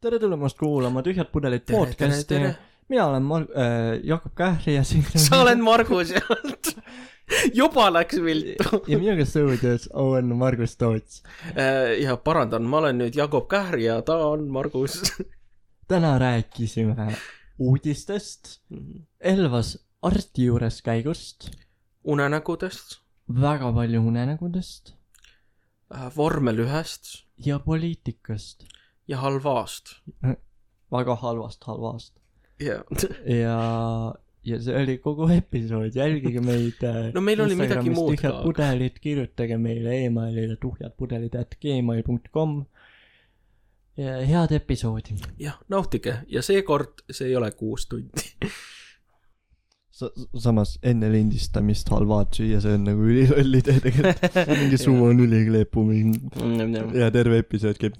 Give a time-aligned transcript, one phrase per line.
[0.00, 2.34] tere tulemast kuulama Tühjad pudelid podcasti.
[2.88, 6.28] mina olen Mar- äh,, Jakob Kähri ja siin sa oled Margus jah
[7.60, 8.82] juba läks viltu.
[8.86, 11.22] ja minuga stuudios on Margus Toots.
[12.00, 15.00] ja parandan, ma olen nüüd Jakob Kähr ja ta on Margus.
[15.90, 17.16] täna rääkisime
[17.58, 18.60] uudistest,
[19.20, 21.50] Elvas arsti juures käigust,
[22.04, 23.00] unenägudest,
[23.42, 24.94] väga palju unenägudest
[26.16, 28.64] vormel ühest ja poliitikast.
[29.08, 29.96] Ja halvast.
[30.96, 32.14] väga halvast halvast.
[32.60, 32.80] ja,
[33.26, 33.56] ja,
[34.44, 38.40] ja see oli kogu episood, jälgige meid äh, No meil oli midagi muud ka.
[38.44, 42.62] pudelid, kirjutage meile emailile tuhjadpudelid at gmail.com
[43.96, 45.18] ja head episoodi.
[45.40, 48.32] jah, nautige ja seekord see ei ole kuus tundi.
[49.96, 54.36] Sa-, samas enne lindistamist halvad süüa, see on nagu üliloll idee tegelikult.
[54.60, 56.20] mingi suu on ülikleepu, mingi
[57.00, 57.96] ja terve episood käib.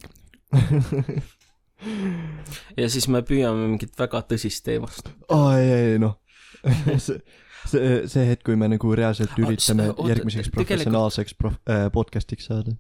[2.80, 5.10] ja siis me püüame mingit väga tõsist teemast.
[5.32, 6.14] aa ei, ei noh,
[7.06, 7.18] see,
[7.66, 12.44] see, see hetk, kui me nagu reaalselt Aa, üritame oota, järgmiseks professionaalseks prof-, äh, podcast'iks
[12.52, 12.76] saada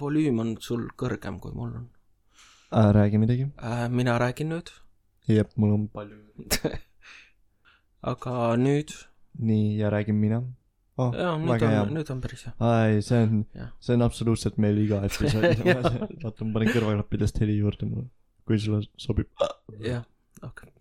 [0.00, 1.88] volüüm on sul kõrgem, kui mul on.
[2.72, 2.92] äh,.
[2.94, 3.46] räägi midagi.
[3.90, 4.70] mina räägin nüüd,
[5.26, 6.16] jep, mul on palju.
[8.10, 8.94] aga nüüd,
[9.38, 10.42] nii, ja räägin mina
[10.98, 11.14] oh,.
[11.14, 11.92] jaa, nüüd on,.
[11.96, 12.54] nüüd on päris hea.
[12.64, 17.58] ai, see on Jah., see on absoluutselt meil iga episood vaata, ma panen kõrvaklappidest heli
[17.60, 18.08] juurde mulle,
[18.48, 19.30] kui sulle sobib
[19.84, 20.04] jah,
[20.46, 20.72] okei.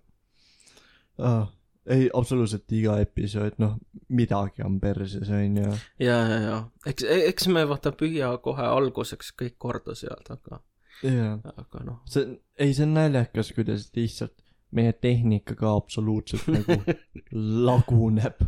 [1.24, 1.46] ah,.
[1.86, 3.78] ei, absoluutselt iga episood, noh,
[4.10, 5.76] midagi on perses, onju.
[6.04, 6.58] ja, ja, ja
[6.90, 10.62] eks, eks me vaata püüa kohe alguseks kõik korda seada, aga,
[11.06, 11.38] jaa.
[11.54, 14.36] aga noh, see, ei, see on naljakas, kuidas lihtsalt
[14.76, 16.82] meie tehnika ka absoluutselt nagu
[17.68, 18.42] laguneb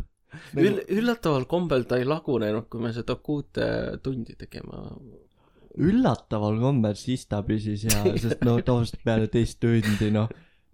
[0.58, 3.66] Üll-, üllataval kombel ta ei lagunenud, kui me seda kuute
[4.04, 4.84] tundi tegema.
[5.80, 10.30] üllataval kombel siis ta püsis hea, sest no tavaliselt peale teist tundi noh,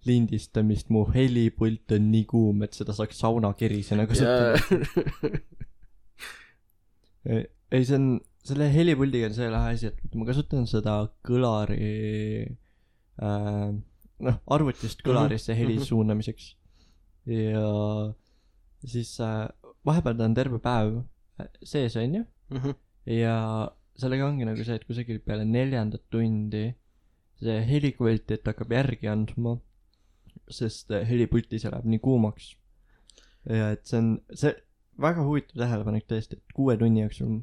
[0.07, 4.57] lindistamist mu helipult on nii kuum, et seda saaks saunakerisena kasutada.
[7.27, 8.07] ei, see on,
[8.47, 11.91] selle helipuldiga on see lahe asi, et ma kasutan seda kõlari
[13.17, 13.67] äh,,
[14.27, 15.89] noh, arvutist kõlarisse heli mhm.
[15.89, 16.53] suunamiseks.
[17.27, 17.67] ja
[18.85, 19.47] siis äh,
[19.85, 20.99] vahepeal ta on terve päev
[21.41, 22.25] äh, sees, onju.
[22.53, 22.75] Mhm.
[23.11, 23.37] ja
[23.97, 26.69] sellega ongi nagu see, et kusagil peale neljandat tundi
[27.41, 29.57] see helikvaliteet hakkab järgi andma,
[30.49, 32.55] sest äh, helipultis läheb nii kuumaks.
[33.47, 34.53] ja et see on, see
[35.01, 37.37] väga huvitav tähelepanek tõesti, et kuue tunni jooksul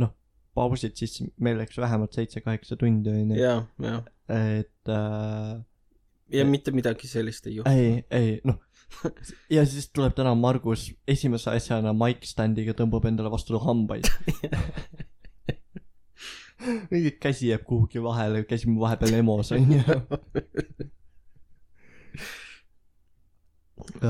[0.00, 0.10] noh,
[0.58, 4.00] pausid sisse, meil läks vähemalt seitse-kaheksa tundi onju, ja, ja,
[4.34, 5.62] et äh,
[6.34, 7.70] ja mitte midagi sellist ei juhtu.
[7.70, 8.58] ei, ei noh,
[9.56, 14.04] ja siis tuleb täna Margus esimese asjana mic stand'iga tõmbab endale vastu hambaid.
[16.90, 19.80] mingi käsi jääb kuhugi vahele, käsi vahepeal emos onju.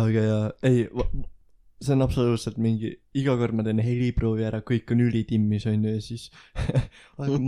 [0.05, 0.89] aga ja, ei,
[1.83, 6.05] see on absoluutselt mingi, iga kord ma teen heliproovi ära, kõik on ülitimmis onju ja
[6.05, 6.29] siis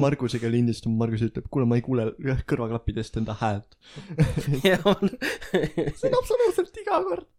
[0.02, 2.10] Margusega lindistame, Margus ütleb, kuule, ma ei kuule
[2.50, 3.78] kõrvaklappidest enda häält.
[5.98, 7.32] see on absoluutselt iga kord.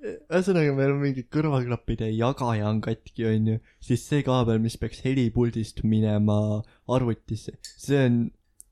[0.00, 5.84] ühesõnaga, meil on mingi kõrvaklappide jagaja on katki, onju, siis see kaabel, mis peaks helipuldist
[5.88, 6.38] minema
[6.90, 8.22] arvutisse, see on,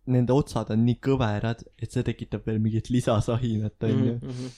[0.08, 4.16] nende otsad on nii kõverad, et see tekitab veel mingit lisasahinat, onju.
[4.24, 4.56] Mhm.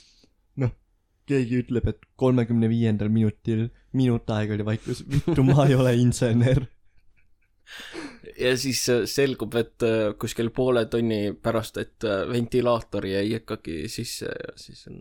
[1.30, 6.66] Keegi ütleb, et kolmekümne viiendal minutil, minut aega oli vaikus, vittu, ma ei ole insener.
[8.44, 13.82] ja siis äh, selgub, et äh, kuskil poole tunni pärast, et äh, ventilaator jäi ikkagi
[13.88, 15.00] sisse ja siis on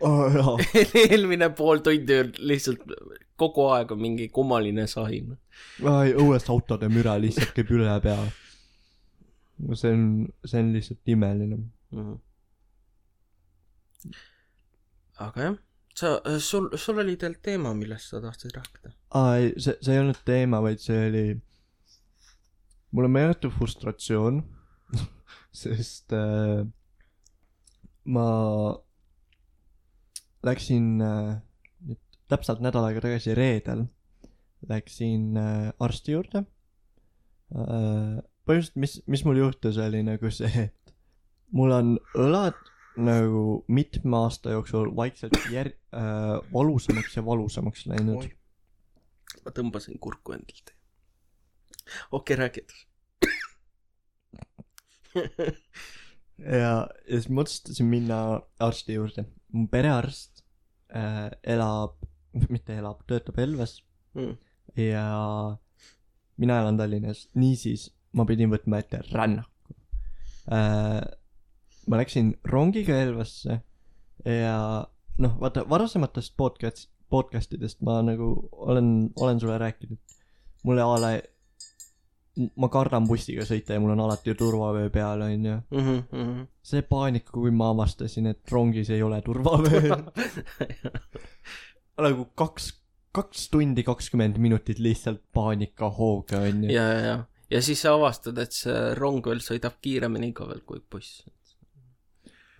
[0.00, 0.56] jaa,
[1.10, 2.86] eelmine pool tundi on lihtsalt
[3.40, 5.36] kogu aeg on mingi kummaline sahin.
[5.84, 8.18] ai õues autode müra lihtsalt käib üle pea.
[9.66, 10.04] no see on,
[10.44, 11.62] see on lihtsalt imeline.
[11.96, 12.18] Mhm.
[15.20, 15.56] Aga jah,
[15.96, 18.92] sa, sul, sul oli tegelikult teema, millest sa tahtsid rääkida.
[19.20, 21.24] aa ei, see, see ei olnud teema, vaid see oli,
[22.96, 24.42] mul on meeletu frustratsioon,
[25.62, 26.62] sest äh,
[28.10, 28.28] ma
[30.46, 31.36] läksin äh,
[31.86, 32.00] nüüd
[32.32, 33.84] täpselt nädal aega tagasi reedel,
[34.70, 36.44] läksin äh, arsti juurde
[37.54, 38.18] äh,.
[38.48, 40.94] põhimõtteliselt, mis, mis mul juhtus, oli nagu see, et
[41.54, 42.58] mul on õlad
[42.96, 48.28] nagu mitme aasta jooksul vaikselt jär- äh,, valusamaks ja valusamaks läinud.
[49.44, 50.74] ma tõmbasin kurku endalt.
[52.12, 52.86] okei, räägi edasi.
[56.50, 56.56] ja,
[57.08, 58.18] ja siis ma otsustasin minna
[58.62, 59.24] arsti juurde.
[59.52, 60.44] mu perearst
[60.94, 61.96] äh, elab,
[62.48, 63.80] mitte elab, töötab Elvas
[64.14, 64.32] Mm.
[64.74, 65.04] ja
[66.36, 69.74] mina elan Tallinnas, niisiis ma pidin võtma ette rännaku.
[70.50, 70.98] äh,
[71.88, 73.60] ma läksin rongiga Elvasse
[74.24, 74.56] ja
[75.20, 79.98] noh, vaata varasematest podcast, podcast idest ma nagu olen, olen sulle rääkinud.
[80.62, 81.10] mulle a la,
[82.60, 85.56] ma kardan bussiga sõita ja mul on alati turvavöö peal, onju.
[85.72, 89.96] Mhm, see paanika, kui ma avastasin, et rongis ei ole turvavöö.
[92.04, 92.70] nagu kaks,
[93.16, 96.70] kaks tundi kakskümmend minutit lihtsalt paanikahooga, onju.
[96.72, 97.18] ja, ja, ja,
[97.50, 101.24] ja siis sa avastad, et see rong veel sõidab kiiremini ka veel kui buss.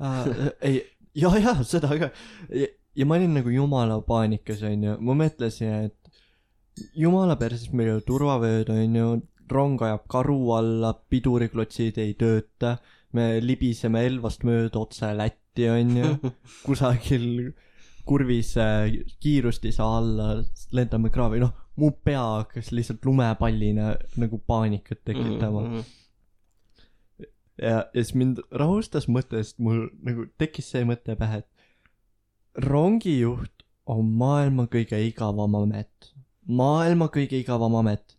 [0.00, 0.82] Äh, ei,
[1.14, 2.10] ja, ja seda ka.
[2.50, 4.96] ja ma olin nagu jumala paanikas, onju.
[5.04, 9.10] ma mõtlesin, et jumala perses meil ei ole turvavööd, onju.
[9.50, 12.78] rong ajab karu alla, piduriklotsid ei tööta.
[13.12, 16.32] me libiseme Elvast mööda otse Lätti, onju.
[16.66, 17.52] kusagil
[18.06, 18.90] kurvis äh,
[19.22, 20.32] kiirust ei saa alla,
[20.74, 25.66] lendame kraavi, noh, mu pea hakkas lihtsalt lumepallina nagu paanikat tekitama.
[25.66, 25.84] Mhm,
[27.62, 33.66] ja, ja siis mind rahustas mõte, sest mul nagu tekkis see mõte pähe, et rongijuht
[33.90, 36.12] on maailma kõige igavam amet.
[36.46, 38.16] maailma kõige igavam amet.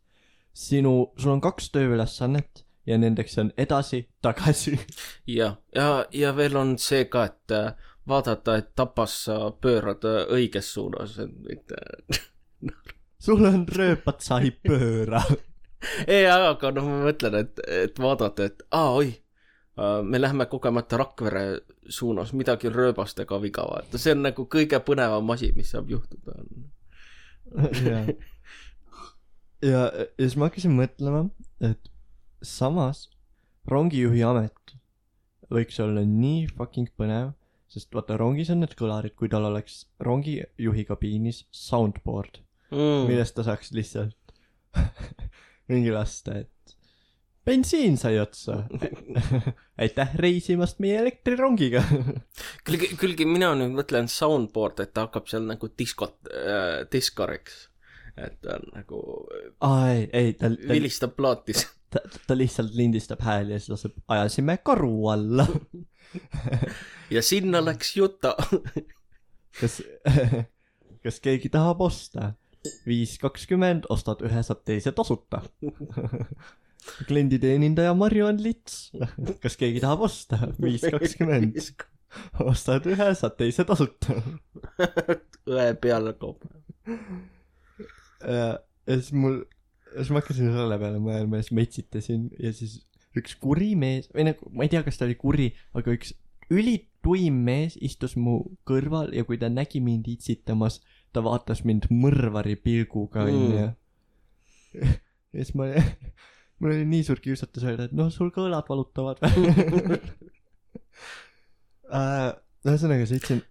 [0.53, 4.79] sinu, sul on kaks tööülesannet ja nendeks on edasi-tagasi.
[5.27, 7.73] ja, ja, ja veel on see ka, et äh,
[8.07, 11.79] vaadata, et tapas sa pöörad äh, õiges suunas, et mitte.
[13.25, 15.23] sul on rööpad, sa ei pööra.
[16.07, 19.13] ei, aga noh, ma mõtlen, et, et vaadata, et aa, oi,
[20.03, 21.43] me lähme kogemata Rakvere
[21.89, 26.35] suunas, midagi on rööbastega viga, vaata, see on nagu kõige põnevam asi, mis saab juhtuda.
[27.87, 28.03] ja,
[29.61, 31.25] ja, ja siis ma hakkasin mõtlema,
[31.65, 31.89] et
[32.45, 33.07] samas
[33.69, 34.75] rongijuhi amet
[35.51, 37.33] võiks olla nii fucking põnev,
[37.71, 42.41] sest vaata rongis on need kõlarid, kui tal oleks rongijuhi kabiinis soundboard,
[42.71, 43.01] Mm.
[43.09, 44.29] millest ta saaks lihtsalt
[45.67, 46.51] mingi lasta, et
[47.45, 48.63] bensiin sai otsa.
[49.81, 51.83] aitäh reisimast meie elektrirongiga.
[52.67, 57.67] kuulge, kuulge, mina nüüd mõtlen soundboard, et ta hakkab seal nagu diskot äh,, diskoriks.
[58.17, 59.03] et ta on nagu,
[59.63, 61.65] aa ei, ei ta, ta, vilistab plaatis.
[61.93, 65.47] ta, ta lihtsalt lindistab hääli ja siis laseb, ajasime karu alla.
[67.15, 68.35] ja sinna läks Juta.
[69.59, 69.81] kas,
[71.03, 72.33] kas keegi tahab osta?
[72.85, 75.41] viis kakskümmend, ostad ühe, saad teise tasuta.
[77.07, 78.91] Klienditeenindaja Marju-Ann Lits,
[79.43, 80.39] kas keegi tahab osta?
[80.61, 81.57] viis kakskümmend,
[82.51, 84.17] ostad ühe, saad teise tasuta.
[85.51, 86.43] õe peale kaob.
[88.21, 88.47] ja
[88.87, 89.41] siis mul,
[89.95, 92.79] siis ma hakkasin selle peale mõtlema ja siis ma itsitasin ja siis
[93.17, 96.13] üks kuri mees või nagu ma ei tea, kas ta oli kuri, aga üks
[96.51, 100.79] ülituim mees istus mu kõrval ja kui ta nägi mind itsitamas,
[101.15, 103.31] ta vaatas mind mõrvari pilguga Mm.
[103.31, 104.97] onju mm..
[105.31, 105.67] ja siis ma,
[106.61, 109.31] mul oli nii suur kiusatus öelda, et noh, sul ka õlad valutavad uh.
[112.61, 113.41] ühesõnaga sõitsin,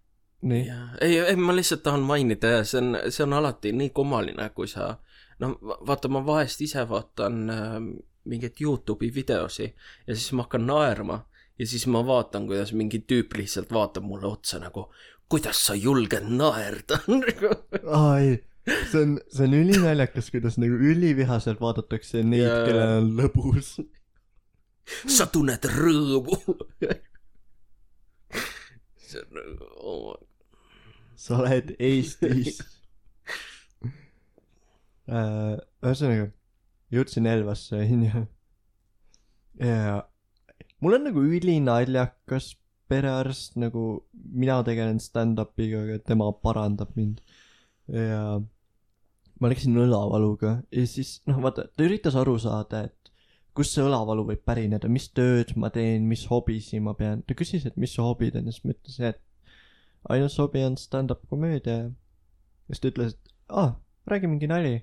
[0.48, 0.64] nii.
[1.04, 4.70] ei, ei ma lihtsalt tahan mainida ja see on, see on alati nii kummaline, kui
[4.70, 4.94] sa
[5.42, 7.74] no va- vaata, ma vahest ise vaatan äh,
[8.30, 9.66] mingeid Youtube'i videosi
[10.06, 11.24] ja siis ma hakkan naerma
[11.58, 14.86] ja siis ma vaatan, kuidas mingi tüüp lihtsalt vaatab mulle otsa nagu,
[15.30, 17.00] kuidas sa julged naerda
[17.98, 23.14] aa ei, see on, see on ülinaljakas, kuidas nagu ülivihaselt vaadatakse neid yeah., kellel on
[23.20, 23.76] lõbus.
[25.06, 26.36] sa tunned rõõmu
[29.10, 30.18] see on nagu oh,
[31.18, 32.60] sa oled Eestis.
[35.10, 36.28] ühesõnaga,
[36.94, 38.24] jõudsin Elvasse, onju.
[39.66, 39.98] ja
[40.80, 42.52] mul on nagu ülinaljakas
[42.90, 47.20] perearst, nagu mina tegelen stand-up'iga, aga tema parandab mind.
[47.90, 48.22] Ja
[49.40, 53.12] ma läksin õlavaluga ja siis noh, vaata, ta üritas aru saada, et
[53.56, 57.24] kust see õlavalu võib pärineda, mis tööd ma teen, mis hobisi ma pean.
[57.26, 59.20] ta küsis, et mis su hobid on ja siis ma ütlesin, et
[60.14, 63.74] ainus hobi on stand-up komöödia ja siis ta ütles, et aa,
[64.10, 64.74] räägi mingi nali.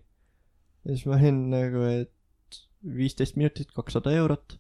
[0.84, 2.62] ja siis ma olin nagu, et
[2.98, 4.58] viisteist minutit, kakssada eurot.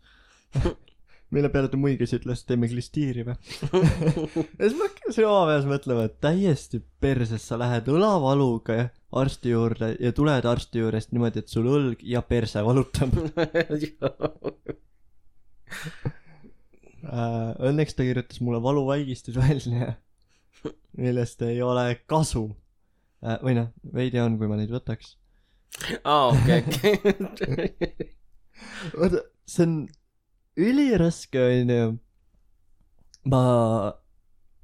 [1.36, 3.36] mille peale ta muigas ja ütles, teeme klistiiri või.
[4.60, 9.94] ja siis ma hakkasin oma peas mõtlema, et täiesti perses, sa lähed õlavaluga arsti juurde
[10.04, 13.18] ja tuled arsti juurest niimoodi, et sul õlg ja perse valutab.
[17.08, 19.94] Äh, õnneks ta kirjutas mulle valuvaigistus välja,
[21.00, 22.50] millest ei ole kasu.
[23.46, 25.14] või noh, veidi on, kui ma neid võtaks.
[26.04, 26.66] aa, okei,
[27.30, 28.10] okei.
[28.98, 29.78] vaata, see on
[30.58, 31.98] üliraske, onju.
[33.32, 33.42] ma,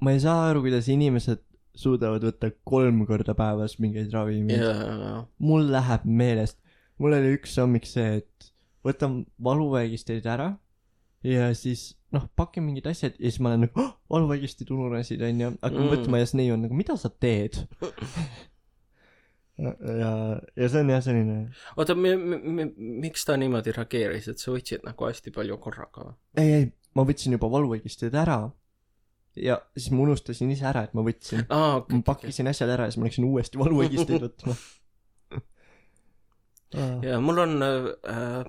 [0.03, 1.41] ma ei saa aru, kuidas inimesed
[1.77, 4.61] suudavad võtta kolm korda päevas mingeid ravimeid.
[4.61, 6.59] jaa, mul läheb meelest,
[7.01, 8.51] mul oli üks hommik see, et
[8.85, 10.51] võtan valuvaigisteid ära
[11.25, 15.53] ja siis noh, pakin mingid asjad ja siis ma olen nagu oh,, valuvaigisti tununasid onju,
[15.63, 15.93] hakkan Mm.
[15.95, 17.63] mõtlema ja siis neiu on nagu, mida sa teed?
[19.57, 20.11] ja,
[20.57, 21.37] ja see on jah selline,
[21.77, 26.15] oota, miks ta niimoodi reageeris, et sa võtsid nagu hästi palju korraga või?
[26.41, 28.39] ei, ei, ma võtsin juba valuvaigistid ära
[29.35, 31.45] ja siis ma unustasin ise ära, et ma võtsin.
[31.53, 34.57] aa, okei ma, pakkisin asjad ära ja siis ma läksin uuesti valuvaigisteid võtma.
[37.05, 38.39] ja mul on äh,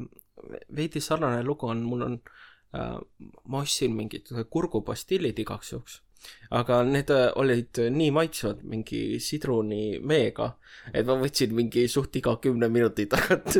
[0.77, 2.19] veidi sarnane lugu on, mul on
[2.77, 2.97] äh,,
[3.49, 6.01] ma ostsin mingid kurgupastillid igaks juhuks,
[6.54, 10.50] aga need äh, olid nii maitsvad mingi sidrunimeega,
[10.92, 13.59] et ma võtsin mingi suht iga kümne minuti tagant.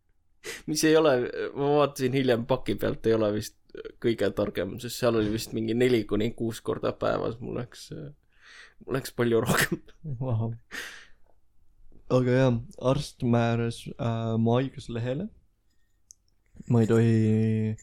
[0.70, 1.16] mis ei ole,
[1.56, 3.56] ma vaatasin hiljem paki pealt, ei ole vist
[4.02, 7.88] kõige targem, sest seal oli vist mingi neli kuni kuus korda päevas, mul läks,
[8.84, 9.82] mul läks palju rohkem.
[10.20, 10.52] Vau.
[12.16, 12.60] aga jah,
[12.92, 15.28] arst määras äh, mu haiguslehele.
[16.70, 17.76] ma ei tohi,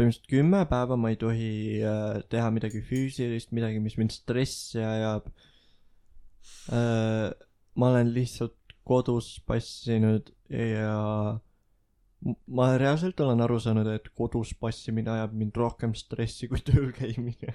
[0.00, 1.52] põhimõtteliselt kümme päeva ma ei tohi
[1.84, 5.28] äh, teha midagi füüsilist, midagi, mis mind stressi ajab
[6.72, 7.28] äh,.
[7.76, 8.56] ma olen lihtsalt
[8.88, 11.38] kodus passinud ja
[12.46, 17.54] ma reaalselt olen aru saanud, et kodus passimine ajab mind rohkem stressi kui tööl käimine.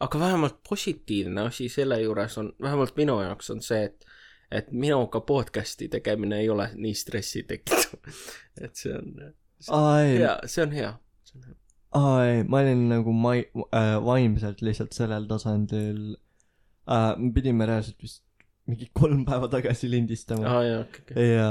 [0.00, 4.06] aga vähemalt positiivne asi selle juures on, vähemalt minu jaoks on see, et
[4.50, 8.12] et minuga podcast'i tegemine ei ole nii stressi tekitav.
[8.64, 9.16] et see on
[9.74, 10.92] aa ei, hea, see on hea.
[11.96, 13.48] Aa ei, ma olin nagu mai-
[13.80, 16.00] äh,, vaimselt lihtsalt sellel tasandil
[16.90, 18.22] äh,, me pidime reaalselt vist
[18.66, 21.26] mingi kolm päeva tagasi lindistama jaa, okei, okei.
[21.36, 21.50] ja,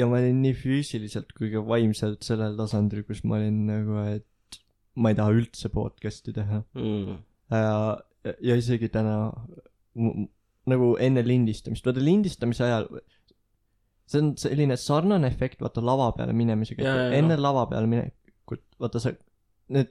[0.00, 4.60] ja ma olin nii füüsiliselt kui ka vaimselt sellel tasandil, kus ma olin nagu, et
[4.96, 7.18] ma ei taha üldse podcast'i teha Mm.
[7.52, 7.76] ja,
[8.50, 9.16] ja isegi täna
[10.66, 12.88] nagu enne lindistamist, vaata lindistamise ajal
[14.10, 17.42] see on selline sarnane efekt vaata lava peale minemisega, et enne noh.
[17.46, 17.86] lava peale
[18.46, 19.12] minekut, vaata sa
[19.68, 19.90] need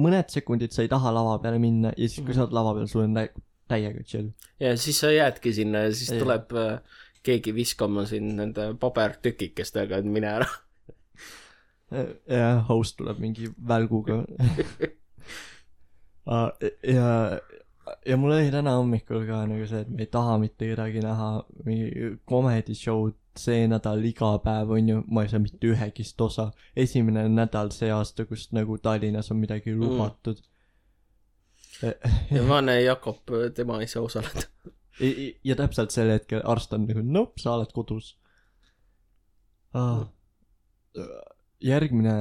[0.00, 2.86] mõned sekundid sa ei taha lava peale minna ja siis kui sa oled lava peal,
[2.88, 4.30] sul on tä- täiega chill.
[4.60, 6.20] ja siis sa jäädki sinna ja siis Jaa.
[6.22, 6.80] tuleb äh,
[7.22, 10.48] keegi viskama sind nende pabertükikestega, et mine ära.
[12.30, 14.22] ja host tuleb mingi välguga
[16.26, 16.52] Aa,
[16.96, 17.40] ja,
[18.06, 21.30] ja mul oli täna hommikul ka nagu see, et ma ei taha mitte kedagi näha,
[21.66, 26.50] mingi comedy show'd see nädal iga päev onju, ma ei saa mitte ühegist osa.
[26.76, 30.42] esimene nädal see aasta, kus nagu Tallinnas on midagi lubatud
[32.30, 33.22] ja vaene Jakob,
[33.54, 34.42] tema ei saa osaleda.
[35.00, 35.30] mm..
[35.44, 38.16] ja täpselt sel hetkel arst on nagu, nope, sa oled kodus
[39.74, 40.04] ah..
[41.60, 42.14] järgmine,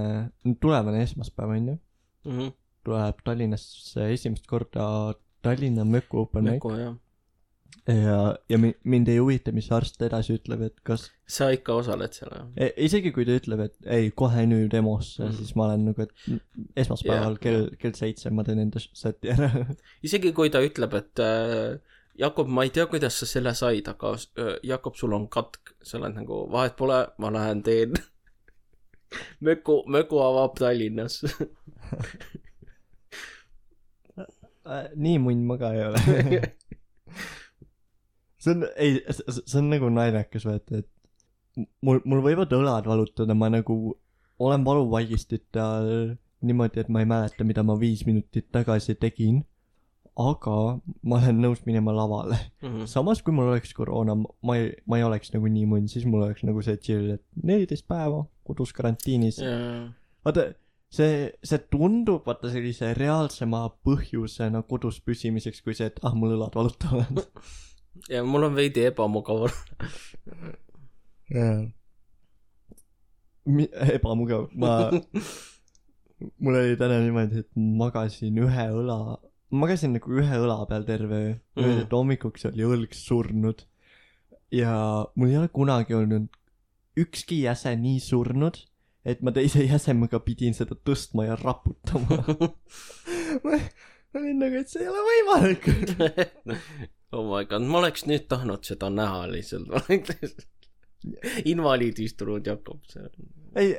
[0.61, 1.77] tulevane esmaspäev onju,
[2.25, 2.49] Mhm.
[2.83, 6.63] tuleb Tallinnasse esimest korda Tallinna Möku Open Mic.
[7.89, 8.17] ja,
[8.49, 12.31] ja mi- mind ei huvita, mis arst edasi ütleb, et kas sa ikka osaled seal
[12.35, 12.47] jah?
[12.57, 16.05] e,, isegi kui ta ütleb, et ei, kohe nüüd EMO-sse mm., siis ma olen nagu,
[16.05, 16.13] et
[16.83, 17.41] esmaspäeval Jah.
[17.45, 19.49] kell, kell seitse ma teen enda seti ära
[20.07, 21.79] isegi kui ta ütleb, et äh,
[22.19, 25.95] Jakob, ma ei tea, kuidas sa selle said, aga äh, Jakob, sul on katk, sa
[26.01, 27.93] oled nagu, vahet pole, ma lähen teen.
[29.45, 31.21] Möku, Möku avab Tallinnas.
[34.69, 36.41] Äh, nii munn ma ka ei ole
[38.39, 43.51] see on, ei, see on nagu naljakas vaata, et mul, mul võivad õlad valutada, ma
[43.51, 43.77] nagu
[44.39, 46.15] olen valuvaigistit all
[46.45, 49.43] niimoodi, et ma ei mäleta, mida ma viis minutit tagasi tegin.
[50.19, 50.53] aga
[51.07, 52.35] ma olen nõus minema lavale.
[52.61, 52.87] Mhm.
[52.91, 56.25] samas, kui mul oleks koroona, ma ei, ma ei oleks nagu nii munn, siis mul
[56.25, 59.39] oleks nagu see chill, et neliteist päeva kodus karantiinis.
[60.25, 60.49] vaata,
[60.91, 66.57] see, see tundub vaata sellise reaalsema põhjusena kodus püsimiseks, kui see, et ah, mul õlad
[66.57, 67.23] valutavad.
[68.09, 69.59] ja mul on veidi ebamugav olla.
[73.95, 74.73] ebamugav, ma,
[76.43, 78.99] mul oli täna niimoodi, et magasin ühe õla,
[79.55, 81.65] magasin nagu ühe õla peal terve öö Mm.
[81.65, 83.65] mm., et hommikuks oli õlg surnud.
[84.51, 84.73] ja
[85.15, 86.29] mul ei ole kunagi olnud
[86.97, 88.57] ükski jäse nii surnud,
[89.05, 92.17] et ma teise jäsemega pidin seda tõstma ja raputama.
[93.43, 93.59] ma
[94.13, 95.67] ma olin nagu, et see ei ole võimalik.
[97.11, 99.69] oh my god, ma oleks nüüd tahtnud seda näha lihtsalt.
[101.53, 103.29] invaliidistunud Jakob, see on.
[103.55, 103.75] ei,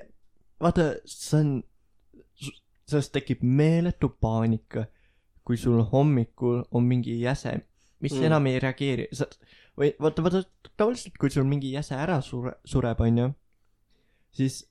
[0.61, 1.51] vaata, see on,
[2.91, 4.87] sellest tekib meeletu paanika,
[5.45, 7.53] kui sul hommikul on mingi jäse,
[8.01, 8.25] mis Mm.
[8.31, 9.27] enam ei reageeri, sa,
[9.79, 10.43] või vaata, vaata
[10.77, 13.29] tavaliselt, kui sul mingi jäse ära sure, sureb, onju,
[14.33, 14.63] siis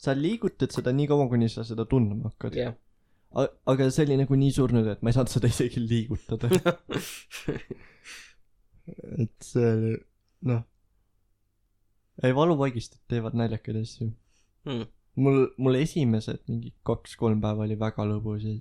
[0.00, 2.56] sa liigutad seda nii kaua, kuni sa seda tundma hakkad.
[2.56, 2.74] jah.
[3.34, 6.50] Aga see oli nagu nii surnud, et ma ei saanud seda isegi liigutada.
[9.22, 9.92] et see oli,
[10.50, 10.64] noh.
[12.24, 14.10] ei, valuvaigistid teevad naljakaid asju.
[14.68, 14.88] Hmm.
[15.16, 18.58] mul, mul esimesed mingi kaks-kolm päeva oli väga lõbus ja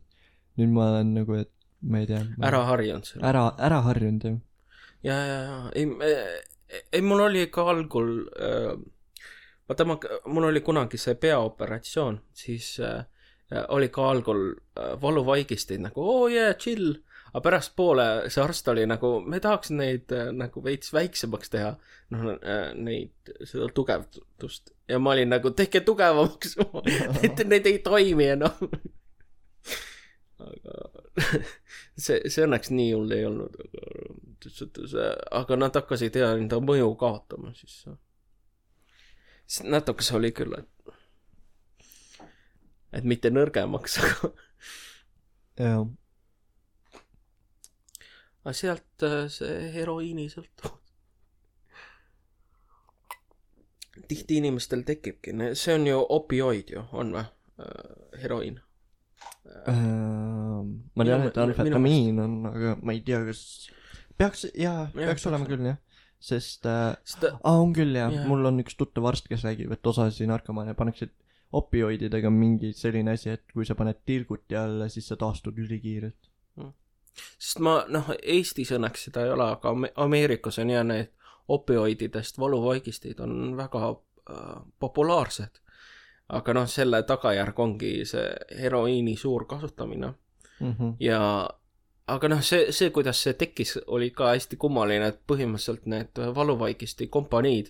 [0.60, 2.22] nüüd ma olen nagu, et ma ei tea.
[2.46, 3.26] ära harjunud seal.
[3.28, 4.38] ära, ära harjunud jah.
[5.04, 5.84] ja, ja, ja ei,
[6.96, 8.72] ei mul oli ka algul äh,,
[9.68, 10.00] vaata ma,
[10.32, 13.04] mul oli kunagi see peaoperatsioon, siis äh,
[13.68, 16.94] oli ka algul äh, valuvaigisteid nagu oo oh, yeah,, chill.
[17.29, 21.74] aga pärastpoole see arst oli nagu, me tahaks neid äh, nagu veits väiksemaks teha,
[22.13, 23.13] noh äh, neid,
[23.44, 24.74] seda tugevdust.
[24.89, 26.58] ja ma olin nagu tehke tugevamaks,
[27.22, 28.70] need, need ei toimi enam.
[30.39, 30.74] aga
[32.06, 35.10] see, see õnneks nii hull ei olnud, aga
[35.41, 37.86] aga nad hakkasid ja enda mõju kaotama, siis
[39.65, 40.70] natuke see oli küll, et
[42.93, 44.31] et mitte nõrgemaks, aga
[45.60, 45.88] jah.
[48.43, 50.77] aga sealt äh, see heroiini sõltuvus.
[54.10, 57.25] tihti inimestel tekibki, see on ju opioid ju, on või?
[58.22, 58.55] heroiin.
[59.67, 59.75] Äh,
[60.96, 63.41] ma tean, et amfetamiin on, aga ma ei tea, kas
[64.17, 65.77] peaks, jaa, peaks olema küll jah.
[66.24, 68.25] sest äh,, sest ta- aa on küll jah Jah.
[68.27, 71.10] mul on üks tuttav arst, kes räägib, et osasi narkomaane pannakse
[71.53, 76.29] opioididega mingi selline asi, et kui sa paned tilguti alla, siis sa taastud ülikiirelt.
[77.38, 81.10] sest ma noh, Eestis õnneks seda ei ole, aga Ame- Ameerikas on ja need
[81.50, 85.60] opioididest valuvaigisteid on väga äh, populaarsed.
[86.29, 88.27] aga noh, selle tagajärg ongi see
[88.62, 90.13] heroiini suur kasutamine
[90.60, 90.94] Mhm.
[91.00, 91.50] ja
[92.08, 97.08] aga noh, see, see, kuidas see tekkis, oli ka hästi kummaline, et põhimõtteliselt need valuvaigisti
[97.08, 97.70] kompaniid,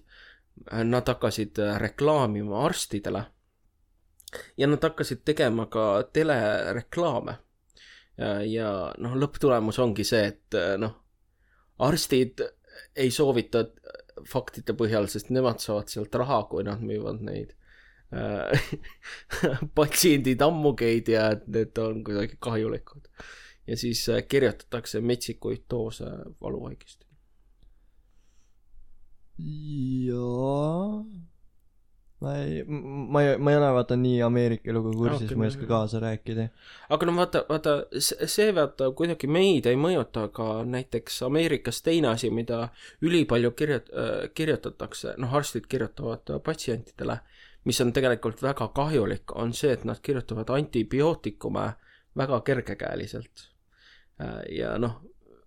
[0.83, 3.25] nad hakkasid äh, reklaamima arstidele
[4.57, 7.38] ja nad hakkasid tegema ka telereklaame.
[8.51, 8.69] ja,
[9.00, 10.98] noh, lõpptulemus ongi see, et noh,
[11.79, 12.41] arstid
[13.00, 13.63] ei soovita
[14.27, 17.53] faktide põhjal, sest nemad saavad sealt raha, kui nad müüvad neid
[18.15, 18.71] äh,
[19.77, 23.07] patsiendid ammugeid ja et need on kuidagi kahjulikud.
[23.67, 26.09] ja siis äh, kirjutatakse metsikuid doose
[26.42, 27.05] valuvaigist.
[29.39, 31.03] jaa.
[32.22, 35.53] Ma ei, ma ei, ma ei ole vaata nii Ameerika eluga kursis okay,, ma ei
[35.53, 36.48] oska kaasa rääkida.
[36.90, 42.32] aga no vaata, vaata, see vaata kuidagi meid ei mõjuta, aga näiteks Ameerikas teine asi,
[42.32, 42.66] mida
[43.01, 43.92] ülipalju kirjut-,
[44.36, 47.20] kirjutatakse, noh, arstid kirjutavad patsientidele,
[47.70, 51.70] mis on tegelikult väga kahjulik, on see, et nad kirjutavad antibiootikume
[52.20, 53.48] väga kergekäeliselt.
[54.51, 55.00] ja noh,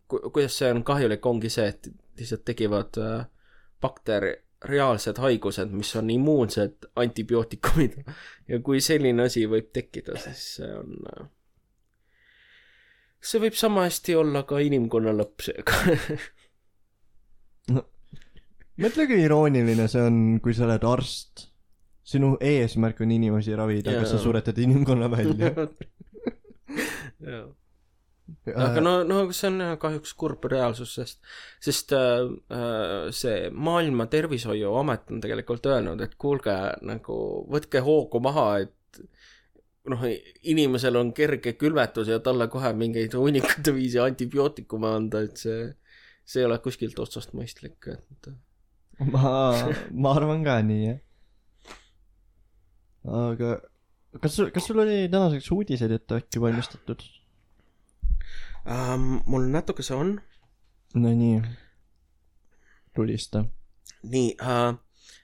[0.09, 3.27] kuidas see on kahjulik, ongi see, et lihtsalt tekivad äh,
[4.63, 7.93] bakteriaalsed haigused, mis on immuunsed antibiootikumid
[8.49, 11.29] ja kui selline asi võib tekkida, siis see on,
[13.21, 15.73] see võib sama hästi olla ka inimkonna lõpp seega.
[18.83, 21.49] mõtle, kui irooniline see on, kui sa oled arst.
[22.05, 25.55] sinu eesmärk on inimesi ravida, aga sa suretad inimkonna välja.
[28.53, 31.21] aga no, no see on jah kahjuks kurb reaalsus, sest,
[31.63, 32.23] sest äh,
[32.55, 36.55] äh, see Maailma Tervishoiuamet on tegelikult öelnud, et kuulge
[36.87, 37.19] nagu
[37.53, 39.03] võtke hoogu maha, et
[39.91, 40.05] noh,
[40.55, 45.67] inimesel on kerge külmetus ja talle kohe mingeid hunnikute viisi antibiootikume anda, et see,
[46.25, 48.31] see ei ole kuskilt otsast mõistlik, et
[49.13, 49.33] ma,
[49.91, 51.01] ma arvan ka nii, jah.
[53.27, 53.57] aga
[54.23, 57.03] kas kas sul oli tänaseks uudiseid ette äkki valmistatud?
[58.67, 60.21] Ähm, mul natuke see on
[60.95, 61.43] Nonii,
[62.95, 63.45] tulista.
[64.03, 64.75] nii äh,,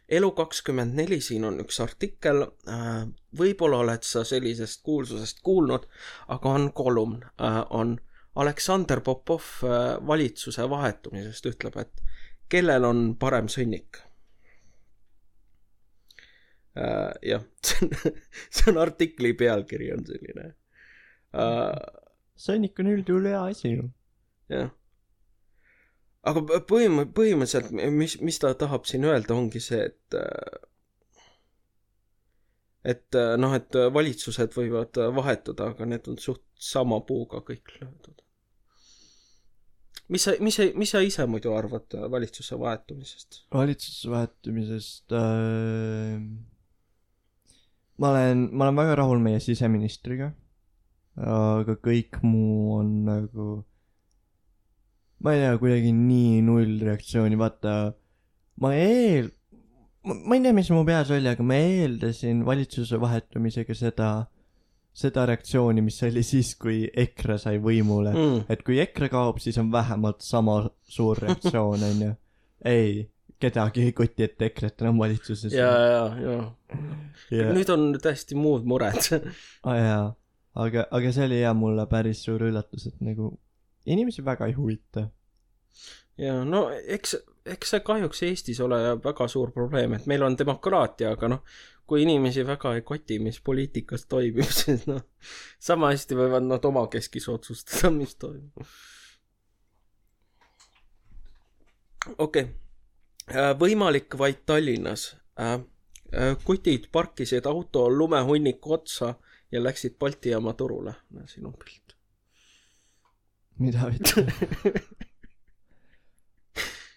[0.09, 3.03] Elu kakskümmend neli, siin on üks artikkel äh,,
[3.37, 5.85] võib-olla oled sa sellisest kuulsusest kuulnud,
[6.33, 7.98] aga on kolumn äh,, on
[8.38, 12.03] Aleksander Popov äh, valitsuse vahetumisest ütleb, et
[12.48, 14.01] kellel on parem sõnnik
[16.79, 17.12] äh,.
[17.35, 20.53] jah, see on, see on artikli pealkiri on selline
[21.37, 22.07] äh,.
[22.38, 23.88] Sõnnik on üldjuhul hea asi ju.
[24.53, 24.70] jah.
[26.29, 30.66] aga põhim-, põhimõtteliselt, mis, mis ta tahab siin öelda, ongi see, et äh,
[32.88, 38.22] et äh, noh, et valitsused võivad vahetuda, aga need on suht sama puuga kõik löödud.
[40.09, 43.42] mis sa, mis sa, mis sa ise muidu arvad valitsuse vahetumisest?
[43.55, 46.22] valitsuse vahetumisest äh,.
[47.98, 50.33] ma olen, ma olen väga rahul meie siseministriga.
[51.18, 53.48] Aga kõik muu on nagu,
[55.24, 57.74] ma ei tea, kuidagi nii null reaktsiooni, vaata.
[58.62, 59.33] ma eel-,
[60.07, 64.12] ma ei tea, mis mu peas oli, aga ma eeldasin valitsuse vahetumisega seda,
[64.98, 68.40] seda reaktsiooni, mis oli siis, kui EKRE sai võimule Mm.
[68.50, 72.14] et kui EKRE kaob, siis on vähemalt sama suur reaktsioon, onju.
[72.64, 75.52] ei, kedagi ei koti ette EKRE-t enam valitsuses.
[75.54, 76.38] ja, ja, ja
[77.31, 78.98] ja, nüüd on täiesti muud mured.
[79.62, 80.00] ah, jaa,
[80.59, 83.33] aga, aga see oli jah mulle päris suur üllatus, et nagu
[83.87, 85.09] inimesi väga ei huvita.
[86.18, 87.16] ja no eks,
[87.47, 92.03] eks see kahjuks Eestis ole väga suur probleem, et meil on demokraatia, aga noh, kui
[92.05, 95.03] inimesi väga ei koti, mis poliitikas toimub, siis noh,
[95.59, 98.64] sama hästi võivad nad omakeskis otsustada, mis toimub.
[102.16, 105.11] okei okay., võimalik vaid Tallinnas.
[106.44, 109.11] kutid parkisid auto lumehunniku otsa
[109.53, 110.95] ja läksid Balti jaama turule.
[111.27, 111.97] siin on pilt.
[113.59, 114.21] mida vittu?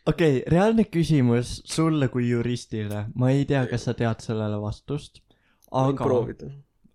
[0.06, 5.22] okei okay,, reaalne küsimus sulle kui juristile, ma ei tea, kas sa tead sellele vastust,
[5.72, 6.06] aga,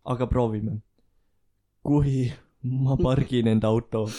[0.05, 0.81] aga proovime.
[1.83, 4.07] kui ma pargin enda auto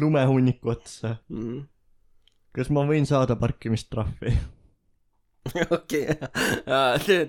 [0.00, 1.60] lumehunniku otsa, Mhm.
[2.54, 4.38] kas ma võin saada parkimistrahvi?
[5.76, 6.06] okei,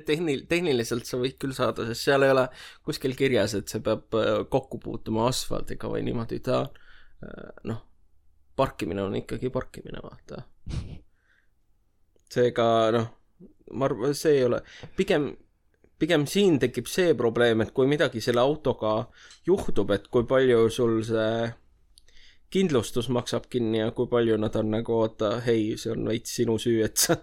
[0.08, 2.46] tehnil-, tehniliselt sa võid küll saada, sest seal ei ole
[2.86, 7.82] kuskil kirjas, et see peab äh, kokku puutuma asfaldiga või niimoodi, ta äh, noh,
[8.56, 10.44] parkimine on ikkagi parkimine, vaata.
[12.32, 13.10] seega noh,
[13.76, 14.62] ma arvan, see ei ole,
[14.96, 15.30] pigem,
[16.00, 18.96] pigem siin tekib see probleem, et kui midagi selle autoga
[19.48, 21.52] juhtub, et kui palju sul see
[22.56, 26.56] kindlustus maksab kinni ja kui palju nad on nagu, oota, hei, see on veits sinu
[26.62, 27.18] süü, et sa,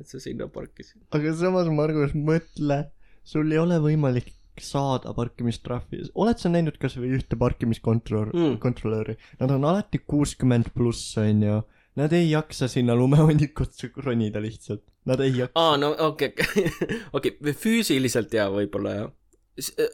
[0.00, 1.00] et sa sinna parkisid.
[1.14, 2.82] aga samas, Margus, mõtle,
[3.26, 8.58] sul ei ole võimalik saada parkimistrahvi, oled sa näinud kasvõi ühte parkimiskontrolöri Mm.
[8.60, 11.62] kontrolöri, nad on alati kuuskümmend pluss, onju.
[11.98, 15.56] Nad ei jaksa sinna lumehunnikut ronida lihtsalt, nad ei jaksa.
[15.58, 16.68] aa, no okei okay,,
[17.12, 19.10] okei okay,, füüsiliselt jaa, võib-olla jah.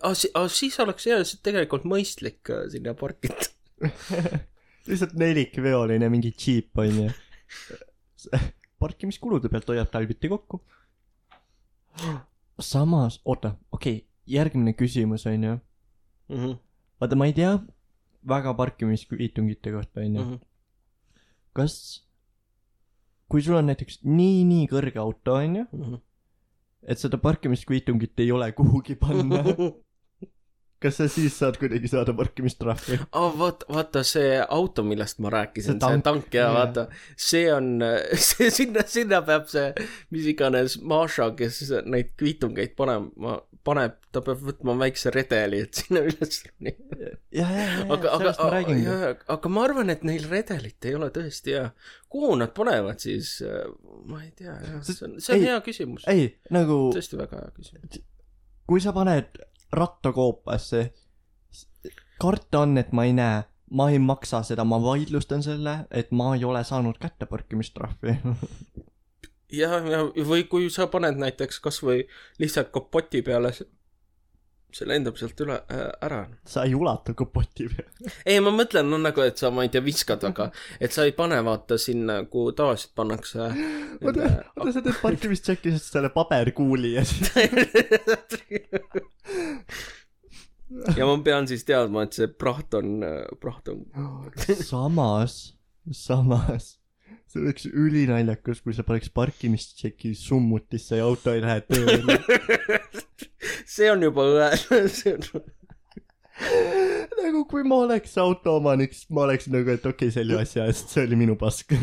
[0.02, 3.48] aga siis oleks jah, tegelikult mõistlik äh, sinna parkida.
[4.88, 7.08] lihtsalt nelikveoline mingi džiip, onju.
[8.82, 10.60] parkimiskulude pealt hoiab talviti kokku.
[12.60, 15.58] samas, oota, okei okay,, järgmine küsimus, onju.
[16.32, 16.58] Mhm,
[17.00, 17.54] vaata, ma ei tea
[18.28, 20.24] väga parkimiskviitungite kohta, onju.
[20.24, 20.42] mhm.
[21.56, 21.76] kas,
[23.30, 25.66] kui sul on näiteks nii-nii kõrge auto, onju,
[26.82, 29.42] et seda parkimiskviitungit ei ole kuhugi panna,
[30.82, 32.98] kas sa siis saad kuidagi saada parkimistrahvi?
[33.10, 36.86] aa, vaata, vaata see auto, millest ma rääkisin, See tank, ja vaata,
[37.28, 37.80] see on,
[38.28, 39.70] see sinna, sinna peab see,
[40.14, 46.02] mis iganes Maša, kes neid kviitungeid panema, paneb, ta peab võtma väikse redeli, et sinna
[46.06, 47.10] üles ronida.
[47.96, 48.86] aga, aga räägingi.
[49.36, 51.64] aga ma arvan, et neil redelit ei ole tõesti ja
[52.12, 53.38] kuhu nad panevad siis,
[54.06, 57.52] ma ei tea, see on, see on ei, hea küsimus, ei, nagu tõesti väga hea
[57.56, 58.00] küsimus.
[58.68, 59.40] kui sa paned
[59.72, 60.92] ratta koopasse,
[62.20, 66.34] karta on, et ma ei näe, ma ei maksa seda, ma vaidlustan selle, et ma
[66.36, 68.16] ei ole saanud kätte parkimistrahvi.
[69.60, 72.06] ja, ja või kui sa paned näiteks kasvõi
[72.42, 73.52] lihtsalt kapoti peale,
[74.76, 76.22] see lendab sealt üle äh, ära.
[76.48, 78.12] sa ei ulata kapoti peale.
[78.24, 80.44] ei, ma mõtlen, no nagu, et sa, ma ei tea, viskad, aga
[80.84, 85.90] et sa ei pane vaata sinna, kuhu tavaliselt pannakse oota, oota, sa teed parkimistšeki, siis
[85.96, 87.28] selle paberkuuli ja siis
[90.98, 92.88] ja ma pean siis teadma, et see praht on,
[93.42, 93.78] praht on
[94.62, 95.32] samas,
[95.94, 96.64] samas,
[97.42, 102.18] oleks ülinaljakas, kui sa paneks parkimistšeki summutisse ja auto ei lähe tööle.
[103.76, 105.44] see on juba õel, see on
[107.26, 110.92] nagu kui ma oleks autoomanik, siis ma oleks nagu, et okei okay,, selle asja eest,
[110.92, 111.72] see oli minu pask.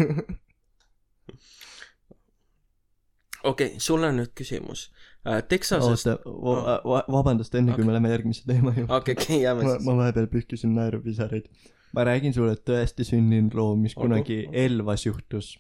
[3.44, 4.80] okei okay,, sulle on nüüd küsimus
[5.28, 5.42] äh,.
[5.50, 6.76] Texasest, oota,
[7.12, 8.94] vabandust, enne kui me läheme järgmise teema juurde.
[8.94, 11.46] okei, okei, jääme ma, siis ma vahepeal pühkisin naerupisaraid.
[11.94, 14.60] Ma räägin sulle tõesti sündinud loo, mis Olgu, kunagi olgu.
[14.66, 15.52] Elvas juhtus.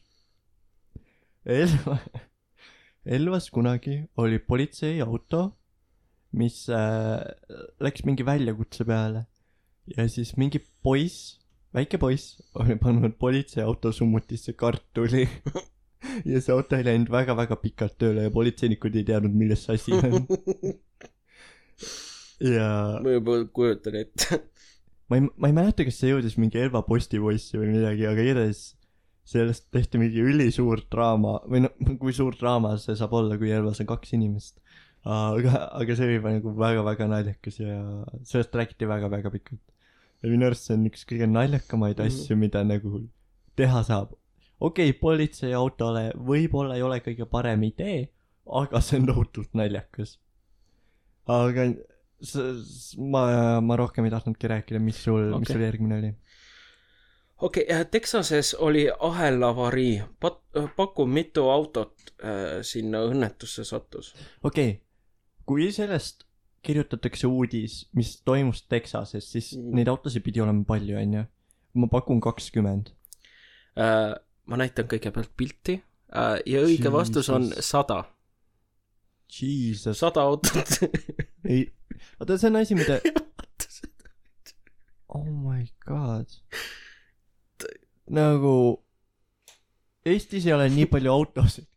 [1.45, 1.97] Elva,
[3.17, 5.43] Elvas kunagi oli politseiauto,
[6.39, 7.21] mis äh,
[7.83, 9.27] läks mingi väljakutse peale
[9.97, 11.37] ja siis mingi poiss,
[11.75, 15.27] väike poiss oli pannud politseiauto summutisse kartuli
[16.31, 19.99] ja see auto ei läinud väga-väga pikalt tööle ja politseinikud ei teadnud, milles see asi
[19.99, 20.25] on.
[22.55, 22.69] ja
[23.03, 24.41] ma juba kujutan ette.
[25.13, 28.63] Ma ei, ma ei mäleta, kas see jõudis mingi Elva Postiposti või midagi, aga igatahes
[29.29, 33.79] sellest tehti mingi ülisuur draama või noh, kui suur draama see saab olla, kui Elvas
[33.83, 34.57] on kaks inimest.
[35.03, 37.77] aga, aga see oli nagu väga-väga naljakas ja
[38.27, 39.61] sellest räägiti väga-väga pikalt.
[40.23, 42.07] ja minu arust see on üks kõige naljakamaid Mhm.
[42.07, 43.05] asju, mida nagu
[43.55, 44.13] teha saab.
[44.59, 48.09] okei okay,, politseiautole võib-olla ei ole kõige parem idee,
[48.47, 50.17] aga see on tohutult naljakas.
[51.27, 51.71] aga
[52.97, 53.23] ma,
[53.61, 56.11] ma rohkem ei tahtnudki rääkida, mis sul okay., mis sul järgmine oli?
[57.43, 60.43] okei okay,, Texases oli ahelavarii, pat-,
[60.75, 64.13] paku mitu autot äh, sinna õnnetusse sattus.
[64.43, 64.79] okei okay.,
[65.45, 66.23] kui sellest
[66.63, 69.75] kirjutatakse uudis, mis toimus Texases, siis Mm.
[69.75, 71.23] neid autosid pidi olema palju, onju.
[71.73, 72.91] ma pakun kakskümmend.
[73.75, 74.13] Äh,
[74.45, 75.79] ma näitan kõigepealt pilti
[76.15, 78.03] äh, ja õige vastus on sada,
[79.33, 80.69] Jesus, sada autot.
[81.49, 81.65] ei,
[82.19, 82.99] oota, see on asi, mida,
[85.09, 86.27] oh my god.
[88.13, 88.55] nagu
[90.05, 91.67] Eestis ei ole nii palju autosid.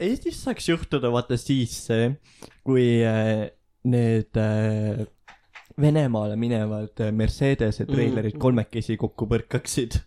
[0.00, 2.08] Eestis saaks juhtuda vaata siis see,
[2.64, 3.48] kui äh,
[3.84, 5.02] need äh,
[5.78, 8.40] Venemaale minevad äh, Mercedese treilerid Mm.
[8.42, 9.98] kolmekesi kokku põrkaksid.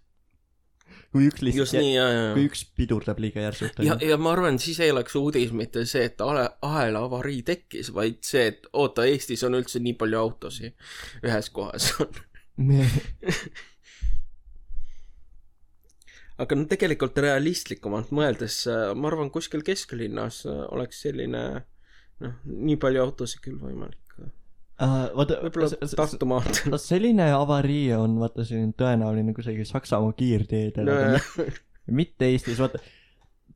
[1.12, 1.72] Kui üks lihtsalt,
[2.36, 3.80] kui, üks pidurdab liiga järsult.
[3.84, 8.18] ja, ja ma arvan, siis ei oleks uudis mitte see, et ahela avarii tekkis, vaid
[8.26, 10.74] see, et oota, Eestis on üldse nii palju autosid
[11.28, 11.92] ühes kohas.
[16.42, 18.56] aga no tegelikult realistlikumalt mõeldes,
[18.96, 21.44] ma arvan, kuskil kesklinnas äh, oleks selline
[22.22, 24.11] noh, nii palju autosid küll võimalik.
[24.82, 26.72] Uh, vaata, võib-olla Tartu maanteel.
[26.74, 31.48] no selline avarii on vaata selline tõenäoline kusagil Saksamaa kiirteedel no,, aga
[32.02, 32.82] mitte Eestis, vaata.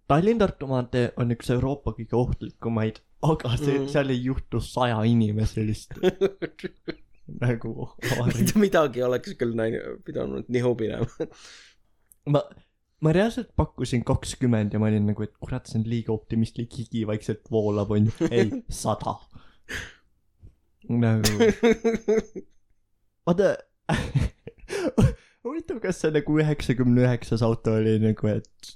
[0.06, 3.88] Tallinn-Tartu maantee on üks Euroopa kõige ohtlikumaid, aga see Mm.
[3.90, 5.96] seal ei juhtu saja inimeselist
[7.44, 8.52] nagu avarii.
[8.62, 11.08] midagi oleks küll näinud, pidanud nihu minema.
[12.30, 12.44] ma,
[13.02, 17.06] ma reaalselt pakkusin kakskümmend ja ma olin nagu, et kurat, see on liiga optimistlik, higi
[17.10, 18.14] vaikselt voolab, onju.
[18.30, 19.18] ei, sada.
[20.90, 21.50] Nagu,
[23.28, 23.56] vaata
[25.46, 28.72] huvitav, kas see nagu üheksakümne üheksas auto oli nagu, et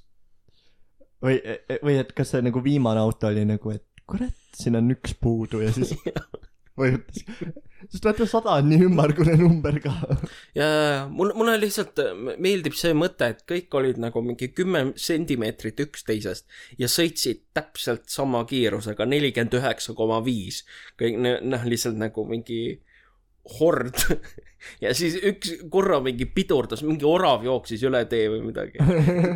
[1.24, 1.40] või,
[1.84, 5.64] või et kas see nagu viimane auto oli nagu, et kurat, siin on üks puudu
[5.64, 5.94] ja siis
[6.80, 7.26] vajutas.
[7.88, 9.94] Sest vaata, sada on nii ümmargune number ka.
[10.58, 12.02] ja, ja mul, mulle lihtsalt
[12.42, 16.48] meeldib see mõte, et kõik olid nagu mingi kümme sentimeetrit üksteisest
[16.82, 20.64] ja sõitsid täpselt sama kiirusega, nelikümmend üheksa koma viis.
[21.00, 22.62] kõik noh, lihtsalt nagu mingi
[23.58, 23.96] hord
[24.84, 28.84] ja siis üks korra mingi pidurdas, mingi orav jooksis üle tee või midagi.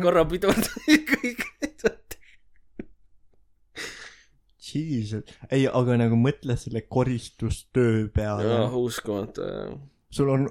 [0.04, 0.70] korra pidurdas
[1.14, 2.18] kõik lihtsalt.
[4.74, 9.72] Jesus, ei, aga nagu mõtle selle koristustöö peale jah, uskumatu jah.
[10.10, 10.48] sul on,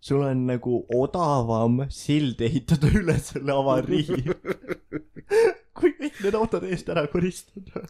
[0.00, 4.06] sul on nagu odavam sild ehitada üle selle avarii,
[5.78, 7.86] kui kõik need autod eest ära koristada.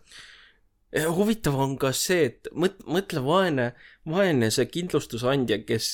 [0.89, 3.73] Huvitav on ka see, et mõt-, mõtle vaene,
[4.09, 5.89] vaene see kindlustusandja, kes,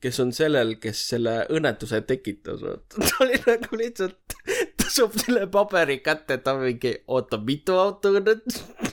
[0.00, 4.38] kes on sellel, kes selle õnnetuse tekitas, ta oli nagu lihtsalt,
[4.80, 8.85] ta saab selle paberi kätte, ta mingi, oota, mitu autoõnnetust?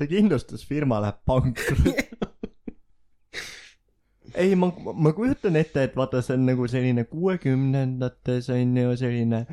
[0.00, 1.92] See kindlustusfirma läheb pankrotti.
[4.42, 9.44] ei, ma, ma kujutan ette, et vaata, see on nagu selline kuuekümnendates on ju selline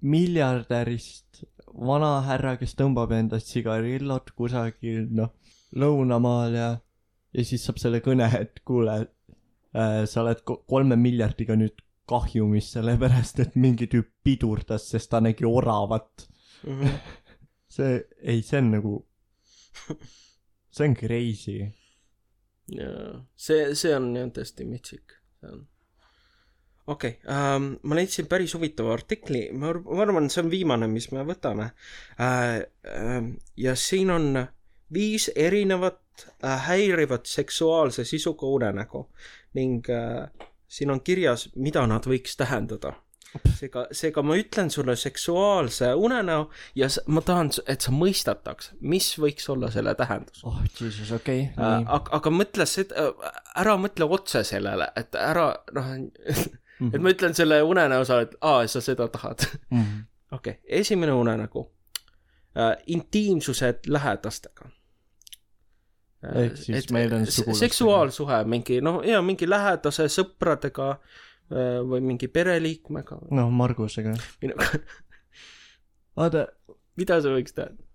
[0.00, 5.30] miljardärist vanahärra, kes tõmbab endast sigarillot kusagil, noh,
[5.78, 6.70] lõunamaal ja,
[7.36, 11.78] ja siis saab selle kõne, et kuule äh,, sa oled ko- kolme miljardiga nüüd
[12.10, 16.26] kahjumis, sellepärast et mingi tüüp pidurdas, sest ta nägi oravat.
[17.70, 18.96] see, ei, see on nagu,
[20.74, 21.58] see on crazy.
[22.76, 25.66] jaa, see, see on jah tõesti metsik, see on.
[26.86, 30.90] okei okay, ähm,, ma leidsin päris huvitava artikli, ma arv- ma arvan, see on viimane,
[30.92, 31.72] mis me võtame
[32.20, 32.62] äh,.
[32.90, 33.18] Äh,
[33.60, 34.32] ja siin on
[34.92, 39.06] viis erinevat äh, häirivat seksuaalse sisuga unenägu
[39.54, 42.94] ning äh, siin on kirjas, mida nad võiks tähendada.
[43.54, 49.46] seega, seega ma ütlen sulle seksuaalse unenäo ja ma tahan, et sa mõistataks, mis võiks
[49.52, 50.42] olla selle tähendus.
[50.44, 53.10] oh jesus, okei okay,, Äh, aga, aga mõtle seda,
[53.60, 55.92] ära mõtle otse sellele, et ära noh,
[56.80, 56.94] Mhm.
[56.94, 59.46] et ma ütlen selle unenäo sa, et aa, sa seda tahad.
[59.70, 60.04] Mhm.
[60.36, 61.70] okei esimene unenägu
[62.56, 62.76] äh,.
[62.86, 64.70] intiimsused lähedastega.
[66.20, 67.58] Ehk siis meil on sugulastega.
[67.58, 73.18] seksuaalsuhe mingi noh, ja mingi lähedase sõpradega äh, või mingi pereliikmega.
[73.30, 74.14] noh, Margusega.
[76.18, 76.46] vaata,
[77.00, 77.86] mida see võiks tähendada?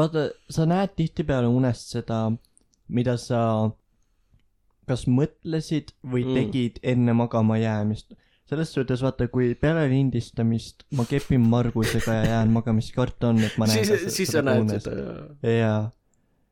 [0.00, 2.30] vaata, sa näed tihtipeale unest seda,
[2.88, 3.42] mida sa
[4.90, 6.34] kas mõtlesid või Mm.
[6.38, 8.14] tegid enne magama jäämist.
[8.50, 12.50] selles suhtes vaata, kui peale lindistamist ma kepin Margusega ja jään
[12.94, 15.36] kart on, et ma näen siis, siis sa näed seda.
[15.46, 15.92] jaa,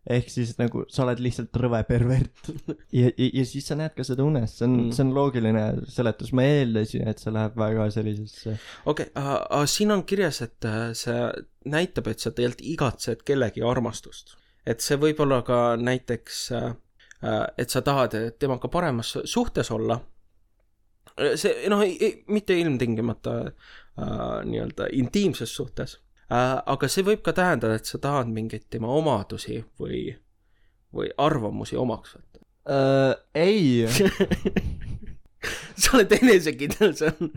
[0.09, 2.51] ehk siis nagu sa oled lihtsalt rõve pervert.
[2.99, 4.93] Ja, ja, ja siis sa näed ka seda unes, see on Mm.
[4.97, 8.55] see on loogiline seletus, ma eeldasin, et see läheb väga sellisesse
[8.87, 11.19] okei okay,, aga siin on kirjas, et äh, see
[11.69, 14.37] näitab, et sa tegelikult igatsed kellegi armastust.
[14.67, 16.71] et see võib olla ka näiteks äh,
[17.59, 19.99] et sa tahad temaga paremas suhtes olla.
[21.35, 21.83] See noh,
[22.31, 28.67] mitte ilmtingimata äh, nii-öelda intiimses suhtes aga see võib ka tähendada, et sa tahad mingeid
[28.71, 30.03] tema omadusi või,
[30.95, 33.15] või arvamusi omaks võtta uh,.
[33.35, 33.87] ei
[35.81, 37.33] sa oled enesekindel, see on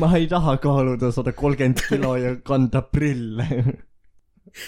[0.00, 3.46] ma ei taha kaaluda sada kolmkümmend kilo ja kanda prille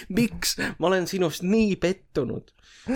[0.09, 0.57] miks?
[0.77, 2.51] ma olen sinust nii pettunud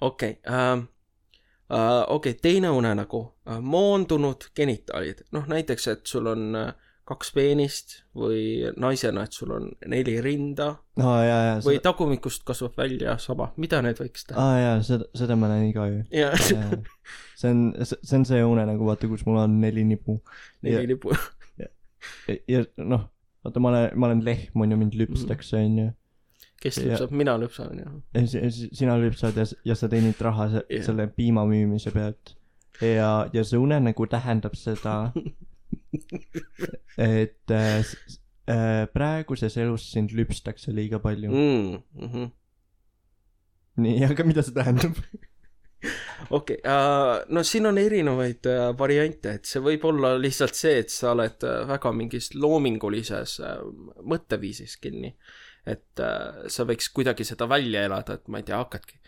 [0.00, 6.26] okei okay, uh, uh,, okei okay,, teine unenägu uh,, moondunud genitaalid, noh näiteks, et sul
[6.26, 6.72] on uh,
[7.12, 11.84] kaks peenist või naisena, et sul on neli rinda oh, jaa, jaa või seda...
[11.90, 14.40] tagumikust kasvab välja saba, mida need võiks teha?
[14.40, 16.02] aa jaa, seda, seda ma näin ka ju.
[17.40, 20.18] see on, see on see unenägu, vaata, kus mul on neli nipu.
[20.64, 21.14] neli nipu.
[21.62, 21.70] ja,
[22.28, 23.08] ja, ja noh,
[23.44, 25.90] vaata, ma olen, ma olen lehm, on ju, mind lüpstakse, on ju
[26.62, 28.28] kes lüpsab, mina lüpsan jah.
[28.70, 30.84] sina lüpsad ja, ja sa teenid raha se, yeah.
[30.86, 32.36] selle piima müümise pealt.
[32.80, 34.94] ja, ja see unenägu tähendab seda
[36.98, 37.82] et äh,
[38.50, 41.82] äh, praeguses elus sind lüpstakse liiga palju mm.
[41.98, 42.30] -hmm.
[43.84, 44.98] nii, aga mida see tähendab
[46.30, 50.78] okei okay, uh,, no siin on erinevaid uh, variante, et see võib olla lihtsalt see,
[50.84, 53.64] et sa oled uh, väga mingis loomingulises uh,
[54.06, 58.58] mõtteviisis kinni uh, et äh, sa võiks kuidagi seda välja elada, et ma ei tea,
[58.58, 58.98] hakkadki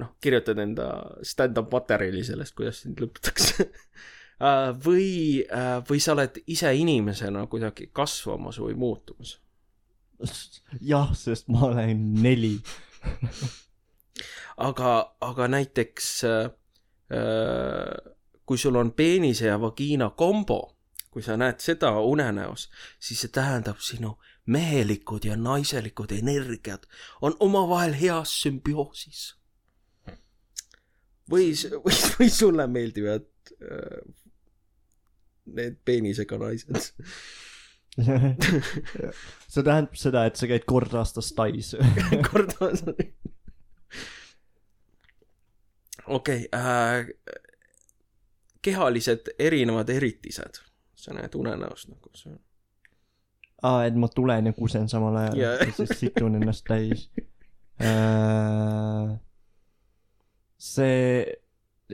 [0.00, 0.86] noh, kirjutad enda
[1.26, 3.84] stand-up materjali sellest, kuidas sind lõpetatakse äh,
[4.84, 9.38] või äh,, või sa oled ise inimesena kuidagi kasvamas või muutumas.
[10.80, 12.56] jah, sest ma olen neli
[14.56, 16.50] aga, aga näiteks äh,
[17.12, 18.12] äh,
[18.46, 20.76] kui sul on peenise ja vagiina kombo,
[21.10, 22.68] kui sa näed seda unenäos,
[23.02, 24.16] siis see tähendab sinu
[24.50, 26.86] mehelikud ja naiselikud energiad
[27.22, 29.34] on omavahel heas sümbioosis.
[31.30, 33.28] või, või, või sulle meeldivad
[33.62, 34.00] äh,
[35.56, 36.92] need peenisega naised
[39.50, 41.72] see tähendab seda, et sa käid kord aastas Tais
[42.30, 42.94] kord aastas.
[46.06, 47.08] okei okay, äh,,
[48.62, 50.62] kehalised erinevad eritised,
[50.94, 52.36] sa näed unenäos nagu see
[53.62, 55.60] aa, et ma tulen ja kusen samal ajal yeah.
[55.60, 57.08] ja siis situn ennast täis
[57.82, 59.16] äh,.
[60.60, 61.24] see,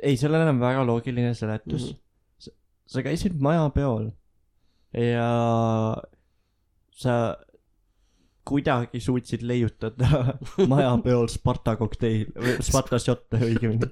[0.02, 1.94] ei, sellel on väga loogiline seletus mm.
[1.94, 2.05] -hmm.
[2.86, 4.10] Sa käisid majapeol
[4.96, 5.28] ja
[6.96, 7.16] sa
[8.46, 10.36] kuidagi suutsid leiutada
[10.72, 12.30] majapeol Sparta kokteil,
[12.62, 13.90] Sparta šotte õigemini.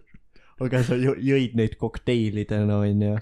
[0.63, 3.17] aga sa jõid neid kokteilidena, onju.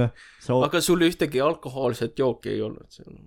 [0.00, 0.58] noh, sa.
[0.64, 3.18] aga sul ühtegi alkohoolset jooki ei olnud seal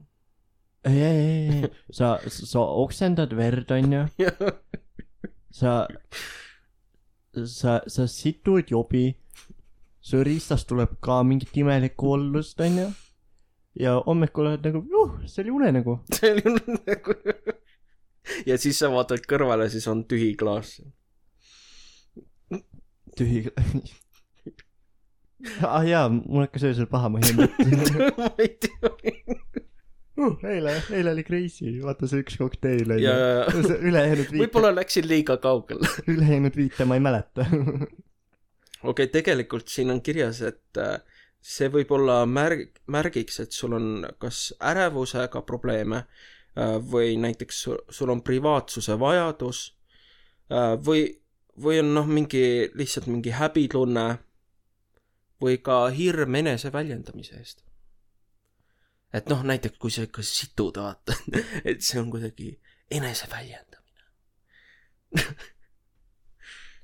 [0.88, 4.04] ei, ei, ei, sa, sa oksendad verd, onju.
[5.60, 5.74] sa,
[7.46, 9.10] sa, sa situd jobi.
[10.08, 12.88] Su riistast tuleb ka mingit imelikku ollust, onju.
[13.78, 16.00] ja hommikul oled nagu, juh, see oli unenägu.
[16.15, 17.17] see oli unenägu.
[18.48, 20.78] ja siis sa vaatad kõrvale, siis on tühi klaas.
[23.17, 23.43] tühi
[25.67, 28.12] ah jaa, mul hakkas öösel paha, ma ei mõtle.
[28.17, 28.91] ma ei tea
[30.17, 33.06] uh, eile, eile oli crazy, vaata see üks kokteil oli.
[33.91, 34.43] ülejäänud viite.
[34.46, 37.46] võib-olla läksin liiga kaugele ülejäänud viite ma ei mäleta
[38.88, 40.97] okei okay,, tegelikult siin on kirjas, et äh,
[41.43, 47.63] see võib olla märg, märgiks, et sul on kas ärevusega probleeme äh, või näiteks
[48.00, 49.63] sul on privaatsuse vajadus
[50.52, 51.08] äh, või,
[51.63, 54.08] või on noh, mingi lihtsalt mingi häbitunne
[55.41, 57.63] või ka hirm enese väljendamise eest.
[59.13, 61.13] Et noh, näiteks kui sa ikka situd vaata
[61.69, 62.60] et see on kuidagi
[62.91, 64.04] eneseväljendamine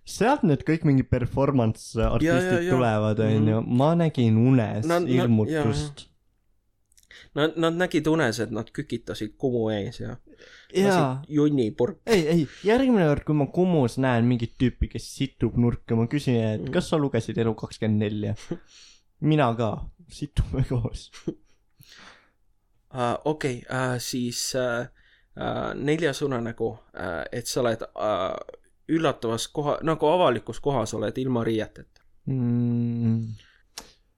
[0.03, 3.61] sealt need kõik mingi performance artistid tulevad, onju.
[3.61, 3.77] Mhm.
[3.79, 6.07] ma nägin unes nad, ilmutust.
[7.33, 10.17] Nad, nad nägid unes, et nad kükitasid Kumu ees ja
[10.75, 11.21] jaa.
[11.29, 12.01] junnipurk.
[12.05, 16.37] ei, ei, järgmine kord, kui ma Kumus näen mingit tüüpi, kes situb nurka, ma küsin,
[16.55, 18.33] et kas sa lugesid Elu kakskümmend neli?
[19.31, 19.69] mina ka,
[20.13, 21.33] situme koos uh,.
[23.31, 24.83] okei okay, uh,, siis uh,
[25.39, 28.35] uh, neljas unenägu uh,, et sa oled uh,
[28.93, 33.21] üllatavas koha, nagu avalikus kohas oled ilma riieteta mm,.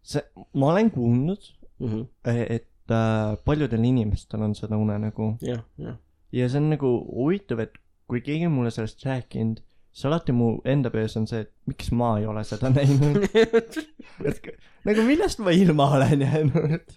[0.03, 0.23] see,
[0.53, 2.07] ma olen kuulnud mm, -hmm.
[2.49, 5.35] et uh, paljudel inimestel on seda unenägu.
[5.41, 5.97] jah, jah.
[6.31, 10.59] ja see on nagu huvitav, et kui keegi on mulle sellest rääkinud, siis alati mu
[10.65, 13.25] enda peas on see, et miks ma ei ole seda näinud
[14.29, 14.51] et
[14.85, 16.95] nagu millest ma ilma olen jäänud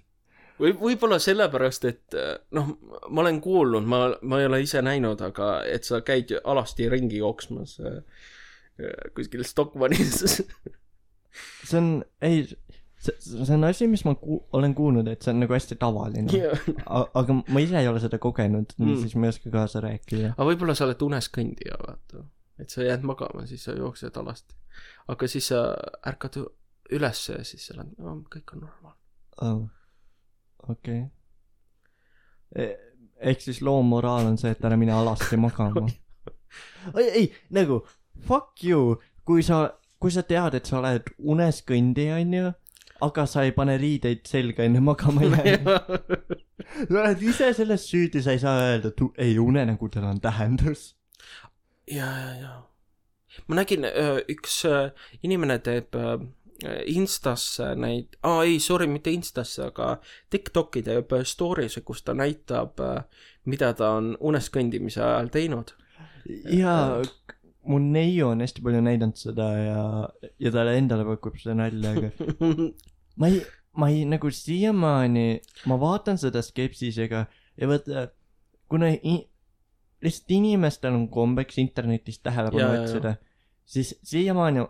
[0.58, 2.72] või võib-olla sellepärast, et äh, noh,
[3.08, 7.20] ma olen kuulnud, ma, ma ei ole ise näinud, aga et sa käid alasti ringi
[7.22, 8.00] jooksmas äh,
[9.14, 10.42] kuskil Stockmannis.
[11.68, 11.90] see on,
[12.24, 12.44] ei,
[12.98, 16.42] see, see on asi, mis ma ku-, olen kuulnud, et see on nagu hästi tavaline.
[16.88, 19.00] aga ma ise ei ole seda kogenud mm., Mm.
[19.02, 20.34] siis ma ei oska kaasa rääkida.
[20.36, 22.24] aga võib-olla sa oled unes kõndija, vaata.
[22.58, 24.54] et sa jääd magama, siis sa jooksed alasti.
[25.08, 25.64] aga siis sa
[26.06, 26.40] ärkad
[26.94, 28.98] ülesse ja siis sa oled kõik on normaalne.
[29.42, 29.66] oh..
[30.68, 31.02] Okei
[32.54, 32.68] okay..
[33.20, 35.86] ehk siis loo moraal on see, et ära mine alasti magama.
[37.00, 37.82] ei, ei nagu
[38.26, 39.68] fuck you, kui sa,
[40.00, 42.52] kui sa tead, et sa oled unes kõndija, onju,
[43.06, 46.14] aga sa ei pane riideid selga enne magama jäämist.
[46.88, 50.94] sa oled ise selles süüdi, sa ei saa öelda, et ei, unenägudel on tähendus.
[51.86, 52.56] ja, ja, ja.
[53.46, 53.86] ma nägin,
[54.28, 54.88] üks öö,
[55.22, 56.18] inimene teeb öö,
[56.90, 59.92] Instasse neid, aa ei, sorry, mitte Instasse, aga
[60.30, 62.80] TikToki teeb öö, story'se, kus ta näitab,
[63.46, 65.70] mida ta on unes kõndimise ajal teinud.
[66.58, 66.98] jaa,
[67.68, 69.82] mu neiu on hästi palju näidanud seda ja,
[70.40, 72.10] ja talle endale pakub see nalja, aga
[73.20, 73.38] ma ei,
[73.78, 75.26] ma ei nagu siiamaani,
[75.70, 77.26] ma vaatan seda skepsisega
[77.60, 78.08] ja vaata,
[78.68, 79.28] kuna i-
[80.02, 83.14] lihtsalt inimestel on kombeks internetist tähelepanu otsida,
[83.64, 84.66] siis siiamaani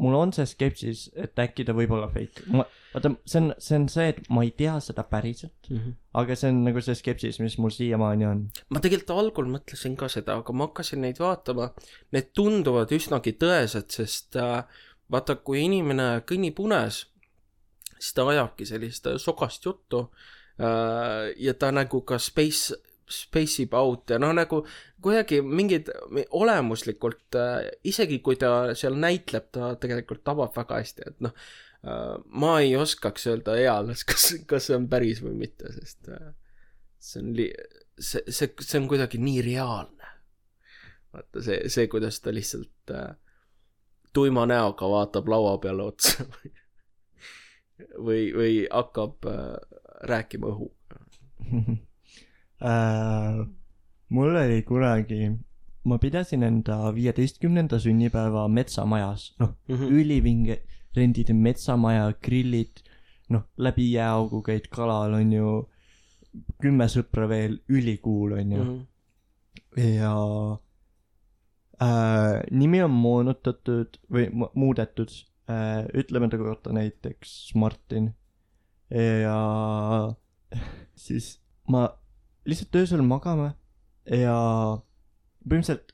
[0.00, 2.46] mul on see skepsis, et äkki ta võib olla fake.
[2.52, 2.64] ma,
[2.94, 5.68] vaata, see on, see on see, et ma ei tea seda päriselt,
[6.18, 8.44] aga see on nagu see skepsis, mis mul siiamaani on.
[8.72, 11.70] ma tegelikult algul mõtlesin ka seda, aga ma hakkasin neid vaatama,
[12.16, 14.62] need tunduvad üsnagi tõesed, sest äh,
[15.12, 17.04] vaata, kui inimene kõnnib unes,
[17.98, 22.80] siis ta ajabki sellist äh, sogast juttu äh, ja ta nagu ka space,
[23.12, 24.62] space ib out ja noh, nagu
[25.02, 25.90] kuidagi mingid
[26.30, 32.16] olemuslikult äh,, isegi kui ta seal näitleb, ta tegelikult tabab väga hästi, et noh äh,,
[32.42, 36.32] ma ei oskaks öelda eales, kas, kas see on päris või mitte, sest äh,
[37.02, 37.52] see on li-,
[37.98, 40.14] see, see, see on kuidagi nii reaalne.
[41.12, 42.96] vaata see, see, kuidas ta lihtsalt
[44.12, 46.24] tuima näoga vaatab laua peale otsa
[48.06, 49.26] või, või, hakkab
[50.08, 51.02] rääkima õhuga.
[52.64, 53.46] äh,
[54.08, 55.30] mul oli kunagi,
[55.84, 59.88] ma pidasin enda viieteistkümnenda sünnipäeva metsamajas, noh, Mhm.
[59.90, 60.58] ülivinge,
[60.96, 62.82] rendid metsamaja, grillid,
[63.30, 65.68] noh, läbi jääaugu käid kalal, on ju,
[66.62, 68.86] kümme sõpra veel, ülikuul, on ju, Mhm.
[69.96, 70.58] ja
[71.80, 75.10] äh, nimi on moonutatud või mu- muudetud
[75.50, 78.12] äh,, ütleme ta kohta näiteks Martin
[78.90, 80.14] ja
[80.94, 81.88] siis ma
[82.48, 83.52] lihtsalt öösel magama
[84.10, 84.36] ja
[85.46, 85.92] põhimõtteliselt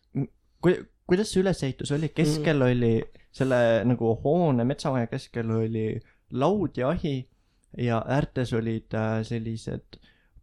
[0.65, 2.93] ku- kuidas see ülesehitus oli, keskel oli?
[3.39, 5.91] Selle nagu hoone metsamaja keskel oli
[6.33, 7.21] laud ja ahi
[7.79, 9.99] ja äärtes olid äh, sellised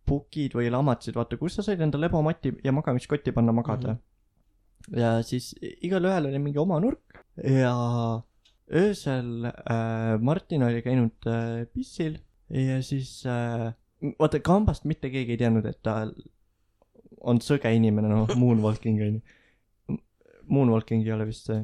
[0.06, 3.96] pukid või lamatsid, vaata, kus sa said enda lebomati ja magamiskotti panna magada.
[3.96, 3.98] Mm.
[3.98, 5.00] -hmm.
[5.02, 7.26] ja siis igalühel oli mingi oma nurk.
[7.44, 7.74] Ja
[8.72, 13.74] öösel äh, Martin oli käinud äh, pissil ja siis äh,
[14.20, 15.94] vaata kambast mitte keegi ei teadnud, et ta
[17.22, 20.00] on sõge inimene, noh, moonwalking on ju.
[20.52, 21.64] Moonwalking ei ole vist see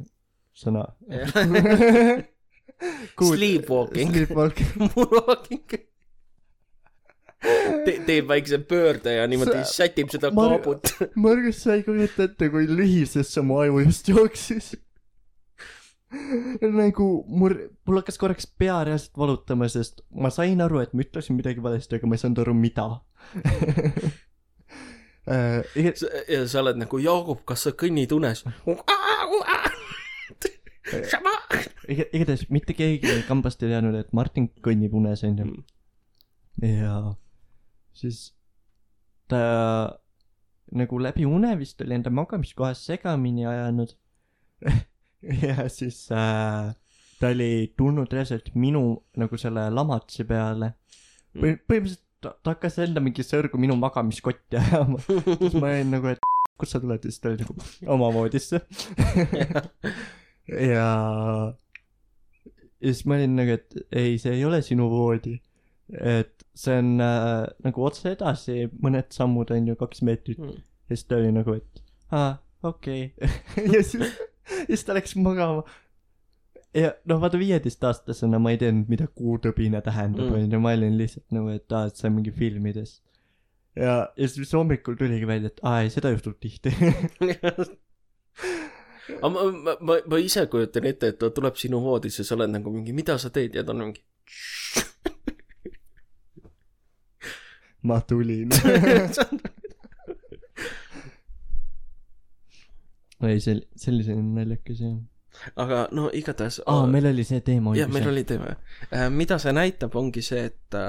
[0.57, 0.87] sõna.
[3.21, 4.09] Sleepwalking.
[4.15, 4.71] Sleepwalking.
[4.95, 5.81] moonwalking
[7.85, 7.93] Te,.
[8.05, 10.91] teeb väikse pöörde ja niimoodi Sa- sätib seda kaabut.
[11.17, 14.75] Margus, sa ei kujuta ette, kui lühisesse mu aju just jooksis.
[16.81, 17.55] nagu mul,
[17.87, 21.97] mul hakkas korraks pea reaalselt valutama, sest ma sain aru, et ma ütlesin midagi valesti,
[21.97, 22.89] aga ma ei saanud aru, mida.
[25.29, 25.61] Äh,
[26.33, 28.39] ja sa oled nagu, Jaagup, kas sa kõnnid unes?
[31.85, 35.45] iga- igatahes mitte keegi kambast ei teadnud, et Martin kõnnib unes, onju.
[36.65, 36.95] ja
[37.93, 38.31] siis
[39.29, 39.43] ta
[40.71, 43.93] nagu läbi une vist oli enda magamiskohas segamini ajanud.
[45.45, 46.71] ja siis äh,
[47.19, 50.73] ta oli tulnud reaalselt minu nagu selle lamatsi peale.
[51.37, 54.99] või põhimõtteliselt ta, ta hakkas enda mingi sõrgu minu magamiskotti ajama.
[55.05, 56.25] siis ma olin nagu, et
[56.61, 57.55] kust sa tuled, siis ta oli nagu
[57.95, 58.61] oma voodisse.
[60.71, 60.85] ja,
[62.81, 65.39] ja siis ma olin nagu, et ei, see ei ole sinu voodi.
[65.91, 70.39] et see on äh, nagu otse edasi mõned sammud on ju, kaks meetrit.
[70.39, 71.81] ja siis ta oli nagu, et
[72.15, 73.65] aa, okei okay..
[73.75, 74.13] ja siis,
[74.67, 75.63] siis ta läks magama.
[76.77, 80.33] ja noh, vaata viieteistaastasena ma ei teadnud, mida kuutõbine tähendab, Mm.
[80.47, 83.01] onju, ma olin lihtsalt nagu, et aa, et see on mingi filmides.
[83.75, 86.71] ja, ja siis hommikul tuligi välja, et aa ei, seda juhtub tihti.
[89.21, 92.49] aga ma, ma, ma, ma ise kujutan ette, et ta tuleb sinu voodisse, sa oled
[92.55, 94.03] nagu mingi, mida sa teed ja ta on mingi.
[97.83, 98.49] ma tulin.
[103.29, 104.97] ei, see, selline naljakas jah.
[105.61, 108.55] aga no igatahes aa, meil oli see teema jah, meil oli teema.
[109.13, 110.79] mida see näitab, ongi see, et,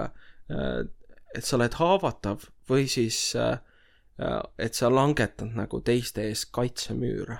[1.37, 7.39] et sa oled haavatav või siis, et sa langetad nagu teiste ees kaitsemüüre.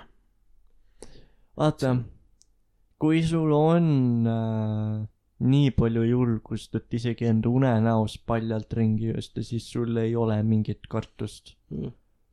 [1.59, 1.97] vaata,
[3.03, 3.87] kui sul on
[4.31, 5.01] äh,
[5.43, 10.87] nii palju julgust, et isegi enda unenäos paljalt ringi joosta, siis sul ei ole mingit
[10.89, 11.55] kartust.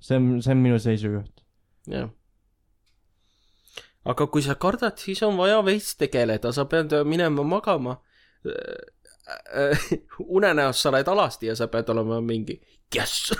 [0.01, 1.45] see on, see on minu seisukoht.
[1.91, 2.11] jah.
[4.05, 8.01] Aga kui sa kardad, siis on vaja veits tegeleda, sa pead minema magama.
[10.37, 12.61] unenäos sa oled alasti ja sa pead olema mingi
[12.95, 13.33] jess.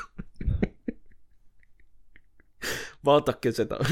[3.05, 3.79] vaadake seda.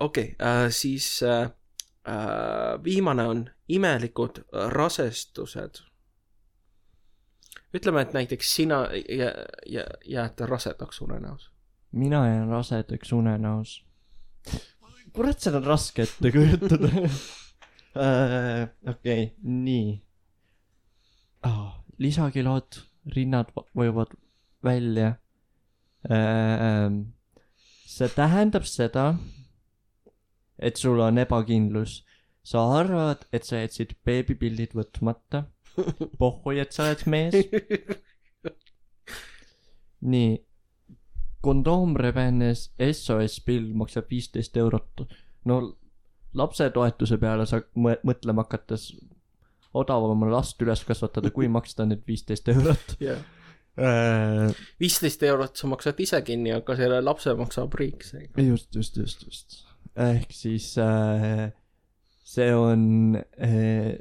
[0.00, 0.36] okei,
[0.70, 1.50] siis äh, äh,
[2.84, 5.70] viimane on imelikud rasestused.
[7.74, 9.34] ütleme, et näiteks sina jä,
[9.66, 11.52] jä, jääd rasedaks unenäos.
[11.92, 13.87] mina jään rasedaks unenäos.
[15.14, 16.90] kurat, seda on raske ette kujutada.
[18.92, 19.88] okei, nii
[21.48, 21.72] oh,.
[21.98, 22.82] lisakilod,
[23.16, 24.14] rinnad va- vajuvad
[24.64, 25.16] välja.
[27.88, 29.16] see tähendab seda,
[30.58, 32.04] et sul on ebakindlus.
[32.48, 35.42] sa arvad, et sa jätsid beebipillid võtmata.
[36.20, 37.34] pohhui, et sa oled mees.
[40.12, 40.38] nii,
[41.44, 45.06] kondoom rebenes, SOS pill maksab viisteist eurot.
[45.44, 45.60] no
[46.34, 48.90] lapsetoetuse peale sa mõ- mõtlema hakates
[49.76, 52.96] odavam on last üles kasvatada, kui maksta need viisteist eurot.
[53.08, 53.22] jah.
[54.80, 58.42] viisteist eurot sa maksad ise kinni, aga selle lapse maksab riik seega.
[58.42, 59.60] just, just, just, just.
[59.94, 61.48] ehk siis äh,
[62.26, 63.94] see on äh,,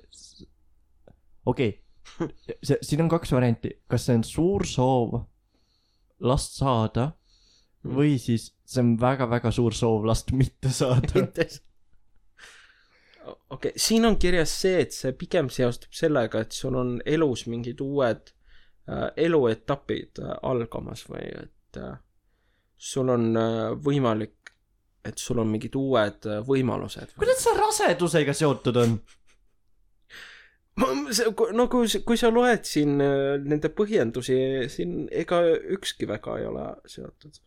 [1.46, 2.28] okei okay.
[2.66, 5.20] see, siin on kaks varianti, kas see on suur soov
[6.26, 7.12] last saada
[7.88, 11.24] või siis see on väga-väga suur soov last mitte saada.
[11.24, 11.60] okei
[13.50, 17.82] okay,, siin on kirjas see, et see pigem seostub sellega, et sul on elus mingid
[17.84, 18.34] uued
[18.90, 21.98] äh, eluetapid äh, algamas või et äh,
[22.78, 24.54] sul on äh, võimalik,
[25.08, 27.16] et sul on mingid uued äh, võimalused.
[27.18, 29.00] kuidas see rasedusega seotud on?
[30.78, 34.38] no kui, kui sa loed siin äh, nende põhjendusi,
[34.72, 35.42] siin ega
[35.78, 37.42] ükski väga ei ole seotud.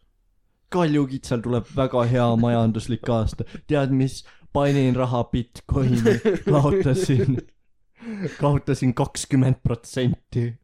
[0.71, 3.45] Kaljukitsal tuleb väga hea majanduslik aasta.
[3.67, 6.17] tead mis, panin raha Bitcoini,
[6.47, 7.39] kaotasin,
[8.41, 10.55] kaotasin kakskümmend protsenti.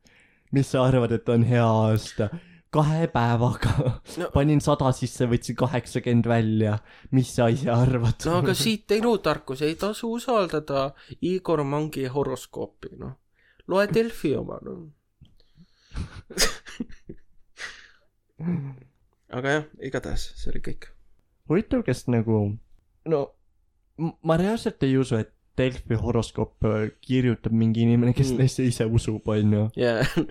[0.52, 2.28] mis sa arvad, et on hea aasta?
[2.76, 3.70] kahe päevaga
[4.18, 6.78] No- panin sada sisse, võtsin kaheksakümmend välja.
[7.10, 8.14] mis sa ise arvad?
[8.26, 10.90] no aga siit elutarkus ei tasu usaldada
[11.22, 13.12] Igor Mangi horoskoopi, noh.
[13.68, 14.92] loe Delfi oma, noh.
[19.36, 20.88] aga jah, igatahes see oli kõik.
[21.50, 22.40] huvitav, kas nagu,
[23.06, 23.20] no
[24.26, 26.70] ma reaalselt ei usu, et Delfi horoskoope
[27.00, 28.42] kirjutab mingi inimene, kes Mm.
[28.42, 29.62] neisse ise usub, onju.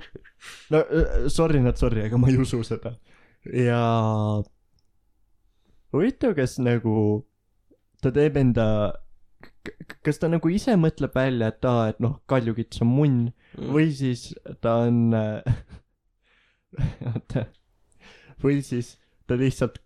[0.72, 2.92] no äh, sorry not sorry, aga ma ei usu seda.
[3.50, 3.80] ja
[5.94, 7.24] huvitav, kas nagu
[8.06, 8.68] ta teeb enda,
[10.06, 13.18] kas ta nagu ise mõtleb välja, et aa, et noh, kaljukits on munn
[13.74, 14.28] või siis
[14.62, 15.10] ta on,
[17.16, 17.46] oota,
[18.46, 18.96] või siis
[19.28, 19.82] ta lihtsalt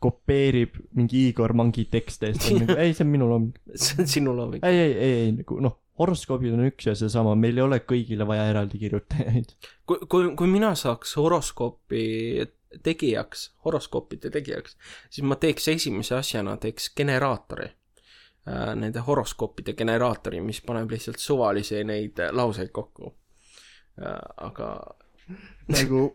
[0.00, 3.58] kopeerib mingi Igor Mangi tekste ja siis ta on nagu ei, see on minu looming.
[3.74, 4.64] see on sinu looming.
[4.64, 8.26] ei, ei, ei, ei nagu noh, horoskoobid on üks ja seesama, meil ei ole kõigile
[8.28, 9.52] vaja eraldi kirjutajaid.
[9.88, 12.06] kui, kui, kui mina saaks horoskoopi
[12.86, 14.76] tegijaks, horoskoopide tegijaks,
[15.10, 18.72] siis ma teeks esimese asjana, teeks generaatori äh,.
[18.78, 23.12] Nende horoskoopide generaatori, mis paneb lihtsalt suvalisi neid lauseid kokku
[24.00, 24.16] äh,.
[24.48, 24.70] aga
[25.68, 26.06] nagu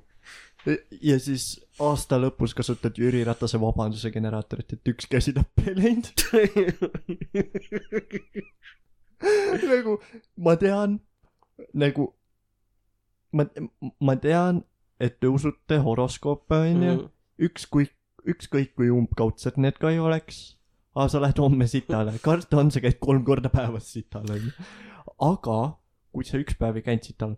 [1.02, 6.24] ja siis aasta lõpus kasutad Jüri Ratase vabanduse generaatorit, et üks käsi tappa ei läinud.
[9.72, 9.98] nagu
[10.42, 11.00] ma tean,
[11.74, 12.08] nagu
[13.36, 13.46] ma,
[14.00, 14.64] ma tean,
[15.00, 16.96] et te usute horoskoope, onju.
[16.96, 17.08] Mm.
[17.50, 17.96] ükskõik,
[18.32, 20.56] ükskõik kui umbkaudsed need ka ei oleks.
[20.96, 24.54] aa, sa lähed homme sitale, karta on, sa käid kolm korda päevas sital, onju.
[25.20, 25.60] aga
[26.16, 27.36] kui sa üks päev ei käinud sital,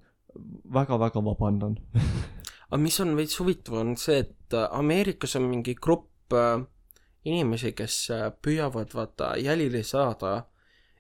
[0.74, 1.80] väga-väga vabandan.
[2.70, 6.60] aga mis on veits huvitav, on see, et äh, Ameerikas on mingi grupp äh,
[7.28, 10.42] inimesi, kes äh, püüavad vaata jälile saada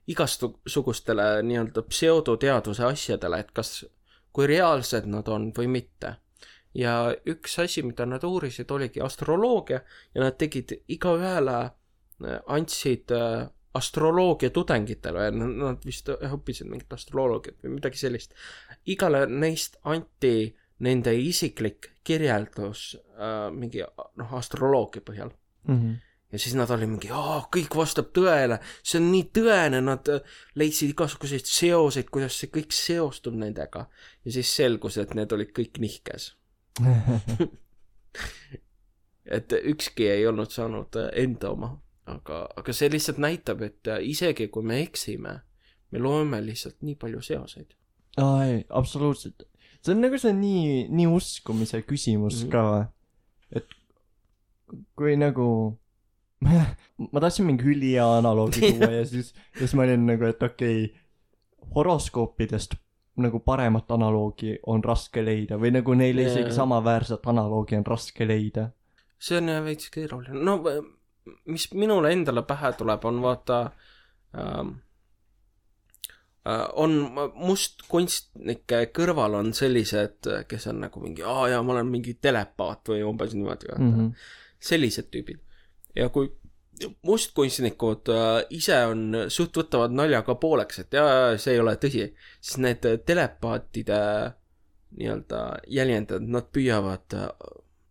[0.08, 3.82] igasugustele nii-öelda pseudoteaduse asjadele, et kas,
[4.32, 6.16] kui reaalsed nad on või mitte.
[6.78, 9.80] ja üks asi, mida nad uurisid, oligi astroloogia
[10.14, 11.72] ja nad tegid igaühele,
[12.46, 13.48] andsid äh,
[13.78, 18.34] astroloogia tudengitele, nad vist õppisid mingit astroloogiat või midagi sellist.
[18.86, 25.34] igale neist anti nende isiklik kirjeldus äh, mingi noh, astroloogia põhjal.
[25.68, 25.96] Mhm.
[26.32, 27.10] ja siis nad olid mingi,
[27.56, 32.76] kõik vastab tõele, see on nii tõene, nad äh, leidsid igasuguseid seoseid, kuidas see kõik
[32.76, 33.88] seostub nendega.
[34.26, 36.34] ja siis selgus, et need olid kõik nihkes
[39.38, 41.72] et ükski ei olnud saanud äh, enda oma,
[42.10, 45.40] aga, aga see lihtsalt näitab, et äh, isegi kui me eksime,
[45.92, 47.76] me loeme lihtsalt nii palju seoseid.
[48.22, 49.48] aa ei, absoluutselt.
[49.82, 52.64] See on nagu see nii, nii uskumise küsimus mm ka,
[53.56, 53.78] et
[55.00, 55.50] kui nagu
[57.12, 61.06] ma tahtsin mingi ülihea analoogi tuua ja siis, siis ma olin nagu, et okei okay,,
[61.76, 62.78] horoskoopidest
[63.18, 66.36] nagu paremat analoogi on raske leida või nagu neile yeah.
[66.36, 68.70] isegi samaväärset analoogi on raske leida.
[69.18, 70.60] See on jah veits keeruline, no
[71.50, 73.62] mis minule endale pähe tuleb, on vaata
[74.38, 74.87] ähm, äh,
[76.80, 76.96] on
[77.36, 83.04] mustkunstnike kõrval on sellised, kes on nagu mingi, aa jaa, ma olen mingi telepaat või
[83.08, 83.94] umbes niimoodi, mm.
[83.94, 84.12] -hmm.
[84.72, 85.42] sellised tüübid.
[85.96, 86.30] ja kui
[87.02, 92.04] mustkunstnikud äh, ise on, suht võtavad naljaga pooleks, et jaa, see ei ole tõsi,
[92.42, 94.02] siis need telepaatide
[94.98, 95.42] nii-öelda
[95.74, 97.30] jäljendajad, nad püüavad äh,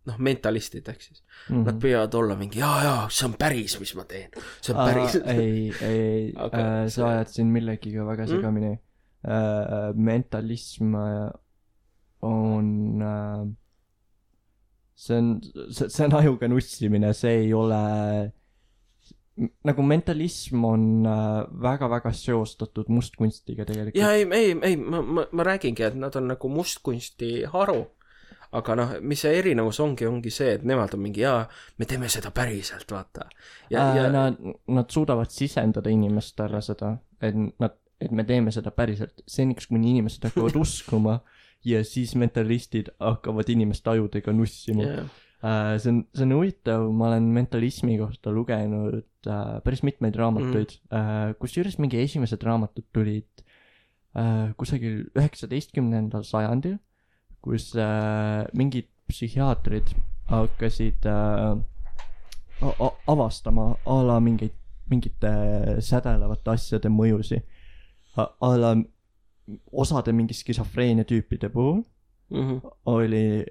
[0.07, 1.55] noh, mentalistid ehk siis mm.
[1.55, 1.65] -hmm.
[1.67, 4.31] Nad püüavad olla mingi jaa, jaa, see on päris, mis ma teen.
[4.61, 5.19] see on päris.
[5.25, 8.35] ei, ei okay, äh,, sa ajad siin millegiga väga mm.
[8.35, 8.83] segamini mm..
[9.27, 11.31] Äh, mentalism äh,
[12.21, 13.47] on äh,,
[14.95, 15.31] see on,
[15.71, 17.81] see, see on ajuga nussimine, see ei ole
[19.37, 20.85] nagu mentalism on
[21.61, 23.99] väga-väga äh, seostatud mustkunstiga tegelikult.
[23.99, 27.83] ja ei, ei, ei, ma, ma, ma räägingi, et nad on nagu mustkunsti haru
[28.57, 31.41] aga noh, mis see erinevus ongi, ongi see, et nemad on mingi jaa,
[31.77, 33.27] me teeme seda päriselt, vaata.
[33.73, 34.39] ja äh,, ja nad,
[34.73, 40.29] nad suudavad sisendada inimestele seda, et nad, et me teeme seda päriselt, seniks kuni inimesed
[40.29, 41.19] hakkavad uskuma
[41.67, 45.15] ja siis mentalistid hakkavad inimeste ajudega nussima yeah.
[45.37, 50.71] Uh, see on, see on huvitav, ma olen mentalismi kohta lugenud uh, päris mitmeid raamatuid
[50.73, 50.87] mm.
[50.97, 53.43] uh,, kusjuures mingi esimesed raamatud tulid
[54.17, 56.79] uh, kusagil üheksateistkümnendal sajandil
[57.41, 59.93] kus äh, mingid psühhiaatrid
[60.27, 61.57] hakkasid äh,
[63.07, 64.55] avastama a la mingeid,
[64.89, 65.31] mingite
[65.83, 67.41] sädelevate asjade mõjusi.
[68.17, 68.71] a la
[69.71, 71.83] osade mingi skisofreenia tüüpide puhul
[72.29, 72.71] mm -hmm.
[72.85, 73.45] oli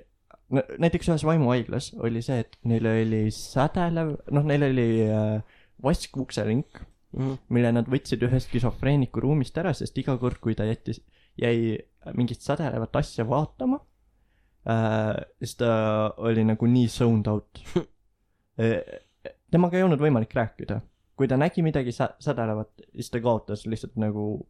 [0.78, 5.42] näiteks ühes vaimuhaiglas oli see, et neil oli sädelev, noh, neil oli äh,
[5.82, 6.66] vask ukselink
[7.12, 7.38] mm, -hmm.
[7.48, 11.00] mille nad võtsid ühest skisofreeniku ruumist ära, sest iga kord, kui ta jättis,
[11.38, 11.78] jäi
[12.14, 13.80] mingit sädelevat asja vaatama
[14.70, 15.70] äh,, siis ta
[16.16, 17.62] oli nagu nii zoned out
[18.58, 18.70] e,
[19.52, 20.80] temaga ei olnud võimalik rääkida.
[21.16, 24.46] kui ta nägi midagi sä-, sädelevat, siis ta kaotas lihtsalt nagu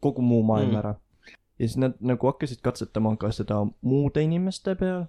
[0.00, 0.78] kogu muu maailm mm.
[0.82, 0.94] ära.
[1.58, 5.06] ja siis nad nagu hakkasid katsetama ka seda muude inimeste peal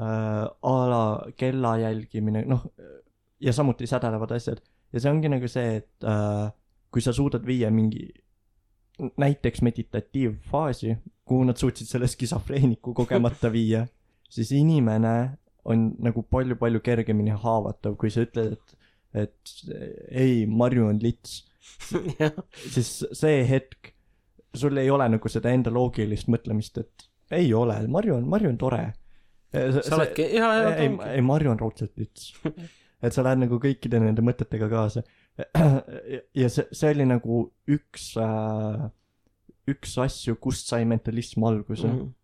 [0.00, 1.04] äh,, a la
[1.36, 2.66] kella jälgimine, noh,
[3.40, 4.62] ja samuti sädelevad asjad.
[4.92, 6.50] ja see ongi nagu see, et äh,
[6.92, 8.10] kui sa suudad viia mingi
[9.20, 13.86] näiteks meditatiivfaasi, kuhu nad suutsid selle skisofreeniku kogemata viia,
[14.30, 15.14] siis inimene
[15.64, 18.76] on nagu palju-palju kergemini haavatav, kui sa ütled, et,
[19.24, 19.54] et
[20.10, 21.42] ei, Marju on lits
[22.74, 23.92] siis see hetk,
[24.54, 28.58] sul ei ole nagu seda enda loogilist mõtlemist, et ei ole, Marju on, Marju on
[28.60, 28.82] tore.
[29.52, 30.76] sa oledki, jaa, jaa.
[30.76, 32.32] ei, ei, Marju on raudselt lits
[33.04, 35.02] et sa lähed nagu kõikide nende mõtetega kaasa
[36.40, 38.90] ja see, see oli nagu üks äh,,
[39.70, 42.00] üks asju, kust sai mentalism alguse mm.
[42.00, 42.18] -hmm.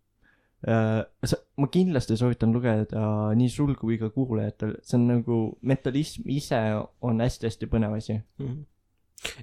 [1.23, 6.59] Sa, ma kindlasti soovitan lugeda nii sul kui ka kuulajatel, see on nagu, mentalism ise
[7.01, 8.47] on hästi-hästi põnev asi mm.
[8.47, 8.65] -hmm.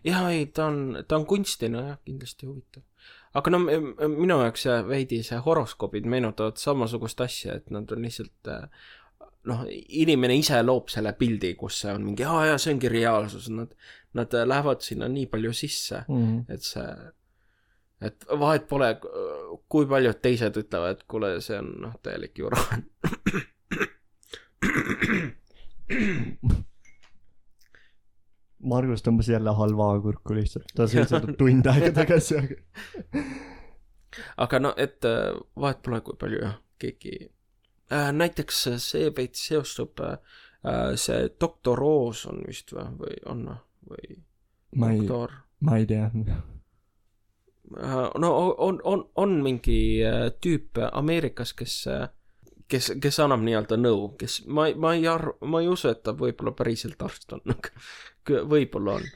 [0.04, 2.82] jaa, ei, ta on, ta on kunstina jah, kindlasti huvitav.
[3.34, 8.68] aga no minu jaoks veidi see horoskoobid meenutavad samasugust asja, et nad on lihtsalt äh,
[9.47, 13.49] noh, inimene ise loob selle pildi, kus see on mingi, aa jaa, see ongi reaalsus,
[13.55, 13.70] nad,
[14.18, 16.55] nad lähevad sinna nii palju sisse mm, -hmm.
[16.55, 16.90] et see,
[18.09, 18.90] et vahet pole,
[19.68, 22.61] kui paljud teised ütlevad, et kuule, see on noh, täielik jura
[28.66, 32.55] Margus tõmbas jälle halva kurku lihtsalt, ta sõi seda tund aega tagasi, aga
[34.42, 35.07] aga no, et
[35.57, 37.36] vahet pole, kui palju jah, keegi äh,.
[37.91, 40.18] Näiteks see veits seostub äh,,
[40.99, 43.47] see doktor Oos on vist või, või on
[43.91, 44.18] või?
[44.76, 45.09] ma ei,
[45.61, 46.11] ma ei tea
[47.78, 48.11] äh,.
[48.18, 52.09] no on, on, on mingi äh, tüüp Ameerikas, kes äh,
[52.68, 56.14] kes, kes annab nii-öelda nõu, kes, ma, ma ei arv-, ma ei usu, et ta
[56.16, 59.09] võib-olla päriselt arst on, aga võib-olla on.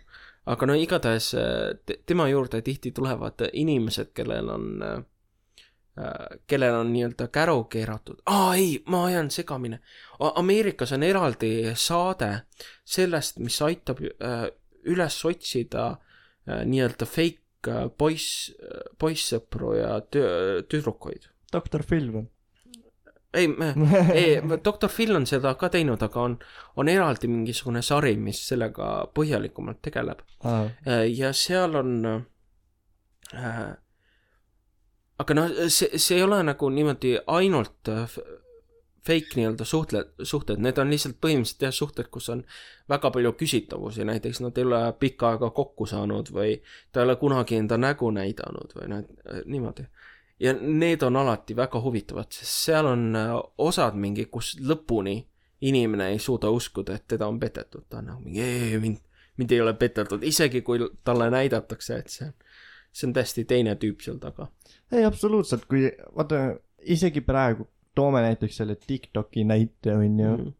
[0.50, 5.00] aga no igatahes äh, te, tema juurde tihti tulevad inimesed, kellel on äh,
[6.46, 8.22] kellel on nii-öelda käru keeratud.
[8.26, 9.78] aa ei, ma ajan segamini.
[10.20, 12.30] Ameerikas on eraldi saade
[12.84, 14.46] sellest, mis aitab äh,
[14.84, 18.50] üles otsida äh, nii-öelda fake äh, poiss,
[18.98, 21.30] poissõpru ja töö, tüdrukuid.
[21.52, 22.26] doktor Phil või?
[23.34, 23.48] ei,
[24.20, 26.38] ei, doktor Phil on seda ka teinud, aga on,
[26.76, 30.24] on eraldi mingisugune sari, mis sellega põhjalikumalt tegeleb
[31.14, 31.94] ja seal on
[33.34, 33.76] äh,
[35.20, 38.18] aga noh, see, see ei ole nagu niimoodi ainult äh,
[39.06, 42.42] fake nii-öelda suhtled, suhted, need on lihtsalt põhimõtteliselt jah, suhted, kus on
[42.90, 46.58] väga palju küsitavusi, näiteks nad ei ole pikka aega kokku saanud või
[46.92, 49.04] ta ei ole kunagi enda nägu näidanud või noh,
[49.46, 49.86] niimoodi.
[50.40, 55.18] ja need on alati väga huvitavad, sest seal on äh, osad mingi, kus lõpuni
[55.60, 59.00] inimene ei suuda uskuda, et teda on petetud, ta on nagu mingi mind,
[59.36, 62.36] mind ei ole petetud, isegi kui talle näidatakse, et see on,
[62.92, 64.48] see on täiesti teine tüüp seal taga.
[64.92, 70.52] ei absoluutselt, kui vaata isegi praegu toome näiteks selle Tiktoki näite onju mm., Mm.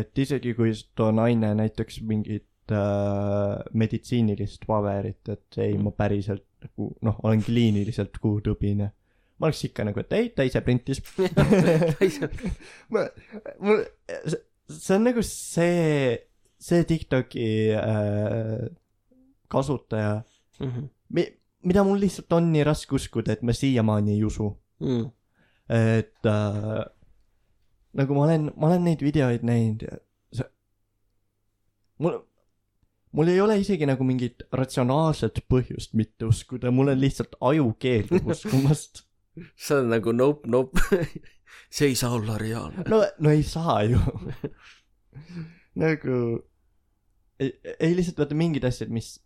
[0.00, 6.88] et isegi kui too naine näitaks mingit äh, meditsiinilist paberit, et ei, ma päriselt nagu
[7.06, 8.90] noh, olen kliiniliselt kuutõbine.
[9.38, 11.02] ma oleks ikka nagu, et ei, ta ise printis.
[12.92, 13.04] ma,
[13.60, 13.82] mul,
[14.68, 16.16] see on nagu see,
[16.58, 18.66] see Tiktoki äh,
[19.52, 20.22] kasutaja,
[20.60, 20.86] Mhm.
[21.12, 21.32] mi-,
[21.66, 24.50] mida mul lihtsalt on nii raske uskuda, et ma siiamaani ei usu.
[24.84, 25.06] Mm.
[25.72, 26.82] et äh,
[27.96, 29.96] nagu ma olen, ma olen neid videoid näinud ja
[30.36, 30.48] see,
[32.04, 32.18] mul,
[33.16, 38.28] mul ei ole isegi nagu mingit ratsionaalset põhjust mitte uskuda, mul on lihtsalt aju keeldub
[38.34, 39.06] uskumast.
[39.56, 41.00] see on nagu nope, nope.
[41.76, 42.84] see ei saa olla reaalne.
[42.92, 44.00] no, no ei saa ju.
[45.82, 46.20] nagu
[47.40, 49.16] ei, ei lihtsalt vaata mingid asjad, mis,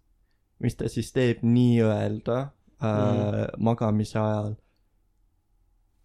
[0.60, 3.62] mis ta siis teeb nii-öelda äh, mm.
[3.64, 4.54] magamise ajal.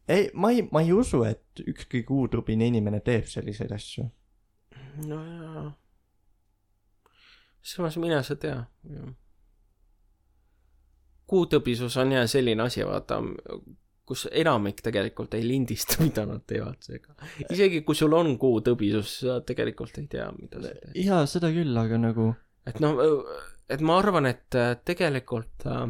[0.08, 4.08] ei, ma ei, ma ei usu, et ükski kuutubine inimene teeb selliseid asju.
[5.08, 5.70] no jaa.
[7.62, 8.60] samas mine sa tea.
[11.28, 13.20] kuutõbisus on jah selline asi, vaata,
[14.06, 17.18] kus enamik tegelikult ei lindista, mida nad teevad, seega
[17.50, 20.96] isegi kui sul on kuutõbisus, sa tegelikult ei tea, mida sa teed.
[21.04, 22.32] jaa, seda küll, aga nagu
[22.70, 23.02] et noh,
[23.70, 25.88] et ma arvan, et äh, tegelikult äh,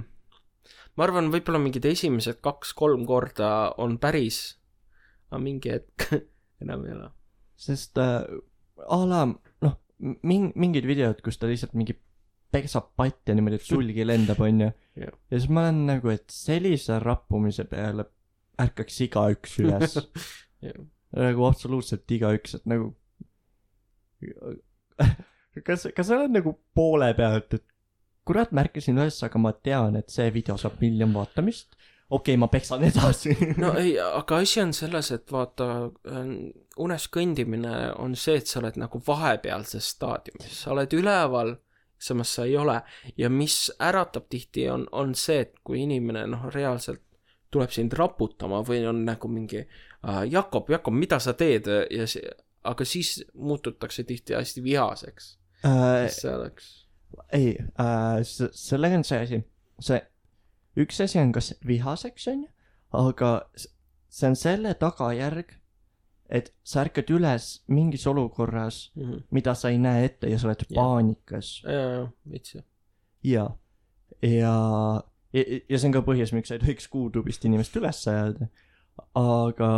[0.95, 3.49] ma arvan, võib-olla mingid esimesed kaks-kolm korda
[3.83, 4.57] on päris,
[5.31, 6.09] aga mingi hetk
[6.63, 7.11] enam ei ole.
[7.59, 8.23] sest äh,
[8.85, 9.77] a la noh,
[10.23, 11.97] ming-, mingid videod, kus ta lihtsalt mingi
[12.55, 14.69] peksab patja niimoodi, et sulgi lendab, onju.
[14.95, 18.05] Ja siis ma olen nagu, et sellise rappumise peale
[18.63, 19.97] ärkaks igaüks üles.
[21.25, 22.93] nagu absoluutselt igaüks, et nagu.
[25.63, 27.65] kas, kas sa oled nagu poole pealt, et
[28.25, 31.75] kurat, ma ärkasin üles, aga ma tean, et see video saab miljon vaatamist.
[32.09, 33.35] okei okay,, ma peksan edasi.
[33.63, 35.69] no ei, aga asi on selles, et vaata,
[36.85, 41.55] unes kõndimine on see, et sa oled nagu vahepealses staadiumis, sa oled üleval,
[42.05, 42.75] samas sa ei ole
[43.17, 47.01] ja mis äratab tihti, on, on see, et kui inimene noh, reaalselt
[47.55, 52.27] tuleb sind raputama või on nagu mingi äh, Jakob, Jakob, mida sa teed ja see,
[52.65, 55.35] aga siis muututakse tihti hästi vihaseks,
[55.65, 56.73] äh, sest see oleks
[57.33, 59.41] ei äh,, sellega on see asi,
[59.83, 59.99] see,
[60.79, 62.49] üks asi on kas vihaseks, onju,
[62.95, 65.55] aga see on selle tagajärg,
[66.35, 69.03] et sa ärkad üles mingis olukorras, mm.
[69.03, 69.25] -hmm.
[69.31, 70.75] mida sa ei näe ette ja sa oled Jah.
[70.75, 72.63] paanikas ja, ja, veits jah.
[73.23, 73.49] ja,
[74.21, 74.55] ja,
[75.33, 78.49] ja, ja see on ka põhjus, miks sa ei tohiks kuutubist inimest üles ajada.
[79.13, 79.69] aga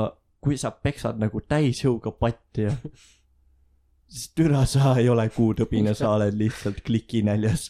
[0.41, 2.71] kui sa peksad nagu täisjõuga patja,
[4.07, 7.69] siis türa sa ei ole kuutõbine, sa oled lihtsalt klikinäljas.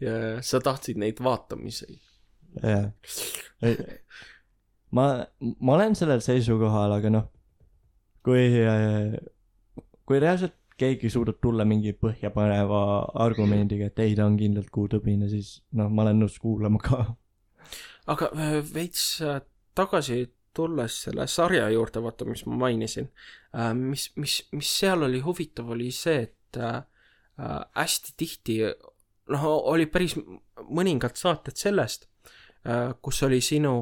[0.00, 2.00] ja sa tahtsid neid vaatamisi.
[2.62, 2.90] jah.
[4.90, 5.06] ma,
[5.60, 7.30] ma olen sellel seisukohal, aga noh,
[8.24, 8.50] kui,
[10.06, 12.80] kui reaalselt keegi suudab tulla mingi põhjapaneva
[13.24, 17.04] argumendiga, et ei, ta on kindlalt kuutõbine, siis noh, ma olen nõus kuulama ka.
[18.10, 19.40] aga äh, veits äh,
[19.78, 23.08] tagasi tulles selle sarja juurde, vaata, mis ma mainisin,
[23.74, 26.82] mis, mis, mis seal oli huvitav, oli see, et äh,
[27.40, 28.58] äh, hästi tihti
[29.32, 29.44] noh,
[29.74, 30.14] oli päris
[30.68, 32.08] mõningad saated sellest,
[33.02, 33.74] kus oli sinu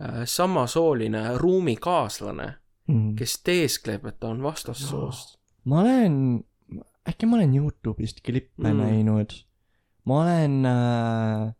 [0.00, 2.54] äh, samasooline ruumikaaslane,
[2.88, 3.12] Mm.
[3.16, 5.36] kes teeskleb, et ta on vastassoost.
[5.70, 6.42] ma olen,
[7.08, 8.72] äkki ma olen Youtube'ist klippe Mm.
[8.72, 8.80] mm.
[8.82, 9.30] näinud.
[10.04, 11.52] ma olen äh,,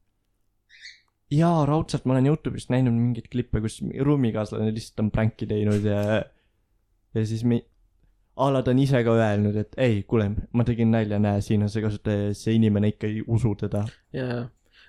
[1.33, 6.03] jaa, raudselt ma olen Youtube'ist näinud mingeid klippe, kus ruumikaaslane lihtsalt on pranki teinud ja,
[7.15, 7.63] ja siis me,
[8.37, 11.65] a la ta on ise ka öelnud, et ei, kuule, ma tegin nalja, näe, siin
[11.65, 13.85] on see kasutaja ja see inimene ikka ei usu teda.
[14.17, 14.43] ja,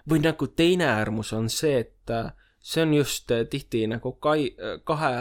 [0.10, 4.54] või nagu teine äärmus on see, et äh, see on just äh, tihti nagu kai-,
[4.84, 5.14] kahe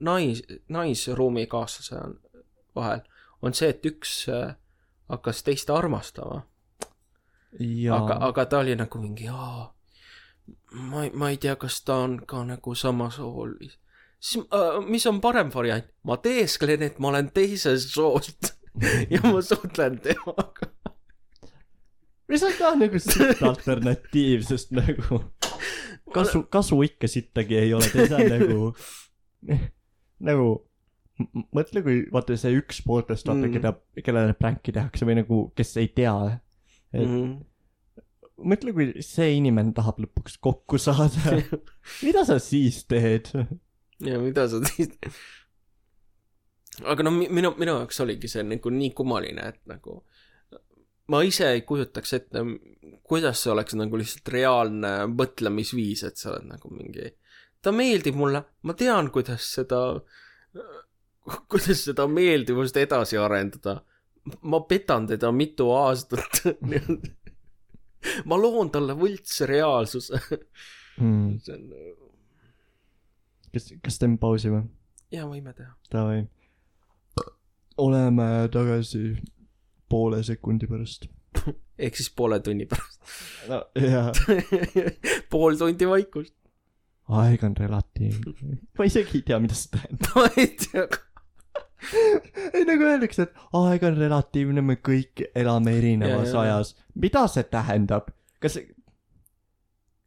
[0.00, 2.18] nais, naisruumikaaslase on-
[2.76, 3.00] vahel,
[3.42, 4.54] on see, et üks äh,
[5.08, 6.42] hakkas teist armastama,
[7.96, 9.70] aga, aga ta oli nagu mingi, aa,
[10.72, 13.78] ma ei, ma ei tea, kas ta on ka nagu samasoolis.
[14.20, 18.52] siis äh,, mis on parem variant, ma teesklen, et ma olen teisest soost
[19.12, 20.70] ja ma suhtlen temaga.
[22.28, 25.22] mis on ka nagu sitt alternatiiv, sest nagu
[26.14, 28.72] kasu, kasu ikka sittagi ei ole, ta ei saa nagu,
[30.30, 30.48] nagu
[31.56, 33.52] mõtle, kui vaata see üks pooltest vaata Mm.
[33.56, 33.72] keda,
[34.04, 36.40] kellele pränki tehakse või nagu, kes ei tea.
[36.92, 37.38] et mm.
[38.44, 41.38] mõtle, kui see inimene tahab lõpuks kokku saada,
[42.06, 43.30] mida sa siis teed?
[44.04, 44.92] ja mida sa siis.
[46.84, 50.02] aga no mi- minu, minu jaoks oligi see nagu nii kummaline, et nagu
[51.08, 52.42] ma ise ei kujutaks ette,
[53.06, 57.12] kuidas see oleks nagu lihtsalt reaalne mõtlemisviis, et sa oled nagu mingi,
[57.62, 59.80] ta meeldib mulle, ma tean, kuidas seda,
[61.48, 63.80] kuidas seda meeldivust edasi arendada.
[64.42, 66.42] ma petan teda mitu aastat.
[68.28, 70.22] ma loon talle võltsreaalsuse.
[70.96, 71.36] Mm.
[71.44, 71.66] see on,
[73.52, 74.64] kas, kas teeme pausi või?
[75.14, 75.72] ja võime teha.
[75.92, 76.24] Davai.
[77.82, 79.14] oleme tagasi
[79.88, 81.08] poole sekundi pärast.
[81.84, 83.00] ehk siis poole tunni pärast.
[83.50, 84.10] no jaa,
[85.32, 86.34] pool tundi vaikust.
[87.20, 88.56] aeg on relatiivne.
[88.78, 90.16] ma isegi ei tea, mida see tähendab.
[90.16, 90.88] ma ei tea.
[92.56, 96.46] ei nagu öeldakse, et aeg on relatiivne, me kõik elame erinevas jaa.
[96.46, 96.74] ajas.
[96.94, 98.10] mida see tähendab?
[98.42, 98.58] kas,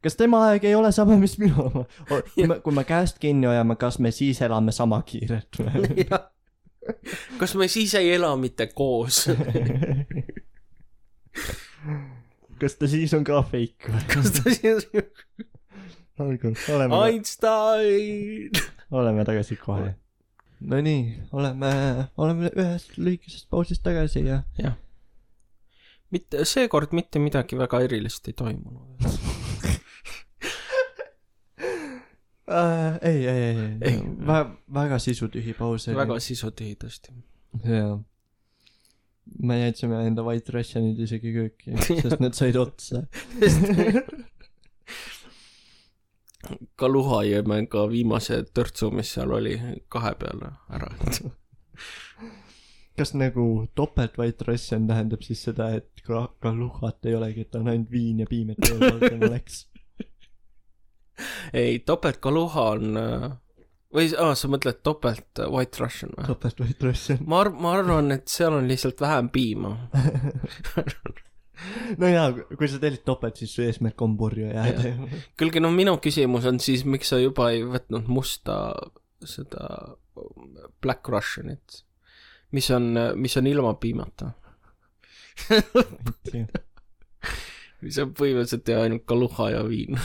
[0.03, 1.85] kas tema aeg ei ole sama, mis minu oma?
[2.63, 6.07] kui me, käest kinni hoiame, kas me siis elame sama kiirelt või?
[7.41, 9.25] kas me siis ei ela mitte koos?
[12.59, 14.05] kas ta siis on ka fake või?
[14.13, 14.89] kas ta siis,
[16.19, 18.51] olgu, oleme, Einstein.
[18.91, 19.93] oleme tagasi kohe.
[20.59, 21.71] Nonii, oleme,
[22.19, 24.41] oleme ühest lühikesest pausist tagasi ja
[26.11, 29.07] mitte, seekord mitte midagi väga erilist ei toimunud.
[32.49, 32.97] äh,.
[33.01, 35.97] ei, ei, ei, ei Ei., väga, väga sisutühi paus oli.
[35.97, 37.13] väga sisutühi tõesti.
[37.63, 37.99] jaa.
[39.39, 43.05] me jätsime enda White Russianid isegi kööki, sest need said otsa.
[46.79, 49.57] Kaluha jõime ka viimase törtsu, mis seal oli,
[49.91, 50.91] kahe peale ära.
[52.99, 57.59] kas nagu topelt White Russian tähendab siis seda, et ka, ka luhat ei olegi, et
[57.59, 59.65] on ainult viin ja piimed teemal tema läks?
[61.59, 62.99] ei, topelt Kaluha on
[63.95, 66.27] või aa, sa mõtled topelt White Russian või?
[66.29, 67.23] topelt White Russian.
[67.27, 69.75] ma arv-, ma arvan, et seal on lihtsalt vähem piima.
[71.99, 75.09] no jaa, kui sa tellid topelt, siis su eesmärk on purju jääda ju.
[75.39, 78.55] kuulge, no minu küsimus on siis, miks sa juba ei võtnud musta
[79.25, 79.95] seda
[80.81, 81.81] Black Russianit,
[82.55, 84.31] mis on, mis on ilma piimata,
[87.83, 89.99] mis on põhimõtteliselt ju ainult kaluha ja viin.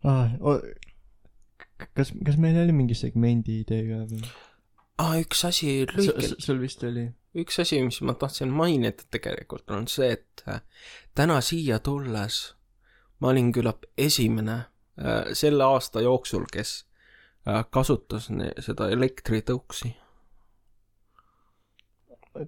[0.00, 0.32] Ah,
[1.92, 4.22] kas, kas meil oli mingi segmendi idee ka või?
[5.00, 7.08] aa, üks asi lühike, sul vist oli.
[7.40, 10.62] üks asi, mis ma tahtsin mainida tegelikult on see, et äh,
[11.16, 12.42] täna siia tulles
[13.20, 14.56] ma olin küllap esimene
[15.00, 16.74] äh, selle aasta jooksul, kes
[17.48, 18.30] äh, kasutas
[18.64, 19.92] seda elektritõuksi.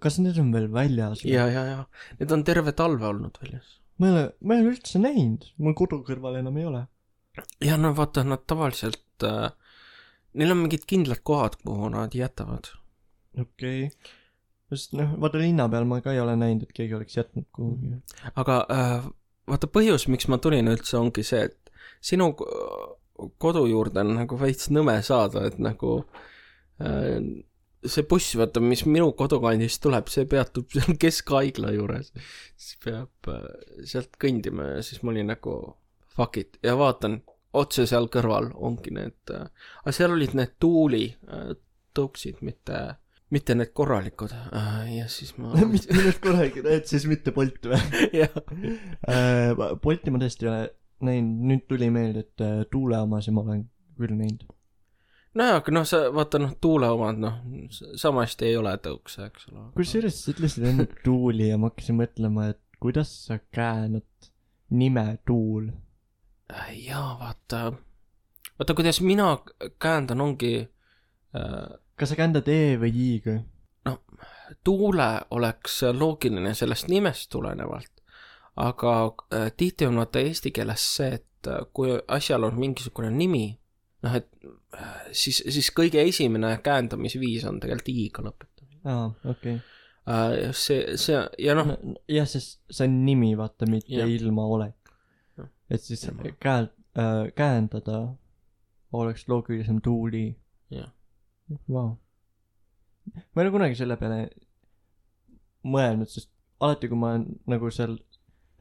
[0.00, 1.24] kas need on veel väljas?
[1.28, 1.84] ja, ja, ja
[2.20, 3.78] need on terve talve olnud väljas.
[3.98, 6.86] ma ei ole, ma ei ole üldse näinud, mul kodu kõrval enam ei ole.
[7.64, 9.53] ja no vaata, nad tavaliselt äh,,
[10.39, 12.72] neil on mingid kindlad kohad, kuhu nad jätavad.
[13.41, 14.12] okei okay..
[14.72, 17.95] sest noh, vaata linna peal ma ka ei ole näinud, et keegi oleks jätnud kuhugi.
[18.35, 19.07] aga äh,
[19.51, 21.72] vaata põhjus, miks ma tulin üldse, ongi see, et
[22.05, 22.99] sinu ko-
[23.43, 25.99] kodu juurde on nagu veits nõme saada, et nagu
[26.83, 27.18] äh,
[27.83, 32.12] see buss, vaata, mis minu kodukandist tuleb, see peatub seal keskhaigla juures.
[32.57, 33.47] siis peab äh,
[33.89, 35.59] sealt kõndima ja siis ma olin nagu
[36.12, 37.22] fuck it ja vaatan
[37.53, 39.46] otse seal kõrval ongi need äh,,
[39.82, 41.53] aga seal olid need tuuli äh,
[41.96, 42.78] tõuksid, mitte,
[43.34, 47.82] mitte need korralikud äh, ja siis ma mitte nüüd korragi, et siis mitte Bolt või?
[48.22, 48.38] jah,
[49.82, 50.62] Bolti ma tõesti ei ole
[51.03, 53.62] näinud, nüüd tuli meelde, et äh, tuuleomasid ma olen
[53.98, 54.44] küll näinud.
[55.38, 57.38] nojah, aga noh, sa vaata noh, tuule omad noh,
[58.00, 59.68] sama hästi ei ole tõukse, eks ole.
[59.76, 64.30] kusjuures sa ütlesid enne tuuli ja ma hakkasin mõtlema, et kuidas sa käänad
[64.72, 65.70] nime tuul.
[66.86, 67.72] jaa, vaata,
[68.59, 69.38] vaata kuidas mina
[69.78, 70.55] käändan, ongi
[71.36, 73.40] äh, kas sa käändad E või I-ga?
[74.64, 78.03] tuule oleks loogiline sellest nimest tulenevalt,
[78.57, 83.47] aga äh, tihti on vaata eesti keeles see, et äh, kui asjal on mingisugune nimi,
[84.03, 84.28] noh et
[84.76, 90.53] äh, siis, siis kõige esimene käendamisviis on tegelikult i-ga lõpetamine aa, okei äh,.
[90.53, 91.97] see, see ja noh, okay..
[92.18, 94.11] jah, sest see on nimi, vaata, mitte Jah.
[94.11, 94.82] ilmaolek Jah..
[95.72, 96.22] Et siis Tema.
[96.44, 96.68] käe-
[97.00, 98.00] äh,, käendada
[98.92, 100.36] oleks loogilisem tuuli.
[100.70, 100.90] jah,
[101.68, 101.96] Vau.
[103.34, 104.18] ma ei ole kunagi selle peale
[105.64, 106.30] mõelnud, sest
[106.62, 107.96] alati, kui ma olen nagu seal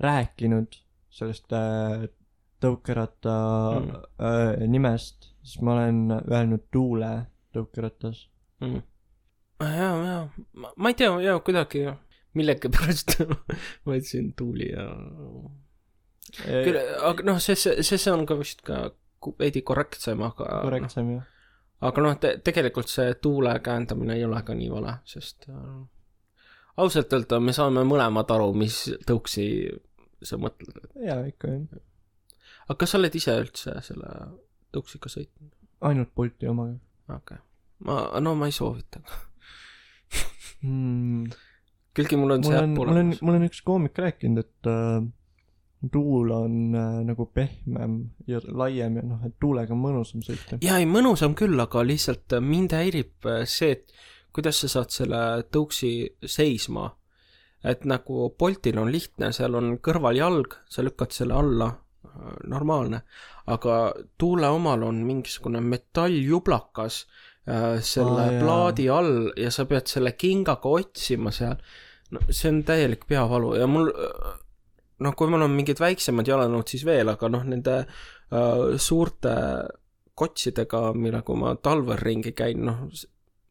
[0.01, 0.79] rääkinud
[1.13, 2.07] sellest äh,
[2.61, 3.33] tõukeratta
[3.81, 3.95] Mm.
[4.21, 7.11] äh, nimest, siis ma olen öelnud tuule
[7.55, 8.27] tõukeratas.
[8.61, 8.81] mm.
[9.61, 10.17] ja, ja
[10.53, 11.83] ma, ma ei tea, ja kuidagi
[12.37, 13.17] millegipärast
[13.85, 14.85] ma ütlesin tuuli ja
[16.29, 18.83] küll, aga noh, see, see, see, on ka vist ka
[19.39, 21.29] veidi korrektsem, aga noh, korrektsem jah.
[21.89, 25.79] aga noh te,, tegelikult see tuule käendamine ei ole ka nii vale, sest äh,
[26.81, 29.45] ausalt öelda me saame mõlemad aru, mis tõuksi
[30.25, 30.77] sa mõtled.
[31.01, 31.81] jaa, ikka jah.
[32.67, 34.15] aga kas sa oled ise üldse selle
[34.75, 35.53] tõuksiga sõitnud?
[35.89, 36.77] ainult Bolti omaga
[37.09, 37.39] okei okay..
[37.87, 39.01] ma, no ma ei soovita.
[40.67, 41.31] mm..
[41.97, 43.23] kuigi mul on mul see äpp mul on, olemas.
[43.25, 45.01] mul on üks koomik rääkinud, et äh,
[45.91, 47.97] tuul on äh, nagu pehmem
[48.29, 50.59] ja laiem ja noh, et tuulega on mõnusam sõita.
[50.61, 53.93] jaa, ei mõnus on küll, aga lihtsalt äh, mind häirib äh, see, et
[54.35, 55.21] kuidas sa saad selle
[55.51, 55.93] tõuksi
[56.25, 56.91] seisma.
[57.63, 61.67] et nagu Boltil on lihtne, seal on kõrval jalg, sa lükkad selle alla,
[62.49, 63.01] normaalne,
[63.53, 63.75] aga
[64.17, 67.05] tuule omal on mingisugune metalljublakas
[67.49, 71.57] äh, selle oh, plaadi all ja sa pead selle kingaga otsima seal.
[72.11, 74.33] no see on täielik peavalu ja mul äh,
[75.01, 79.35] noh, kui mul on mingid väiksemad jalanõud, siis veel, aga noh, nende äh, suurte
[80.21, 82.85] kotsidega, millega ma talvel ringi käin, noh,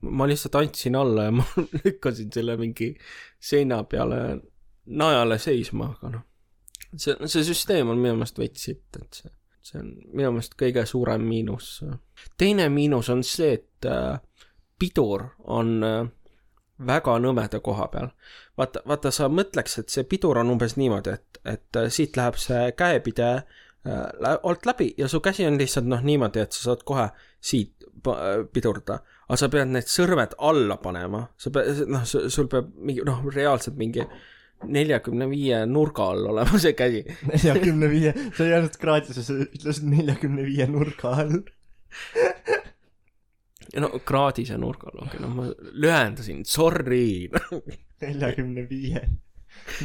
[0.08, 1.46] ma lihtsalt andsin alla ja ma
[1.84, 2.92] lükkasin selle mingi
[3.40, 4.20] seina peale
[4.90, 6.24] najale seisma, aga noh,
[6.94, 9.34] see, see süsteem on minu meelest veits sitt, et see,
[9.66, 11.72] see on minu meelest kõige suurem miinus.
[12.38, 14.16] teine miinus on see, et äh,
[14.80, 16.00] pidur on äh,
[16.86, 18.10] väga nõmeda koha peal.
[18.58, 22.38] vaata, vaata, sa mõtleks, et see pidur on umbes niimoodi, et, et äh, siit läheb
[22.40, 26.84] see käepide äh, alt läbi ja su käsi on lihtsalt noh, niimoodi, et sa saad
[26.88, 27.08] kohe
[27.40, 29.00] siit äh, pidurdada.
[29.28, 33.78] aga sa pead need sõrmed alla panema, sa pead, noh, sul peab mingi, noh, reaalselt
[33.80, 34.06] mingi
[34.68, 37.04] neljakümne viie nurga all olema see käsi.
[37.32, 41.38] neljakümne viie, sa ei öelnud kraadis, sa ütlesid neljakümne viie nurga all.
[43.78, 45.48] no kraadise nurga all, okei, noh, ma
[45.84, 47.30] lühendasin, sorry.
[48.02, 49.04] neljakümne viie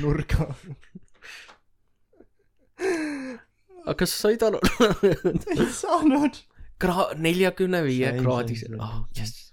[0.02, 0.50] nurga
[3.86, 4.60] aga kas sa said aru?
[5.56, 6.42] ei saanud.
[6.82, 9.14] Gra-, neljakümne viie Sain, kraadise sain,, ah sain.
[9.16, 9.46] jess.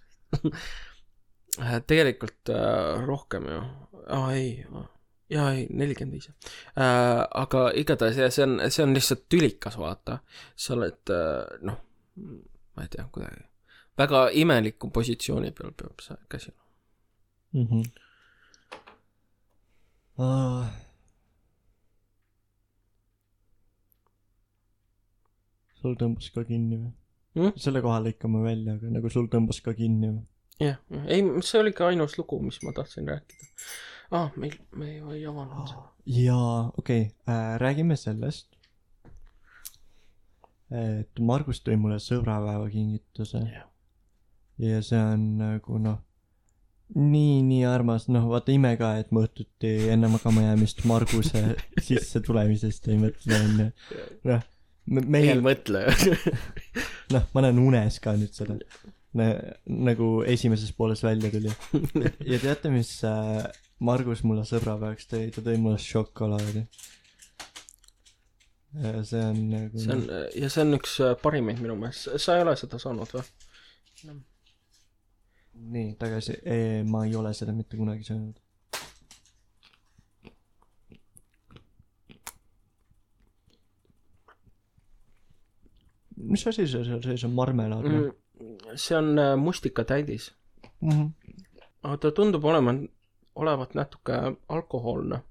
[1.87, 3.61] tegelikult äh, rohkem ju,
[4.17, 4.49] aa ei,
[5.31, 7.21] jaa ei, nelikümmend viis äh,.
[7.45, 10.19] aga igatahes jah, see on, see on lihtsalt tülikas, vaata.
[10.57, 11.79] sa oled äh, noh,
[12.75, 13.52] ma ei tea, kuidagi
[14.03, 16.55] väga imeliku positsiooni peal peab see käsi
[17.53, 17.67] mm.
[17.67, 17.85] -hmm.
[20.23, 20.73] Ah.
[25.81, 26.93] sul tõmbas ka kinni või
[27.33, 27.55] Mm?
[27.57, 30.25] selle koha lõikame välja, aga nagu sul tõmbas ka kinni või?
[30.61, 30.77] jah,
[31.09, 33.49] ei, see oligi ainus lugu, mis ma tahtsin rääkida.
[34.11, 35.87] aa ah,, meil, me ju ei avanud seda.
[36.13, 37.33] jaa, okei okay.
[37.33, 38.53] äh,, räägime sellest.
[40.77, 43.65] et Margus tõi mulle sõbrapäevakingituse jah,
[44.61, 45.99] ja see on nagu noh,
[46.95, 51.45] nii, nii armas, noh vaata ime ka, et ma õhtuti enne magama jäämist Marguse
[51.87, 53.69] sisse tulemisest ei mõtle onju.
[54.29, 54.49] noh,
[54.93, 55.87] ei meil, mõtle.
[57.15, 58.59] noh, ma näen unes ka nüüd seda
[59.19, 59.29] ne,.
[59.67, 61.53] nagu esimeses pooles välja tuli.
[62.29, 63.45] ja teate, mis äh,
[63.83, 66.67] Margus mulle sõbrapäevaks tõi, ta tõi mulle šokolaadi.
[69.05, 70.05] see on nagu see on,
[70.37, 73.25] ja see on üks äh, parimaid minu meelest, sa ei ole seda saanud või?
[75.63, 78.39] Nii tagasi e,, ma ei ole seda mitte kunagi söönud.
[86.23, 88.11] mis asi see seal sees on, marmelaad või
[88.43, 90.35] Mm, see on äh, mustikatäidis,
[90.81, 91.11] mm -hmm.
[91.83, 92.75] aga ta tundub olema,
[93.35, 94.13] olevat natuke
[94.49, 95.23] alkohoolne.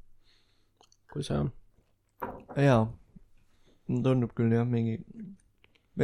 [1.14, 1.40] kui see,
[2.66, 2.84] jaa,
[3.88, 5.00] tundub küll jah, mingi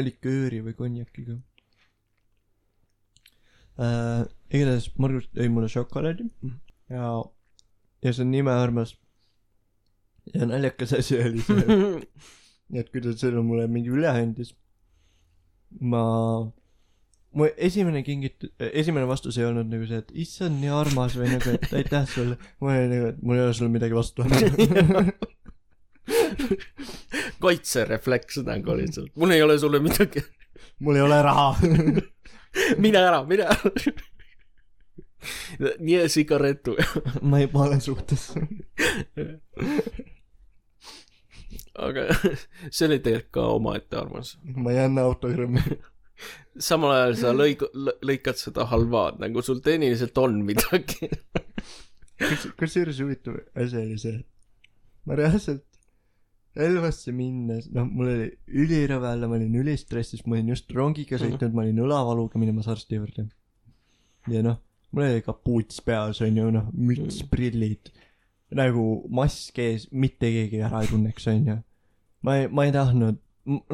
[0.07, 1.37] likööri või konjakiga
[3.79, 4.23] äh,.
[4.53, 6.27] igatahes Margus tõi mulle šokolaadi
[6.93, 7.09] ja,
[8.03, 8.95] ja see on imearmas.
[10.33, 11.79] ja naljakas asi oli see,
[12.79, 14.53] et kui ta selle mulle mingi üle andis,
[15.79, 16.03] ma,
[17.37, 21.55] mu esimene kingit-, esimene vastus ei olnud nagu see, et issand, nii armas või nagu,
[21.55, 22.39] et aitäh sulle.
[22.59, 25.05] mul oli nagu, et mul ei ole sulle midagi vastu anda.
[27.43, 30.23] kaitserefleks nagu lihtsalt, mul ei ole sulle midagi,
[30.83, 31.49] mul ei ole raha.
[32.83, 33.71] mine ära, mine ära.
[35.79, 36.75] nii sigaretu.
[37.29, 38.29] ma ei, ma olen suhtes.
[41.77, 42.07] aga
[42.69, 44.37] see oli tegelikult ka omaette arvamus.
[44.55, 45.61] ma ei anna autogrammi.
[46.69, 47.67] samal ajal sa lõig-,
[48.05, 51.11] lõikad seda halvaad, nagu sul tehniliselt on midagi.
[52.57, 54.21] kusjuures huvitav asi oli see,
[55.05, 55.76] ma reaalselt
[56.57, 58.27] Elvasse minnes, noh, mul oli
[58.63, 62.97] ülirõve all, ma olin ülistressis, ma olin just rongiga sõitnud, ma olin õlavaluga minemas arsti
[62.97, 63.27] juurde.
[64.31, 64.57] ja noh,
[64.91, 67.91] mul oli kapuuts peas, onju, noh, müts, prillid,
[68.57, 71.59] nagu mask ees, mitte keegi ära ei tunneks, onju.
[72.25, 73.21] ma ei, ma ei tahtnud,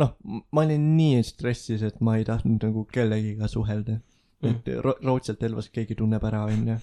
[0.03, 0.13] noh,
[0.51, 4.01] ma olin nii stressis, et ma ei tahtnud nagu kellegiga suhelda.
[4.43, 6.75] et ro- raudselt Elvas keegi tunneb ära, onju.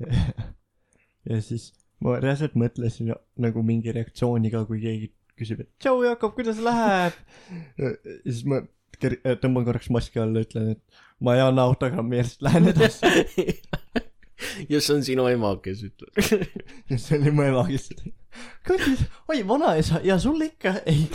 [1.28, 6.34] ja siis ma reaalselt mõtlesin nagu mingi reaktsiooni ka, kui keegi küsib, et tšau Jakob,
[6.36, 7.16] kuidas läheb?
[7.80, 8.62] ja siis ma
[9.02, 13.06] ker- tõmban korraks maski alla, ütlen, et ma ei anna autogrammi ja siis lähen edasi.
[14.72, 16.12] ja see on sinu ema, kes ütleb.
[16.90, 18.14] ja see oli mu ema, kes ütles,
[18.66, 21.08] kuidas, oi vanaisa ja sul ikka, ei.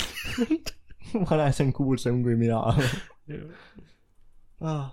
[1.16, 2.60] vanaisa on kuulsam kui mina
[4.62, 4.92] ah..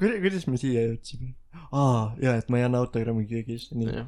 [0.00, 1.32] kuidas me siia jõudsime?
[1.72, 4.04] aa, jaa, et ma ei anna autogrammi keegi, nii.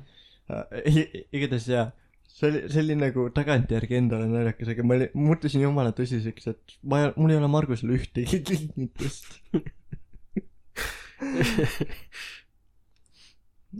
[1.34, 1.86] igatahes jaa,
[2.34, 6.76] see oli, see oli nagu tagantjärgi endale naljakas, aga ma olin, muutusin jumala tõsiseks, et
[6.82, 9.28] ma ei, mul ei ole Margusele ühtegi kingitust.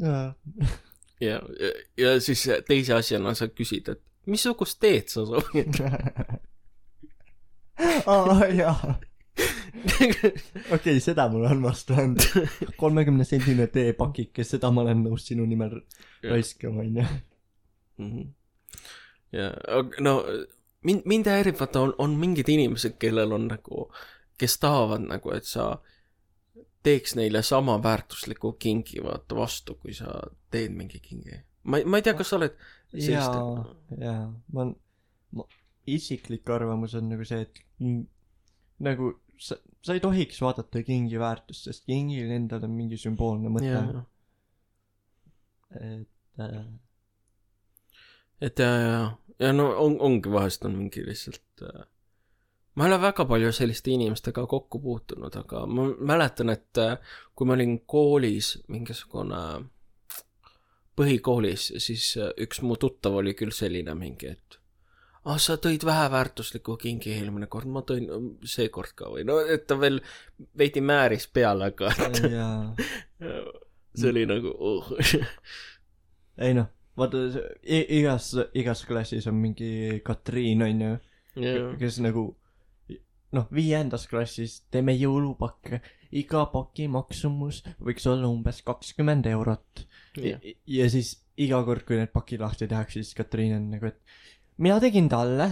[0.01, 0.27] jaa,
[1.21, 5.81] ja, ja, ja siis teise asjana sa küsid, et missugust teed sa soovid.
[8.07, 8.95] aa jaa.
[10.75, 12.45] okei, seda mul on vastu anda.
[12.83, 15.81] kolmekümne sendine teepakike, seda ma olen nõus sinu nimel
[16.23, 17.07] raiskama, onju.
[18.03, 18.29] Mhm.
[19.33, 19.53] ja,
[20.03, 20.19] no
[20.85, 23.89] mind, mind häirib, vaata, on, on mingid inimesed, kellel on nagu,
[24.41, 25.75] kes tahavad nagu, et sa
[26.85, 30.21] teeks neile sama väärtusliku kingi, vaata vastu, kui sa
[30.53, 31.41] teed mingi kingi.
[31.65, 32.57] ma ei, ma ei tea, kas sa oled
[32.93, 34.67] sellist jaa, ma,
[35.39, 35.47] ma,
[35.91, 37.63] isiklik arvamus on nagu see, et
[38.85, 39.15] nagu
[39.45, 44.05] sa, sa ei tohiks vaadata kingi väärtust, sest kingil endal on mingi sümboolne mõte.
[45.75, 46.63] et äh,
[48.45, 49.03] et ja, ja,
[49.41, 51.85] ja no on, ongi vahest on mingi lihtsalt äh,
[52.75, 56.99] ma ei ole väga palju selliste inimestega kokku puutunud, aga ma mäletan, et äh,
[57.35, 59.41] kui ma olin koolis mingisugune
[60.99, 64.59] põhikoolis, siis äh, üks mu tuttav oli küll selline mingi, et
[65.25, 69.25] ah, sa tõid väheväärtusliku kingi eelmine kord, ma tõin äh, seekord ka või?
[69.29, 70.01] No et ta veel
[70.59, 71.93] veidi määris peale, aga
[73.95, 74.93] see oli nagu oh.
[76.45, 77.27] ei noh, vaata
[77.65, 80.95] igas, igas klassis on mingi Katriin onju,
[81.39, 81.75] yeah.
[81.81, 82.31] kes nagu
[83.35, 85.81] noh, viiendas klassis teeme jõulupakke,
[86.15, 89.87] iga paki maksumus võiks olla umbes kakskümmend eurot.
[90.23, 90.39] Ja,
[90.71, 93.99] ja siis iga kord, kui need pakid lahti tehakse, siis Katriin on nagu, et
[94.59, 95.51] mina tegin talle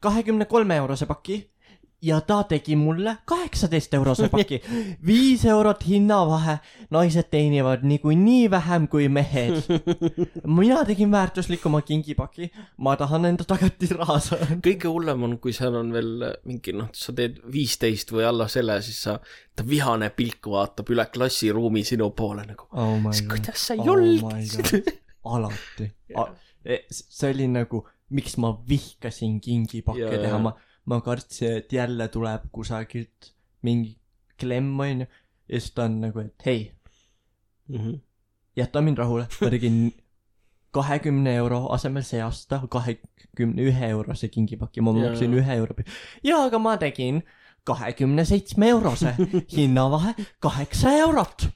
[0.00, 1.50] kahekümne kolme eurose paki
[2.02, 4.60] ja ta tegi mulle kaheksateist eurose paki.
[5.06, 6.56] viis eurot hinnavahe,
[6.90, 9.60] naised teenivad niikuinii vähem kui mehed.
[10.60, 14.58] mina tegin väärtuslikuma kingipaki, ma tahan enda tagatisraha saada.
[14.66, 18.80] kõige hullem on, kui seal on veel mingi noh, sa teed viisteist või alla selle,
[18.84, 19.18] siis sa,
[19.56, 24.94] ta vihane pilk vaatab üle klassiruumi sinu poole nagu, oh kuidas sa Oh julgesid God.
[25.36, 25.92] alati.
[26.90, 30.52] See oli nagu, miks ma vihkasin kingipakke Jaa, teha, ma,
[30.90, 33.32] ma kartsin, et jälle tuleb kusagilt
[33.62, 33.96] mingi
[34.40, 35.06] klemm onju.
[35.48, 36.72] ja siis ta on nagu, et hei,
[37.70, 38.00] Mhm.
[38.56, 39.92] jäta mind rahule, ma tegin
[40.74, 45.74] kahekümne euro asemel see aasta kahekümne ühe eurose kingipaki, ma maksin ühe euro.
[46.24, 47.22] jaa, aga ma tegin
[47.64, 49.14] kahekümne seitsme eurose
[49.56, 51.48] hinnavahe kaheksa eurot.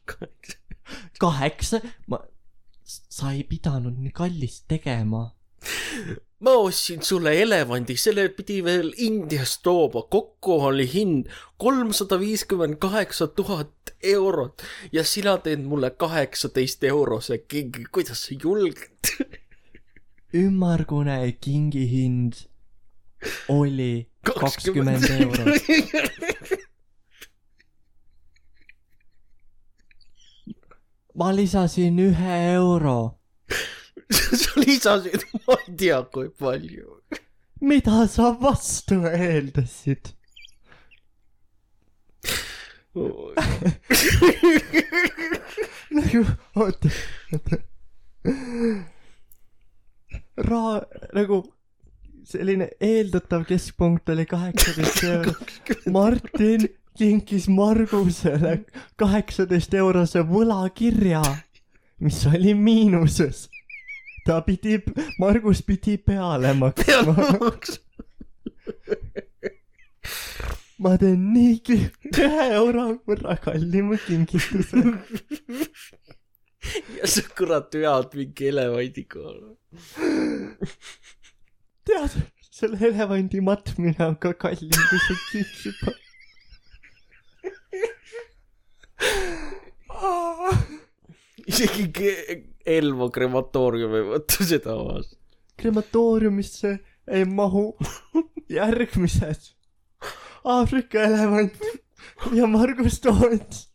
[1.20, 2.20] kaheksa, ma,
[2.84, 5.30] sa ei pidanud nii kallist tegema.
[6.44, 13.26] ma ostsin sulle elevandi, selle pidi veel Indiast tooma, kokku oli hind kolmsada viiskümmend kaheksa
[13.26, 14.62] tuhat eurot
[14.92, 19.14] ja sina teed mulle kaheksateist eurose kingi, kuidas sa julged?
[20.34, 22.44] ümmargune kingi hind
[23.48, 26.33] oli kakskümmend eurot.
[31.14, 33.18] Ma lisasin ühe euro.
[34.42, 37.00] sa lisasid, ma ei tea, kui palju.
[37.60, 40.04] mida sa vastu eeldasid?
[45.94, 46.20] nagu,
[46.62, 46.88] oota,
[47.34, 47.56] oota,
[50.36, 50.76] raha
[51.16, 51.40] nagu
[52.28, 55.50] selline eeldatav keskpunkt oli kaheksateist eurot.
[55.90, 56.68] Martin
[56.98, 58.58] kinkis Margusele
[59.00, 61.22] kaheksateist eurose võlakirja,
[62.04, 63.48] mis oli miinuses.
[64.26, 64.78] ta pidi,
[65.20, 67.14] Margus pidi peale maksma.
[70.84, 71.76] ma teen niigi
[72.12, 74.84] ühe euro võrra kallima kingituse.
[76.98, 79.42] ja sa kurat vead mingi elevandi kohal.
[81.84, 82.16] tead,
[82.54, 85.98] selle elevandi matmine on ka kallim kui see kingipa.
[91.46, 95.16] Isegi ke- Elva krematoorium ei võta seda vastu.
[95.60, 96.70] krematooriumisse
[97.12, 97.66] ei mahu
[98.48, 99.50] järgmised
[100.44, 101.60] Aafrika elevant
[102.36, 103.66] ja Margus Toots.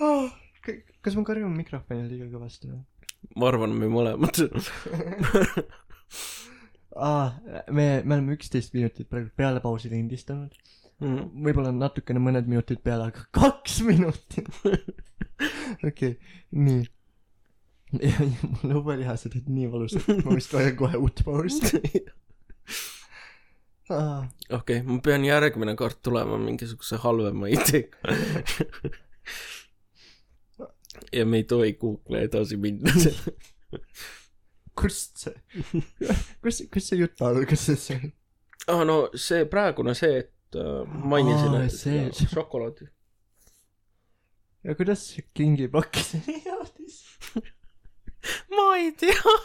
[0.00, 0.30] Ah,
[1.02, 2.82] kas ma karjun mikrofoni liiga kõvasti või?
[3.38, 4.38] ma arvan, me mõlemad.
[6.98, 7.30] aa,
[7.70, 10.54] me, me oleme üksteist minutit praegu peale pausi lindistanud.
[10.98, 14.48] võib-olla natukene mõned minutid peale, aga kaks minutit.
[15.86, 16.16] okei,
[16.50, 16.86] nii.
[18.04, 21.80] ja ja mul õuelihased olid nii valusad, et ma vist vajan kohe uut pausi.
[24.58, 28.18] okei, ma pean järgmine kord tulema mingisuguse halvema ideega.
[31.14, 32.92] ja me ei tohi Google'i edasi minna.
[34.78, 35.34] Kust see,
[36.44, 37.88] kus, kus see jutt algas siis?
[38.68, 42.88] aa, no see praegune see, et äh, mainisin Aa, et see- seda šokolaadi.
[44.68, 47.02] ja kuidas see kingipakk sinna jõudis?
[48.54, 49.36] ma ei tea.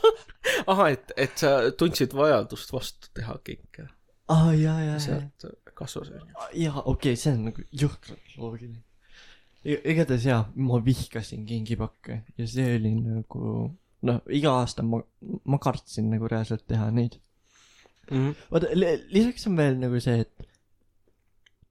[0.68, 3.86] ahah, et, et sa tundsid vajadust vastu teha kinke.
[4.34, 5.46] aa, ja, ja, ja, sealt
[5.78, 6.34] kasvas onju.
[6.62, 8.82] ja okei okay,, see on nagu jõhkralt loogiline.
[9.64, 13.54] igatahes jaa, ma vihkasin kingipakke ja see oli nagu
[14.08, 15.02] noh, iga aasta ma,
[15.50, 17.20] ma kartsin nagu reaalselt teha neid.
[18.52, 18.74] vaata,
[19.14, 20.50] lisaks on veel nagu see, et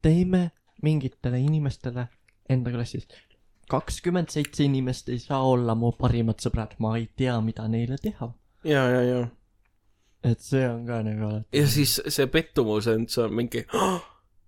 [0.03, 0.49] teeme
[0.83, 2.09] mingitele inimestele
[2.51, 3.07] enda klassis.
[3.71, 8.33] kakskümmend seitse inimest ei saa olla mu parimad sõbrad, ma ei tea, mida neile teha.
[8.65, 9.21] ja, ja, ja.
[10.25, 11.59] et see on ka nagu alati.
[11.59, 14.01] ja siis see pettumus on, see on mingi oh,,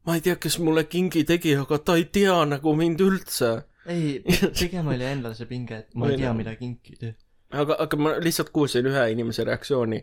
[0.07, 3.53] ma ei tea, kes mulle kingi tegi, aga ta ei tea nagu mind üldse.
[3.87, 4.19] ei,
[4.59, 6.41] pigem oli endal see pinge, et ma ei tea, noh.
[6.41, 7.15] mida kinkida.
[7.63, 9.99] aga, aga ma lihtsalt kuulsin ühe inimese reaktsiooni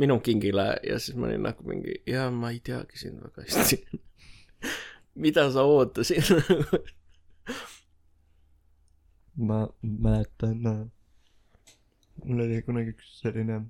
[0.00, 3.76] minu kingile ja siis ma olin nagu mingi, jaa, ma ei teagi sind väga hästi.
[5.26, 6.26] mida sa ootasid?
[9.48, 10.90] ma mäletan
[12.22, 13.60] mul oli kunagi üks selline,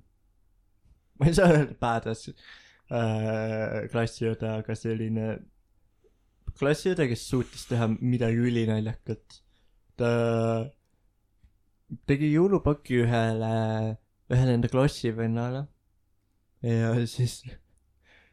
[1.19, 5.29] ma ei saa öelda badass äh, klassiõde, aga selline
[6.55, 9.41] klassiõde, kes suutis teha midagi ülinaljakat.
[9.99, 10.11] ta
[12.09, 13.55] tegi jõulupaki ühele,
[14.31, 15.65] ühele enda klassivennale
[16.65, 17.41] ja siis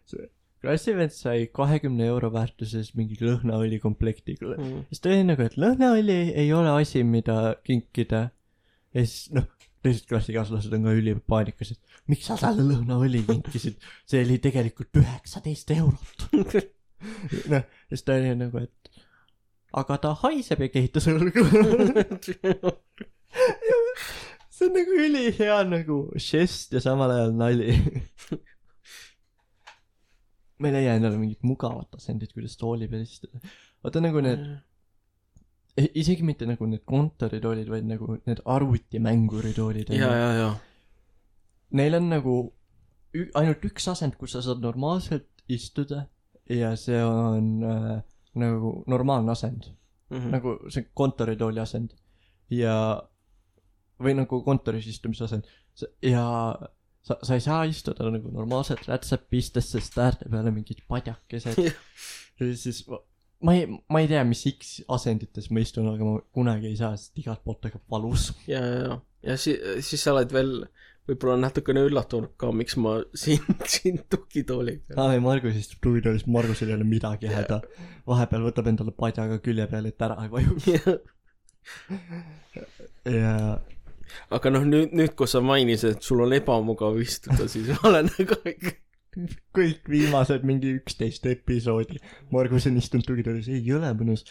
[0.08, 0.28] see
[0.62, 6.52] klassivend sai kahekümne euro väärtuses mingi lõhnaõli komplekti siis ta oli nagu, et lõhnaõli ei
[6.54, 8.28] ole asi, mida kinkida.
[8.94, 9.48] ja siis noh,
[9.82, 15.74] teised klassikaaslased on ka ülipaanikas, et miks sa talle lõhnaõli kinkisid, see oli tegelikult üheksateist
[15.74, 16.28] eurot.
[17.52, 19.02] noh, ja siis ta oli nagu, et
[19.82, 21.42] aga ta haiseb ja kehitas õlgu.
[24.54, 25.98] see on nagu ülihea nagu
[26.30, 27.76] žest ja samal ajal nali.
[30.62, 33.40] ma ei leia endale mingit mugavat asendit, kuidas tooli peal istuda.
[33.82, 34.44] vaata nagu need,
[36.02, 39.90] isegi mitte nagu need kontoritoolid, vaid nagu need arvutimänguritolid.
[39.98, 40.50] ja, ja, ja.
[41.72, 42.36] Neil on nagu
[43.16, 46.06] ü- ainult üks asend, kus sa saad normaalselt istuda
[46.52, 48.02] ja see on äh,
[48.38, 49.66] nagu normaalne asend
[50.10, 50.30] mm, -hmm.
[50.36, 51.94] nagu see kontoritooli asend
[52.50, 52.74] ja
[54.04, 55.48] või nagu kontoris istumise asend
[56.04, 56.24] ja
[57.02, 61.58] sa, sa ei saa istuda nagu normaalselt rätsep pistes, sest äärde peale mingid padjakesed
[62.38, 63.00] ja siis ma,
[63.42, 66.94] ma ei, ma ei tea, mis X asendites ma istun, aga ma kunagi ei saa,
[66.98, 68.30] sest igalt poolt hakkab valus.
[68.50, 69.00] ja, ja, ja,
[69.32, 69.58] ja siis,
[69.88, 70.54] siis sa oled veel
[71.10, 75.00] võib-olla natukene üllatunud ka, miks ma siin, siin tugitooli peal.
[75.02, 77.62] aa ei, Margus istub tugitoolis, Margusel ei ole midagi häda.
[78.08, 80.70] vahepeal võtab endale padjaga külje peale, et ära ei vajuks.
[83.10, 83.34] ja
[84.30, 88.10] aga noh, nüüd, nüüd, kui sa mainisid, et sul on ebamugav istuda, siis ma olen
[88.12, 88.78] nagu ikka
[89.52, 91.98] kõik viimased mingi üksteist episoodi,
[92.32, 94.24] Margus on istunud tugitoolis, ei ole mõnus.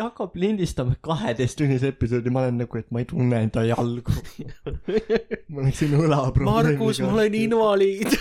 [0.00, 4.14] Jakob lindistab kaheteisttunnise episoodi, ma olen nagu, et ma ei tunne enda jalgu.
[5.52, 6.78] ma läksin õlaprobleemiga.
[6.78, 8.14] Margus, ma olen invaliid.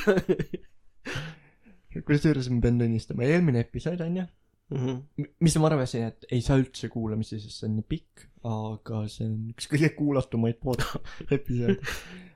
[2.07, 4.25] kusjuures ma pean tunnistama, eelmine episood onju,
[4.69, 4.97] Mhm.
[5.41, 9.25] mis ma arvasin, et ei saa üldse kuulamisi, sest see on nii pikk, aga see
[9.25, 10.83] on üks kõige kuulatumaid pod-
[11.37, 11.79] episoode.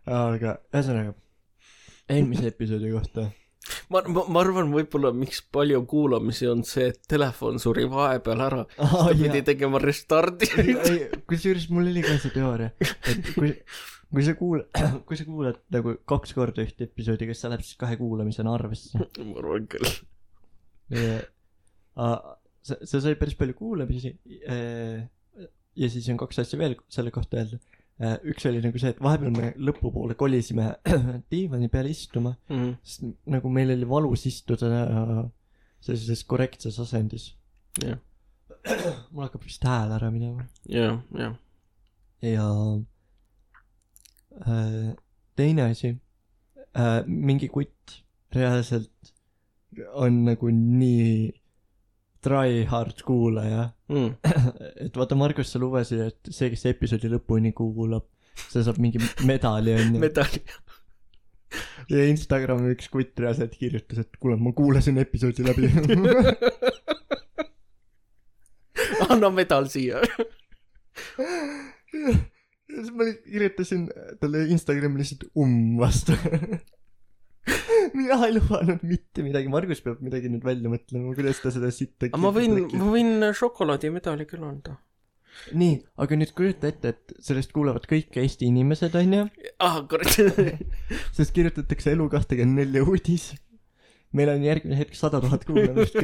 [0.10, 1.14] aga ühesõnaga,
[2.10, 3.28] eelmise episoodi kohta.
[3.94, 8.64] ma, ma, ma arvan, võib-olla miks palju kuulamisi on see, et telefon suri vahepeal ära.
[8.82, 10.50] ta pidi tegema restardi.
[11.30, 12.72] kusjuures mul oli ka see teooria,
[13.14, 13.54] et kui,
[14.10, 14.68] kui sa kuulad,
[15.08, 18.98] kui sa kuulad nagu kaks korda ühte episoodi, kas see läheb siis kahe kuulamisena arvesse?
[19.22, 19.94] ma arvan küll.
[21.96, 24.14] sa, sa sai päris palju kuulamisi.
[25.76, 27.60] ja siis on kaks asja veel selle kohta öelda.
[28.30, 30.72] üks oli nagu see, et vahepeal me lõpupoole kolisime
[31.32, 32.72] diivani peale istuma, Mhm.
[32.84, 35.14] sest nagu meil oli valus istuda äh,
[35.82, 37.30] sellises korrektses asendis.
[37.84, 37.98] jah,
[39.12, 40.46] mul hakkab vist hääl ära minema.
[40.70, 41.36] jah, jah.
[42.22, 42.48] ja
[44.48, 44.94] äh,
[45.36, 45.94] teine asi
[47.06, 48.00] mingi kutt
[48.34, 49.14] reaalselt
[49.94, 51.30] on nagu nii
[52.24, 54.16] try hard kuulaja, Mm.
[54.88, 58.08] et vaata, Margus, sa lubasid, et see, kes episoodi lõpuni kuulab,
[58.50, 58.98] see saab mingi
[59.28, 60.00] medali onju.
[60.02, 60.42] medali.
[61.94, 65.70] ja Instagrami üks kutt reaalselt kirjutas, et kuule, ma kuulasin episoodi läbi.
[69.14, 70.02] anna medal siia.
[71.94, 72.14] ja
[72.74, 73.86] siis ma kirjutasin
[74.22, 76.18] talle Instagrami lihtsalt umm vastu.
[78.00, 82.10] mina ei lubanud mitte midagi, Margus peab midagi nüüd välja mõtlema, kuidas ta seda sitta
[82.10, 84.78] aga ma võin, ma võin šokolaadimedali küll anda.
[85.58, 89.26] nii, aga nüüd kujuta ette, et sellest kuulavad kõik Eesti inimesed, onju,
[89.66, 90.20] ah, kurat.
[91.18, 93.34] sest kirjutatakse Elu24 uudis.
[94.14, 95.96] meil on järgmine hetk sada tuhat kuulamist,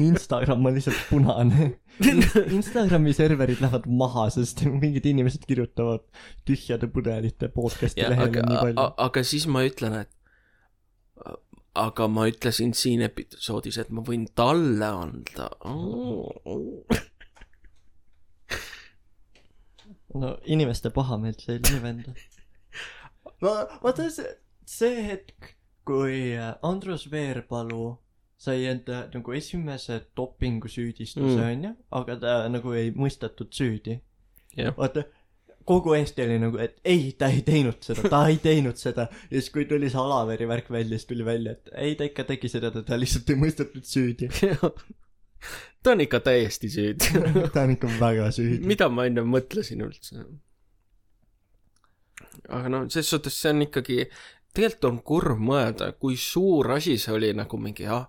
[0.00, 1.66] Instagram on lihtsalt punane.
[2.58, 6.06] Instagrami serverid lähevad maha, sest mingid inimesed kirjutavad
[6.48, 8.86] tühjade pudelite podcast'i lehele nii, palju.
[9.08, 10.12] aga siis ma ütlen, et
[11.78, 16.32] aga ma ütlesin siin episoodis, et ma võin talle anda oh..
[20.14, 22.14] no inimeste pahameelt see ei leevenda.
[23.44, 23.54] no
[23.84, 24.34] vaata see,
[24.66, 25.54] see hetk,
[25.88, 27.96] kui äh, Andrus Veerpalu
[28.38, 31.46] sai enda nagu esimese dopingusüüdistuse Mm.
[31.50, 34.00] onju, aga ta nagu ei mõistetud süüdi.
[34.56, 35.04] jah, vaata,
[35.68, 39.08] kogu Eesti oli nagu, et ei, ta ei teinud seda, ta ei teinud seda.
[39.28, 42.24] ja siis, kui tuli see Alaveri värk välja, siis tuli välja, et ei, ta ikka
[42.30, 44.30] tegi seda, ta lihtsalt ei mõistetud süüdi.
[45.82, 47.12] ta on ikka täiesti süüdi.
[47.54, 48.62] ta on ikka väga süüdi.
[48.68, 50.24] mida ma enne mõtlesin üldse?
[52.48, 53.98] aga noh, selles suhtes see on ikkagi,
[54.56, 58.08] tegelikult on kurb mõelda, kui suur asi see oli nagu mingi jah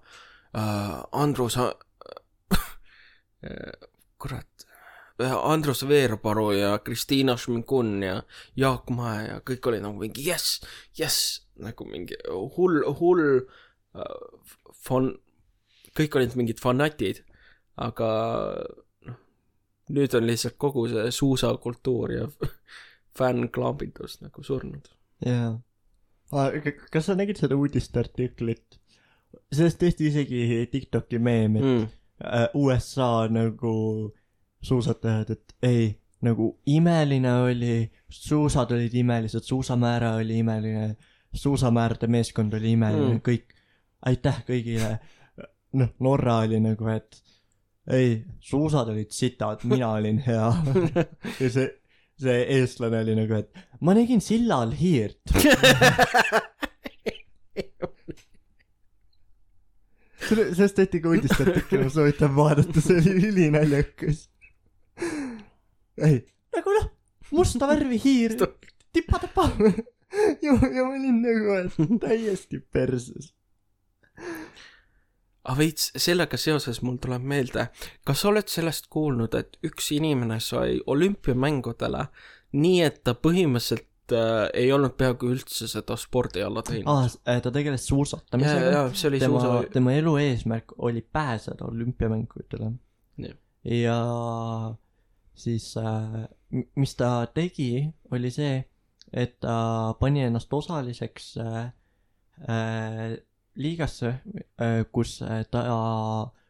[0.56, 1.76] äh,, Andrus äh,,
[4.22, 4.69] kurat
[5.20, 8.22] Andrus Veerpalu ja Kristiina Šmigun ja
[8.56, 10.62] Jaak Mae ja kõik olid nagu mingi jess,
[10.96, 12.16] jess, nagu mingi
[12.56, 14.14] hull, hull äh,
[14.88, 15.18] fan-,
[15.98, 17.24] kõik olid mingid fanatid,
[17.80, 18.10] aga
[19.08, 19.18] noh,
[19.91, 22.28] nüüd on lihtsalt kogu see suusakultuur ja
[23.20, 24.88] fännklaabindus nagu surnud.
[25.26, 25.58] jaa.
[26.94, 28.80] kas sa nägid seda uudisteartiklit?
[29.54, 31.88] sellest tehti isegi Tiktoki meem, et Mm.
[32.24, 34.14] äh, USA nagu
[34.61, 40.98] suusatajad, et ei, nagu imeline oli, suusad olid imelised, suusamäära oli imeline,
[41.34, 43.22] suusamäärde meeskond oli imeline Mm.
[43.26, 43.56] kõik,
[44.06, 44.99] aitäh kõigile.
[45.73, 47.22] noh, Norra oli nagu, et
[47.94, 50.53] ei, suusad olid sitad, mina olin hea.
[51.41, 51.69] ja see,
[52.19, 55.22] see eestlane oli nagu, et ma nägin silla all hiirt.
[60.30, 64.26] selle, sellest tehti ka uudistartikkel, ma soovitan vaadata, see oli ülinaljakas.
[66.06, 66.22] ei,
[66.56, 66.88] nagu noh,
[67.36, 68.38] musta värvi hiir,
[68.94, 69.50] tipa-tapa.
[70.46, 71.60] ja, ja ma olin nagu,
[72.02, 73.34] täiesti perses.
[75.44, 77.70] aga veits sellega seoses mul tuleb meelde,
[78.06, 82.08] kas sa oled sellest kuulnud, et üks inimene sai olümpiamängudele
[82.60, 87.86] nii, et ta põhimõtteliselt äh, ei olnud peaaegu üldse seda spordiala teinud aa, ta tegeles
[87.90, 88.72] suusatamisega.
[88.74, 92.74] ja see oli tema suusa,, tema elu eesmärk oli pääseda olümpiamängudele.
[93.70, 93.98] Ja
[95.40, 96.26] siis äh,,
[96.76, 98.60] mis ta tegi, oli see,
[99.14, 101.72] et ta pani ennast osaliseks äh,
[102.49, 103.18] äh,
[103.60, 104.14] liigasse
[104.94, 105.18] kus
[105.52, 105.61] ta,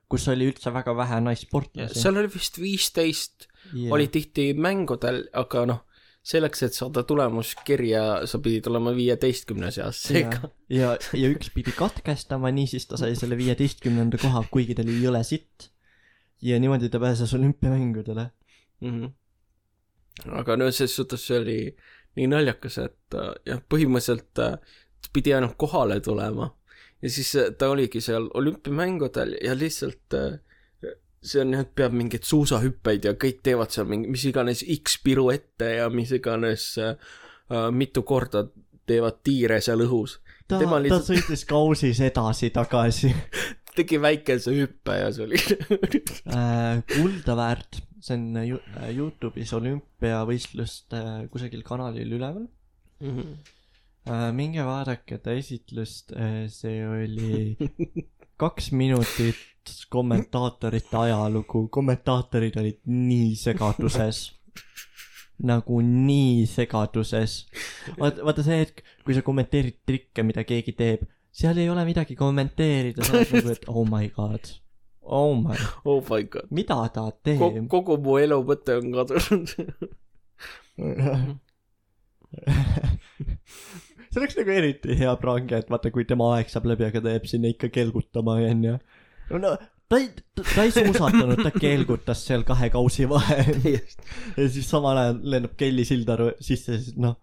[0.10, 2.02] kus oli üldse väga vähe naissportlasi.
[2.02, 5.84] seal oli vist viisteist ja, oli tihti mängudel, aga noh,
[6.26, 10.52] selleks, et saada tulemuskirja, sa pidid olema viieteistkümne seas, seega.
[10.72, 15.24] ja, ja üks pidi katkestama, niisiis ta sai selle viieteistkümnenda koha, kuigi ta oli jõle
[15.28, 15.70] sitt.
[16.41, 18.30] ja niimoodi ta pääses olümpiamängudele.
[18.81, 19.01] mm.
[19.01, 20.35] -hmm.
[20.41, 21.60] aga no selles suhtes see oli
[22.18, 24.57] nii naljakas, et äh, jah, põhimõtteliselt äh,
[25.14, 26.49] pidi ainult kohale tulema
[27.01, 30.19] ja siis äh, ta oligi seal olümpiamängudel ja lihtsalt
[31.23, 34.99] see on jah, et peab mingeid suusahüppeid ja kõik teevad seal mingi, mis iganes X
[35.03, 36.95] piruette ja mis iganes äh,
[37.76, 38.45] mitu korda
[38.89, 40.18] teevad tiire seal õhus.
[40.47, 43.11] ta, Tema ta lihtsalt- sõitis kausis edasi-tagasi
[43.80, 45.43] tegi väikese hüppe ja see oli
[46.35, 46.81] äh,.
[48.00, 51.02] See on ju- äh, Youtube'is olümpiavõistluste
[51.32, 52.48] kusagil kanalil üleval
[54.08, 54.32] äh,.
[54.34, 57.56] minge vaadake ta esitlust äh,, see oli
[58.42, 59.36] kaks minutit
[59.92, 64.32] kommentaatorite ajalugu, kommentaatorid olid nii segaduses.
[65.40, 67.36] nagu nii segaduses.
[68.00, 72.16] vaata, vaata see hetk, kui sa kommenteerid trikke, mida keegi teeb, seal ei ole midagi
[72.20, 74.50] kommenteerida, sa oled nagu, et oh my god,
[75.10, 75.57] oh my,
[75.90, 76.48] oh my god.
[76.53, 77.68] mida ta teeb.
[77.72, 79.48] kogu mu elu mõte on kadunud.
[84.10, 87.18] see oleks nagu eriti hea prank, et vaata, kui tema aeg saab läbi, aga ta
[87.18, 88.76] jääb sinna ikka kelgutama, onju.
[89.34, 89.52] no
[89.90, 93.81] ta ei, ta ei suusatanud, ta kelgutas seal kahe kausi vahel ja
[94.45, 97.18] siis samal ajal lendab Kelly Sildaru sisse, siis noh,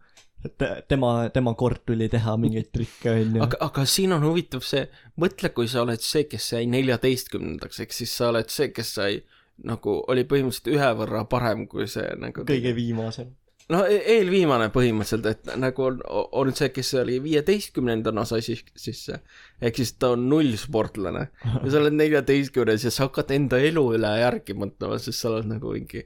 [0.89, 3.43] tema, tema kord tuli teha mingeid trikke, onju.
[3.47, 4.85] aga, aga siin on huvitav see,
[5.23, 9.19] mõtle, kui sa oled see, kes jäi neljateistkümnendaks, ehk siis sa oled see, kes sai
[9.65, 13.33] nagu, oli põhimõtteliselt ühe võrra parem kui see nagu kõige viimasem.
[13.73, 19.23] no e- eelviimane põhimõtteliselt, et nagu on, on see, kes oli viieteistkümnendana sai siis sisse.
[19.61, 24.13] ehk siis ta on nullsportlane ja sa oled neljateistkümnes ja sa hakkad enda elu üle
[24.21, 26.05] järgi mõtlema, sest sa oled nagu mingi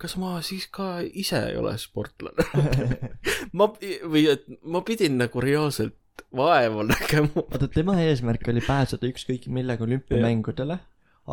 [0.00, 2.46] kas ma siis ka ise ei ole sportlane?
[3.58, 3.70] ma,
[4.08, 5.96] või et ma pidin nagu reaalselt
[6.36, 7.44] vaeva nägema.
[7.50, 10.78] vaata, tema eesmärk oli pääseda ükskõik millega olümpiamängudele,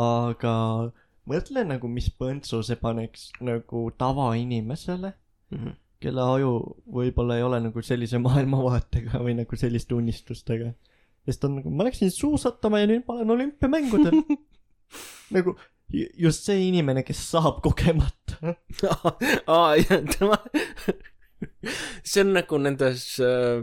[0.04, 0.54] aga
[1.28, 5.14] mõtle nagu, mis põntsu see paneks nagu tavainimesele,
[6.04, 6.52] kelle aju
[6.94, 10.74] võib-olla ei ole nagu sellise maailmavaatega või nagu selliste unistustega.
[11.28, 14.22] sest on nagu, ma läksin suusatama ja nüüd ma olen olümpiamängudel.
[15.36, 15.58] nagu
[15.94, 18.56] just see inimene, kes saab kogemata.
[19.48, 19.76] aa,
[20.18, 20.38] tema,
[22.08, 23.62] see on nagu nendes äh,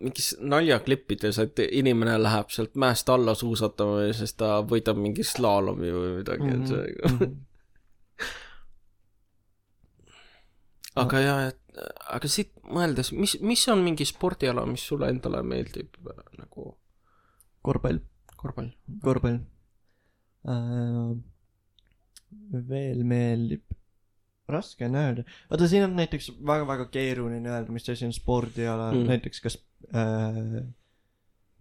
[0.00, 5.90] mingis naljaklippides, et inimene läheb sealt mäest alla suusatama ja siis ta võidab mingi slaalomi
[5.94, 7.34] või midagi, et see Mhm.
[11.02, 11.60] aga jah, et
[12.14, 16.68] aga siit mõeldes, mis, mis on mingi spordiala, mis sulle endale meeldib äh, nagu
[17.66, 17.98] korvpall,
[18.38, 18.70] korvpall?
[19.02, 19.40] korvpall
[20.46, 21.33] äh,.
[22.68, 23.64] Veel meeldib,
[24.50, 29.06] raske on öelda, vaata siin on näiteks väga-väga keeruline öelda, mis asi on spordiala Mm.
[29.08, 29.58] näiteks kas
[29.94, 30.60] äh,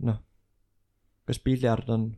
[0.03, 0.19] noh,
[1.25, 2.09] kas piljard on,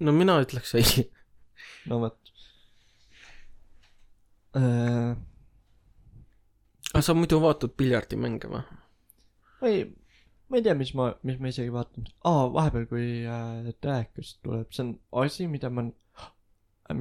[0.00, 1.10] no mina ütleks ei.
[1.90, 2.32] no vot
[4.56, 5.16] äh,.
[6.94, 8.62] aga sa muidu vaatad piljardimänge või?
[9.64, 9.84] ei,
[10.54, 14.70] ma ei tea, mis ma, mis ma isegi vaatan, aa vahepeal, kui äh, telekas tuleb,
[14.74, 14.92] see on
[15.24, 15.84] asi, mida ma,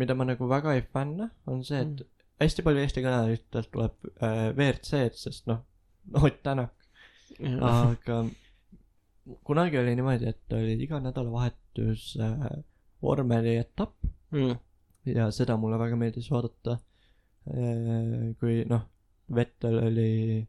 [0.01, 2.47] mida ma nagu väga ei fänna, on see, et Mm.
[2.49, 5.61] hästi palju Eesti kanalitelt tuleb äh, WRC-d, sest noh,
[6.19, 6.73] Ott Tänak,
[7.63, 8.17] aga
[9.47, 12.49] kunagi oli niimoodi, et oli iga nädalavahetus äh,
[13.05, 13.93] vormelietapp
[14.33, 14.55] Mm.
[15.05, 16.79] ja seda mulle väga meeldis vaadata
[17.47, 18.33] äh,.
[18.41, 18.81] kui noh,
[19.35, 20.47] Vettel oli,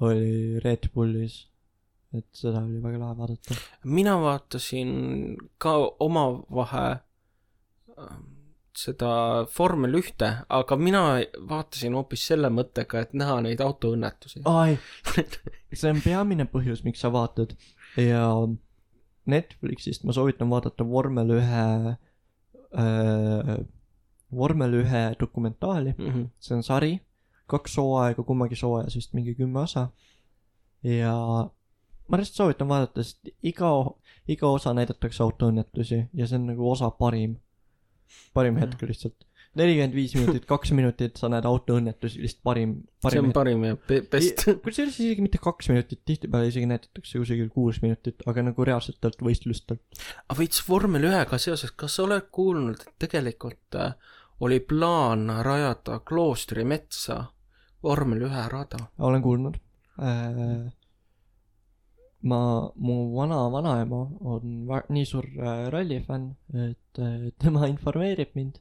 [0.00, 1.40] oli Red Bullis,
[2.14, 3.54] et seda oli väga lahe vaadata.
[3.84, 4.90] mina vaatasin
[5.58, 6.84] ka omavahe
[7.98, 8.22] ähm,
[8.74, 11.02] seda vormel ühte, aga mina
[11.50, 14.42] vaatasin hoopis selle mõttega, et näha neid autoõnnetusi.
[14.50, 14.78] ai,
[15.72, 17.54] see on peamine põhjus, miks sa vaatad
[18.00, 18.24] ja
[19.26, 21.66] Netflixist ma soovitan vaadata vormel ühe
[22.78, 23.56] äh,,
[24.34, 26.24] vormel ühe dokumentaali, Mhm.
[26.40, 27.00] see on sari,
[27.46, 29.88] kaks hooaega, kummagis hooajas vist mingi kümme osa.
[30.84, 31.14] ja
[32.08, 33.70] ma lihtsalt soovitan vaadata, sest iga,
[34.30, 37.38] iga osa näidatakse autoõnnetusi ja see on nagu osa parim,
[38.36, 39.16] parim hetk lihtsalt.
[39.54, 43.76] nelikümmend viis minutit, kaks minutit, sa näed autoõnnetusi, lihtsalt parim, see parim on parim ja
[43.88, 44.44] be- best.
[44.64, 49.84] kusjuures isegi mitte kaks minutit, tihtipeale isegi näidatakse kusagil kuus minutit, aga nagu reaalsetelt võistlustelt.
[50.26, 53.94] aga veits vormel ühega seoses, kas sa oled kuulnud, et tegelikult äh,
[54.44, 57.22] oli plaan rajada kloostri metsa
[57.84, 58.88] vormel ühe rada?
[58.98, 59.60] olen kuulnud
[60.02, 60.72] äh,.
[62.30, 62.38] ma,
[62.86, 64.00] mu vana-vanaema
[64.32, 66.30] on va- nii suur äh, rallifänn,
[66.68, 68.58] et äh, tema informeerib mind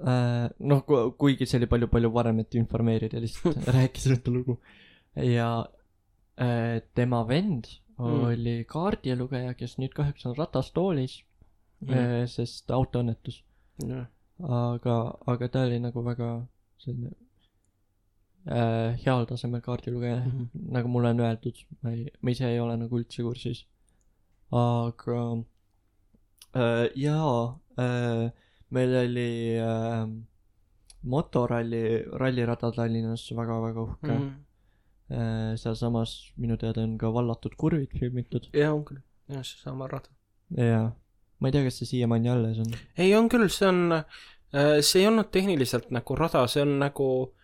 [0.00, 0.48] äh,.
[0.58, 0.80] noh,
[1.18, 4.58] kuigi see oli palju-palju varem, et informeerida, lihtsalt rääkis enda lugu.
[5.16, 5.48] ja
[6.40, 7.64] äh, tema vend
[7.94, 8.24] Mm.
[8.26, 11.12] oli kaardilugeja, kes nüüd kahjuks on ratastoolis
[11.80, 11.92] Mm.
[11.94, 13.36] mm., sest autoõnnetus.
[14.42, 14.96] aga,
[15.30, 16.30] aga ta oli nagu väga
[16.82, 17.12] selline
[18.46, 20.30] äh, heal tasemel kaardilugeja mm.
[20.30, 20.72] -hmm.
[20.72, 23.66] nagu mulle on öeldud, ma ei, ma ise ei ole nagu üldse kursis.
[24.52, 25.20] aga
[26.56, 28.30] äh, jaa äh,
[28.70, 30.08] meil oli äh,
[31.02, 34.20] motoralli rallirada Tallinnas väga-väga uhke mm.
[34.22, 34.34] mm.
[35.16, 40.10] äh, sealsamas minu teada on ka vallatud kurvid filmitud jah, on küll, jah, seesama rada.
[40.50, 40.92] ja
[41.40, 44.04] ma ei tea kas see siiamaani alles on ei, on küll, see on,
[44.80, 47.43] see ei olnud tehniliselt nagu rada, see on nagu äh,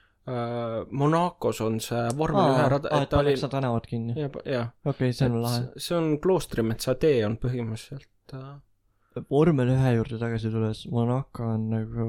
[0.90, 5.14] Monacos on see vormel ühe rada, aa, et ta oli tänavad kinni jah, jah, okei
[5.16, 10.84] see on lahe see on Kloostrimetsa tee on põhimõtteliselt äh, vormel ühe juurde tagasi tulles
[10.92, 12.08] Monaco on nagu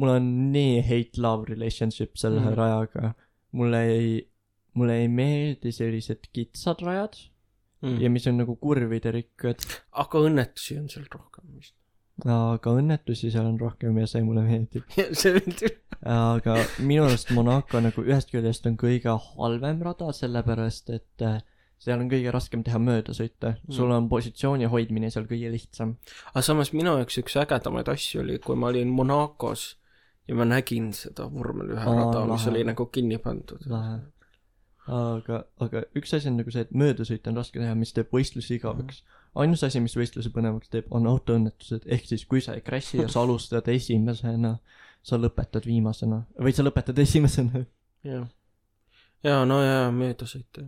[0.00, 2.58] mul on nii hate-love relationship selle mm.
[2.58, 3.14] Rajaga
[3.56, 4.12] mulle ei
[4.78, 7.16] mulle ei meeldi sellised kitsad rajad
[7.82, 7.98] mm.
[8.02, 9.64] ja mis on nagu kurvide rikkad
[10.04, 11.74] aga õnnetusi on seal rohkem vist.
[12.26, 14.84] Aga õnnetusi seal on rohkem ja see mulle meeldib
[15.20, 15.78] see meeldib.
[16.00, 21.40] aga minu arust Monaco nagu ühest küljest on kõige halvem rada sellepärast et äh,
[21.80, 23.74] seal on kõige raskem teha möödasõite mm.
[23.76, 25.96] sul on positsiooni hoidmine seal kõige lihtsam
[26.32, 29.70] aga samas minu jaoks üks ägedamaid asju oli, kui ma olin Monacos
[30.28, 33.64] ja ma nägin seda vormel ühe Aa, rada, mis oli nagu kinni pandud.
[34.90, 38.58] aga aga üks asi on nagu see et möödasõit on raske teha mis teeb võistlusi
[38.58, 39.02] igavaks
[39.34, 41.86] ainus asi mis võistluse põnevaks teeb on autoõnnetused.
[41.86, 44.56] Ehk siis kui sa ei crash'i ja sa alustad esimesena
[45.02, 46.24] sa lõpetad viimasena.
[46.38, 47.64] Või sa lõpetad esimesena.
[48.04, 48.28] Jah.
[49.24, 50.62] jaa, no jaa, möödasõit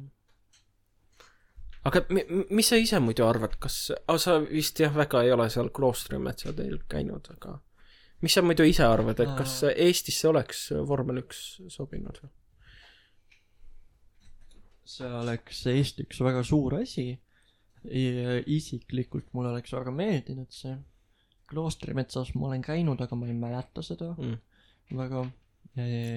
[1.85, 5.49] aga mi- mi- mis sa ise muidu arvad, kas, sa vist jah, väga ei ole
[5.51, 7.57] seal Kloostrimetsa teel käinud, aga
[8.23, 12.21] mis sa muidu ise arvad, et kas Eestisse oleks vormel üks sobinud?
[14.93, 17.09] see oleks Eesti üks väga suur asi.
[17.11, 17.32] ja
[17.85, 20.77] isiklikult mulle oleks väga meeldinud see
[21.51, 22.35] kloostrimetsas.
[22.35, 24.39] Ma olen käinud aga ma ei mäleta seda Mm.
[24.99, 25.27] väga.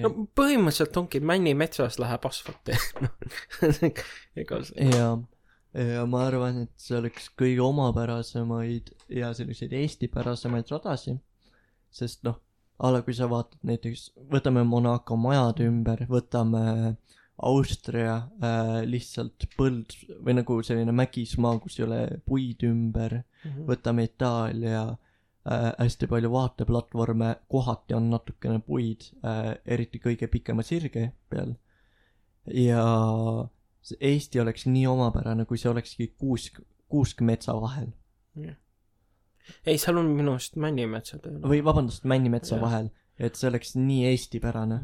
[0.02, 2.68] No põhimõtteliselt ongi Männimetsas läheb asfalt
[4.42, 5.16] ega see ja
[5.76, 11.18] ja ma arvan et see oleks kõige omapärasemaid ja selliseid eestipärasemaid radasid
[11.92, 12.38] sest noh
[12.80, 16.96] a la kui sa vaatad näiteks võtame Monaco majade ümber võtame
[17.36, 19.92] Austria äh, lihtsalt põld
[20.24, 23.20] või nagu selline mägismaa kus ei ole puid ümber.
[23.44, 23.66] Mhm.
[23.68, 24.86] võtame Itaalia.
[25.46, 31.54] Äh, hästi palju vaateplatvorme kohati on natukene puid äh, eriti kõige pikema sirge peal.
[32.50, 32.82] Ja
[34.00, 36.58] Eesti oleks nii omapärane kui see olekski kuusk
[36.88, 37.92] kuusk metsa vahel.
[39.66, 41.38] Ei, seal on minu arust ole.
[41.46, 42.62] või vabandust Männimetsa Jah.
[42.62, 42.90] vahel.
[43.18, 44.80] Et see oleks nii eestipärane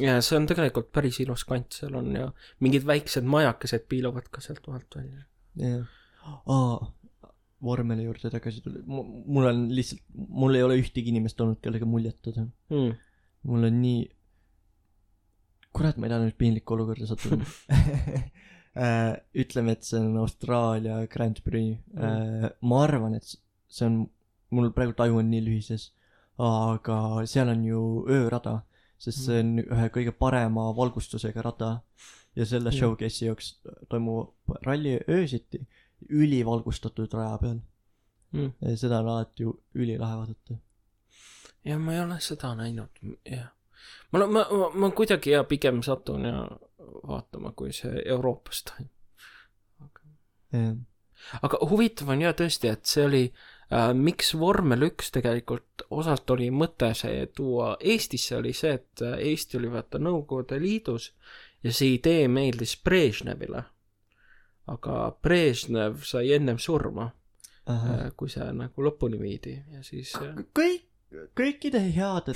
[0.00, 2.28] ja see on tegelikult päris ilus kant, seal on ja
[2.60, 5.24] mingid väiksed majakesed piiluvad ka sealt vahelt välja.
[5.56, 5.86] jah
[6.46, 6.92] aa
[7.62, 12.46] vormeli juurde tagasi tulla mul on lihtsalt mul ei ole ühtegi inimest olnud kellega muljetada
[12.70, 12.94] Mm.
[13.50, 14.00] mul on nii
[15.76, 17.44] kurat ma ei taha nüüd piinlikku olukorda sattuda
[18.80, 22.52] Äh, ütleme et see on Austraalia Grand Prix mm.
[22.70, 23.96] ma arvan et see on
[24.54, 25.88] mul praegu taju on nii lühises
[26.38, 27.80] aga seal on ju
[28.14, 28.52] öörada
[29.00, 31.70] sest see on ühe kõige parema valgustusega rada
[32.36, 33.52] ja selle showcase'i jaoks
[33.88, 35.64] toimub ralli öösiti
[36.08, 37.60] ülivalgustatud raja peal
[38.30, 38.76] Mm.
[38.78, 40.54] seda on alati ju ülilahe vaadata
[41.64, 43.48] ja ma ei ole seda näinud, jah.
[44.12, 46.44] ma, ma, ma, ma kuidagi ja pigem satun ja
[47.08, 49.98] vaatama, kui see Euroopas toimub.
[50.52, 50.78] jah
[51.42, 53.59] aga huvitav on ja tõesti, et see oli äh,,
[53.94, 59.60] miks vormel üks tegelikult osalt oli mõte see tuua Eestisse, oli see, et äh, Eesti
[59.60, 61.12] oli vaata Nõukogude Liidus
[61.62, 63.64] ja see idee meeldis Brežnevile.
[64.70, 67.08] aga Brežnev sai ennem surma,
[67.66, 68.10] Ahah.
[68.16, 70.86] kui see nagu lõpuni viidi ja siis äh, kõik,
[71.38, 72.34] kõikide heade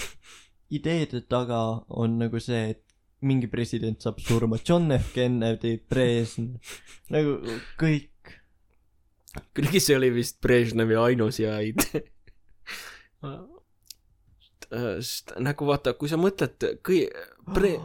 [0.71, 2.83] ideede taga on nagu see, et
[3.25, 6.75] mingi president saab surma, John F Kennedy, Brežnev,
[7.11, 7.39] nagu
[7.81, 8.11] kõik.
[9.57, 12.05] Kuigi see oli vist Brežnevi ainus idee.
[14.75, 17.07] sest nagu vaata, kui sa mõtled kõi-,
[17.55, 17.79] Bre-,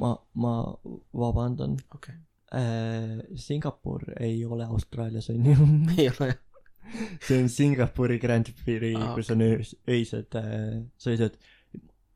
[0.00, 0.54] ma, ma
[1.16, 2.16] vabandan okay.,
[2.54, 3.20] äh,.
[3.36, 5.68] Singapur ei ole Austraalias on ju.
[5.98, 6.32] ei ole,
[7.20, 11.38] see on Singapuri Grand Prix ah,, kus on öös, öised äh, sõidud.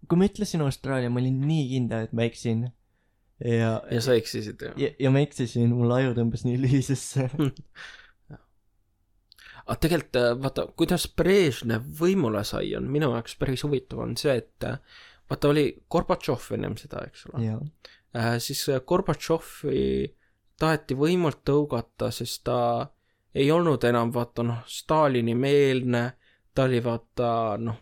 [0.09, 2.69] kui ma ütlesin Austraalia, ma olin nii kindel, et ma eksin.
[3.45, 4.75] ja, ja sa eksisid ju.
[4.81, 7.29] ja, ja ma eksisin, mul aju tõmbas nii lühisesse.
[9.67, 14.37] aga tegelikult äh, vaata, kuidas Brežnev võimule sai, on minu jaoks päris huvitav, on see,
[14.43, 14.79] et äh,
[15.31, 17.45] vaata oli Gorbatšov ennem seda, eks ole.
[18.17, 19.83] äh, siis äh, Gorbatšovi
[20.61, 22.89] taheti võimult tõugata, sest ta
[23.35, 26.05] ei olnud enam vaata noh, Stalini meelne,
[26.55, 27.79] ta oli vaata noh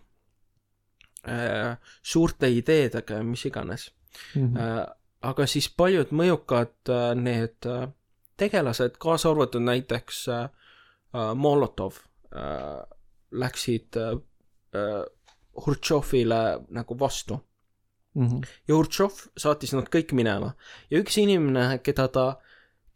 [1.29, 3.91] äh,, suurte ideedega ja mis iganes
[4.35, 4.57] Mhm.
[4.57, 4.87] äh,.
[5.23, 7.67] aga siis paljud mõjukad need
[8.39, 10.49] tegelased, kaasa arvatud näiteks äh,
[11.15, 12.01] äh, Molotov
[12.33, 12.83] äh,
[13.33, 14.17] läksid äh,
[14.75, 15.05] äh,
[15.67, 17.41] Hurtšovile nagu vastu
[18.19, 18.41] Mhm.
[18.67, 20.55] ja Hurtšov saatis nad kõik minema
[20.91, 22.25] ja üks inimene, keda ta,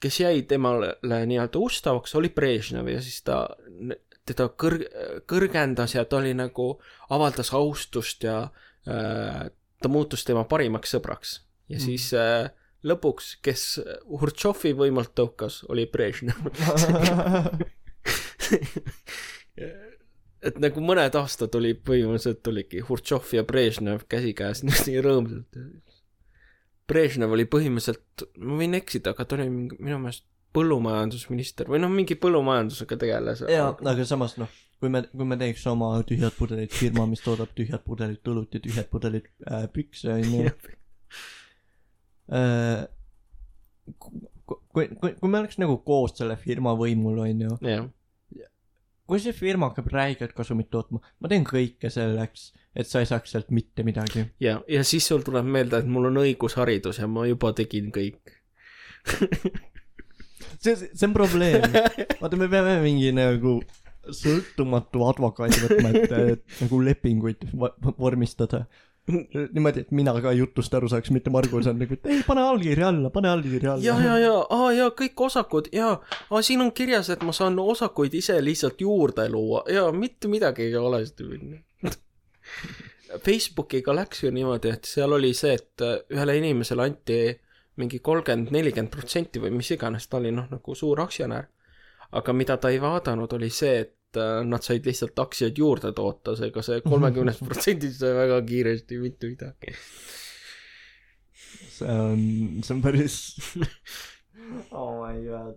[0.03, 3.45] kes jäi temale nii-öelda ustavaks, oli Brežnev ja siis ta
[4.27, 4.83] teda kõr-,
[5.29, 6.81] kõrgendas ja ta oli nagu,
[7.11, 8.49] avaldas austust ja
[8.89, 9.45] äh,
[9.83, 11.37] ta muutus tema parimaks sõbraks
[11.69, 11.85] ja Mhm.
[11.85, 12.49] siis äh,
[12.83, 16.41] lõpuks, kes Hurtšovi võimult tõukas, oli Brežnev
[20.49, 25.61] et nagu mõned aastad oli põhimõtteliselt oligi Hurtšov ja Brežnev käsikäes nii rõõmsalt.
[26.91, 32.17] Brežnev oli põhimõtteliselt, ma võin eksida, aga ta oli minu meelest põllumajandusminister või noh, mingi
[32.21, 33.41] põllumajandusega tegeles.
[33.49, 34.51] jaa, aga samas noh,
[34.83, 38.61] kui me, kui me teeks oma tühjad pudelid firma, mis toodab tühjad pudelid õlut ja
[38.61, 40.51] tühjad pudelid äh, pükse, onju.
[42.37, 42.83] äh,
[43.97, 44.13] ku-
[44.75, 47.87] kui, kui, kui me oleks nagu koos selle firma võimul, onju, jah,
[49.13, 53.35] kui see firma hakkab räiget kasumit tootma, ma teen kõike selleks, et sa ei saaks
[53.35, 54.25] sealt mitte midagi.
[54.41, 58.33] ja, ja siis sul tuleb meelde, et mul on õigusharidus ja ma juba tegin kõik.
[60.63, 61.67] see, see on probleem.
[62.23, 63.59] vaata, me peame mingi nagu
[64.17, 67.45] sõltumatu advokaadi võtma, et, et nagu lepinguid
[67.99, 68.65] vormistada.
[69.55, 72.85] niimoodi, et mina ka jutust aru saaks, mitte Margus on nagu, et ei, pane allkiri
[72.87, 73.85] alla, pane allkiri alla.
[73.85, 75.97] ja, ja, ja, aa ja kõik osakud ja,
[76.31, 80.69] aa siin on kirjas, et ma saan osakuid ise lihtsalt juurde luua ja mitte midagi
[80.69, 81.03] ei ole.
[83.25, 87.19] Facebookiga läks ju niimoodi, et seal oli see, et äh, ühele inimesele anti
[87.77, 91.49] mingi kolmkümmend, nelikümmend protsenti või mis iganes, ta oli noh, nagu suur aktsionär.
[92.13, 96.63] aga mida ta ei vaadanud, oli see, et nad said lihtsalt aktsiaid juurde toota, seega
[96.65, 99.75] see kolmekümnest protsendist sai väga kiiresti mitte midagi.
[101.73, 102.25] see on,
[102.63, 103.17] see on päris
[104.79, 105.57] oh my god.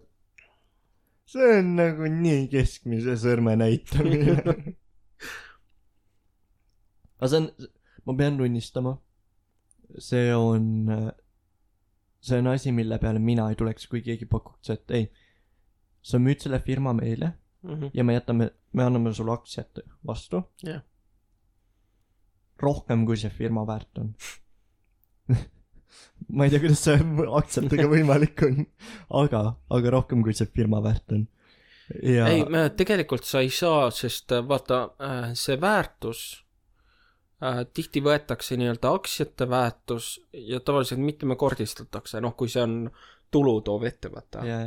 [1.30, 4.38] see on nagu nii keskmise sõrme näitamine.
[7.20, 7.52] aga see on,
[8.06, 8.98] ma pean tunnistama,
[10.00, 10.66] see on,
[12.24, 15.10] see on asi, mille peale mina ei tuleks, kui keegi pakuks, et ei,
[16.06, 17.34] sa müüd selle firma meile
[17.94, 20.44] ja me jätame, me anname sulle aktsiad vastu.
[20.64, 20.84] Jah.
[22.62, 24.14] rohkem, kui see firma väärt on.
[26.36, 27.00] ma ei tea, kuidas see
[27.40, 28.62] aktsiatega võimalik on,
[29.22, 29.42] aga,
[29.76, 31.26] aga rohkem, kui see firma väärt on.
[32.02, 32.46] ja ei,
[32.78, 34.88] tegelikult sa ei saa, sest äh, vaata,
[35.38, 36.24] see väärtus
[37.44, 42.80] äh, tihti võetakse nii-öelda aktsiate väärtus ja tavaliselt mitmekordistatakse, noh, kui see on
[43.36, 44.48] tulu toov ettevõte.
[44.48, 44.60] ja,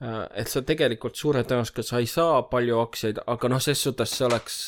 [0.00, 4.26] et sa tegelikult suure tõenäosusega sa ei saa palju aktsiaid, aga noh, ses suhtes see
[4.26, 4.58] oleks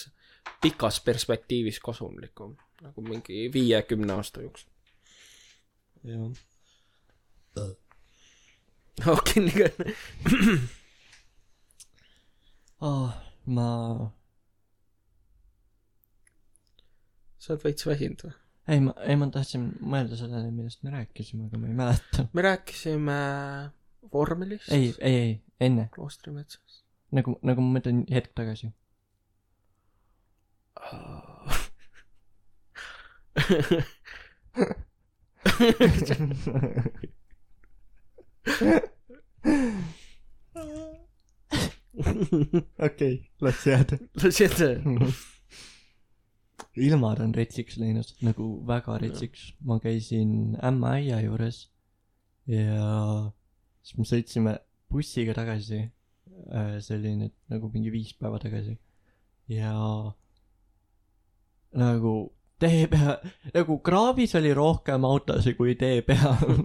[0.62, 4.70] pikas perspektiivis kasumlikum, nagu mingi viie-kümne aasta jooksul.
[6.06, 6.18] ja.
[9.16, 9.56] okei, nii
[12.84, 13.08] Oh,
[13.48, 13.68] ma,
[17.40, 18.34] sa oled veits väsinud või?
[18.68, 22.26] ei ma, ei ma tahtsin mõelda sellele, millest me rääkisime, aga ma ei mäleta.
[22.36, 23.18] me rääkisime
[24.12, 24.72] vormelist.
[24.72, 26.84] ei, ei, ei, enne, kloostrimetsast.
[27.16, 28.72] nagu, nagu ma mõtlen hetk tagasi.
[42.86, 43.96] okei, las jääda.
[44.22, 44.68] las jääda.
[46.76, 49.54] ilmad on retsiks läinud, nagu väga retsiks.
[49.64, 51.70] ma käisin ämmaäia juures
[52.46, 53.32] ja
[53.86, 54.56] siis me sõitsime
[54.90, 55.84] bussiga tagasi.
[56.82, 58.76] see oli nüüd nagu mingi viis päeva tagasi.
[59.48, 59.72] ja
[61.76, 62.14] nagu
[62.58, 63.20] tee peal,
[63.54, 66.64] nagu kraavis oli rohkem autosid kui tee peal.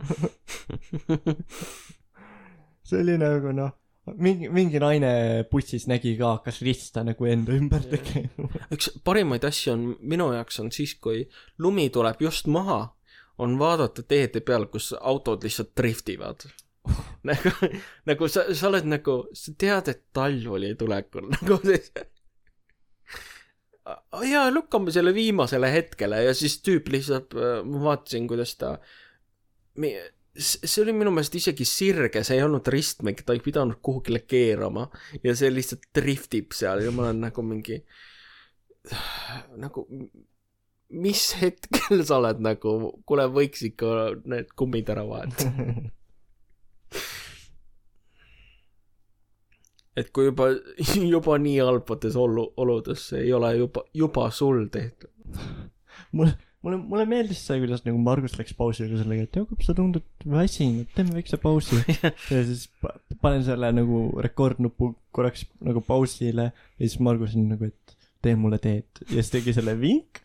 [2.87, 3.75] see oli nagu noh,
[4.17, 5.11] mingi, mingi naine
[5.51, 8.49] bussis nägi ka, hakkas rista nagu enda ümber tegema.
[8.73, 11.27] üks parimaid asju on minu jaoks on siis, kui
[11.59, 12.81] lumi tuleb just maha,
[13.41, 16.47] on vaadata teede peal, kus autod lihtsalt driftivad.
[17.29, 17.51] nagu,
[18.09, 22.07] nagu sa, sa oled nagu, sa tead, et talv oli tulekul, nagu see.
[24.29, 27.35] jaa, lükkame selle viimasele hetkele ja siis tüüp lihtsalt,
[27.67, 28.75] ma vaatasin, kuidas ta,
[30.37, 34.87] see oli minu meelest isegi sirge, see ei olnud ristmik, ta ei pidanud kuhugile keerama
[35.25, 37.81] ja see lihtsalt driftib seal ja ma olen nagu mingi
[39.61, 39.85] nagu
[40.91, 42.75] mis hetkel sa oled nagu,
[43.07, 45.71] kuule, võiks ikka need kummid ära vahetada.
[49.99, 50.51] et kui juba,
[51.13, 55.09] juba nii halbades olu, oludes see ei ole juba, juba sul tehtud.
[56.15, 60.27] mulle, mulle, mulle meeldis see, kuidas nagu Margus läks pausile sellega, et Jakob, sa tundud
[60.35, 61.81] väsinud, teeme väikse pausi.
[62.33, 67.71] ja siis pa- panen selle nagu rekordnupu korraks nagu pausile ja siis Margus on nagu,
[67.71, 70.19] et tee mulle teed ja siis tegi selle vink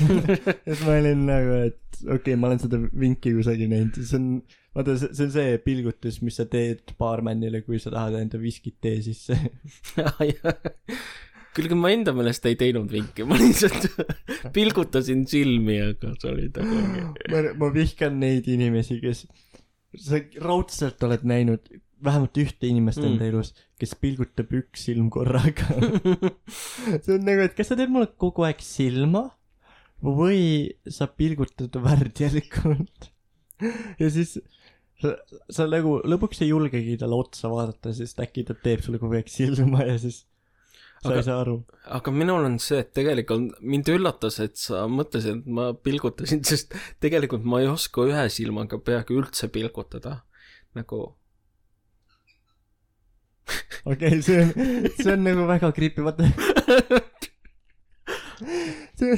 [0.64, 4.18] ja siis ma olin nagu, et okei okay,, ma olen seda vinki kusagil näinud, see
[4.18, 4.30] on,
[4.74, 8.98] vaata, see on see pilgutus, mis sa teed baarmanile, kui sa tahad enda viskit tee
[9.06, 9.36] sisse.
[11.54, 13.86] kuulge, ma enda meelest ei teinud vinki, ma lihtsalt
[14.56, 16.80] pilgutasin silmi, aga see oli nagu
[17.30, 19.24] ma, ma vihkan neid inimesi, kes,
[20.02, 21.70] sa raudselt oled näinud
[22.04, 23.14] vähemalt ühte inimest Mm.
[23.14, 25.78] enda elus, kes pilgutab üks silm korraga.
[27.04, 29.28] see on nagu, et kas sa teed mulle kogu aeg silma
[30.04, 33.08] või sa pilgutad värdjalikult.
[34.02, 34.34] ja siis
[35.02, 39.28] sa, nagu lõpuks ei julgegi talle otsa vaadata, sest äkki ta teeb sulle kogu aeg
[39.30, 40.18] silma ja siis
[41.04, 41.56] sa Aga- ei saa aru.
[41.98, 46.72] aga minul on see, et tegelikult mind üllatas, et sa mõtlesid, et ma pilgutasin, sest
[47.04, 50.12] tegelikult ma ei oska ühe silmaga peaaegu üldse pilgutada.
[50.74, 50.98] nagu,
[53.92, 54.50] okei okay,, see on,
[54.96, 56.24] see on nagu väga creepy, vaata.
[58.98, 59.14] see,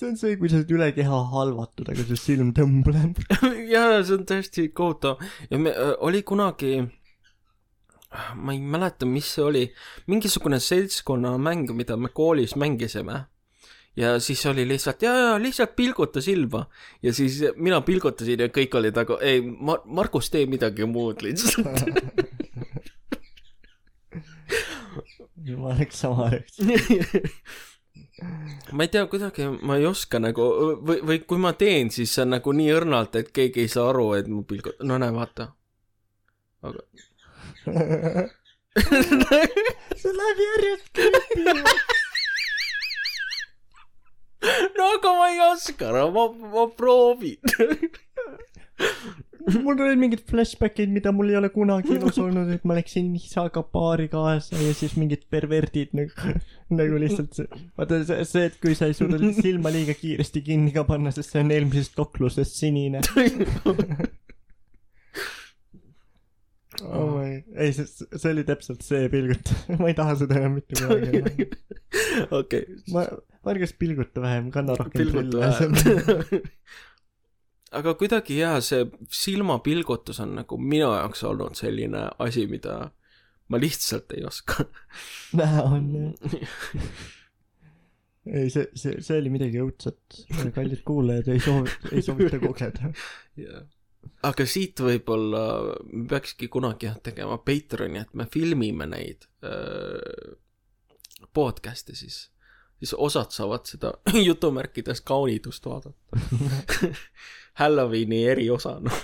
[0.00, 3.18] see on see, kui sa oled üle keha halvatud, aga su silm tõmbleb.
[3.74, 5.20] jaa, see on täiesti kohutav
[5.50, 5.74] ja me,
[6.06, 6.78] oli kunagi,
[8.40, 9.66] ma ei mäleta, mis see oli,
[10.10, 13.26] mingisugune seltskonnamäng, mida me koolis mängisime.
[13.98, 16.64] ja siis oli lihtsalt, jaa, jaa, lihtsalt pilguta silma.
[17.02, 21.84] ja siis mina pilgutasin ja kõik olid nagu, ei, Mar-, Markus, tee midagi muud lihtsalt.
[25.60, 27.68] ma oleks sama reaktsioon.
[28.72, 30.42] Ma ei tea, kuidagi ma ei oska nagu
[30.86, 33.88] või, või kui ma teen, siis see on nagu nii õrnalt, et keegi ei saa
[33.92, 35.44] aru, et ma pilgutan, no näe, vaata.
[36.62, 36.80] aga
[40.00, 41.42] see läheb järjest creepy.
[44.76, 47.40] no aga ma ei oska, no ma, ma proovin.
[49.64, 53.62] mul olid mingid flashbackid, mida mul ei ole kunagi elus olnud, et ma läksin isaga
[53.74, 56.34] baari kaasa ja siis mingid perverdid nagu,
[56.80, 60.74] nagu lihtsalt see, vaata see, see, et kui sa ei suuda silma liiga kiiresti kinni
[60.76, 63.02] ka panna, sest see on eelmisest kaklusest sinine.
[66.84, 70.78] oh my, ei, see, see oli täpselt see pilgut, ma ei taha seda enam mitte
[70.80, 71.58] kunagi enam.
[72.42, 73.08] okei, ma,
[73.46, 75.72] Margus, pilguta vähem, kanna rohkem pilguta vähem.
[77.76, 82.90] Aga kuidagi jaa, see silmapilgutus on nagu minu jaoks olnud selline asi, mida
[83.50, 84.64] ma lihtsalt ei oska.
[85.38, 86.14] näha on jah.
[88.36, 90.22] ei, see, see, see oli midagi õudset.
[90.54, 92.92] kallid kuulajad ei soovi, ei soovita kogeda.
[93.40, 93.64] jah.
[94.26, 95.44] aga siit võib-olla
[95.92, 100.36] me peakski kunagi jah tegema Patreoni, et me filmime neid äh,
[101.34, 102.22] podcast'e siis,
[102.78, 103.94] siis osad saavad seda
[104.28, 106.24] jutumärkides kaunitust vaadata.
[107.60, 109.00] Halloweeni eriosa, noh.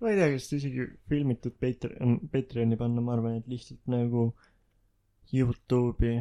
[0.00, 4.28] ma ei tea, kas isegi filmitud Patreon, Patreoni panna, ma arvan, et lihtsalt nagu
[5.32, 6.20] Youtube'i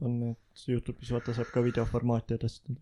[0.00, 2.78] panna, et Youtube'is vaata saab ka videoformaati edastada.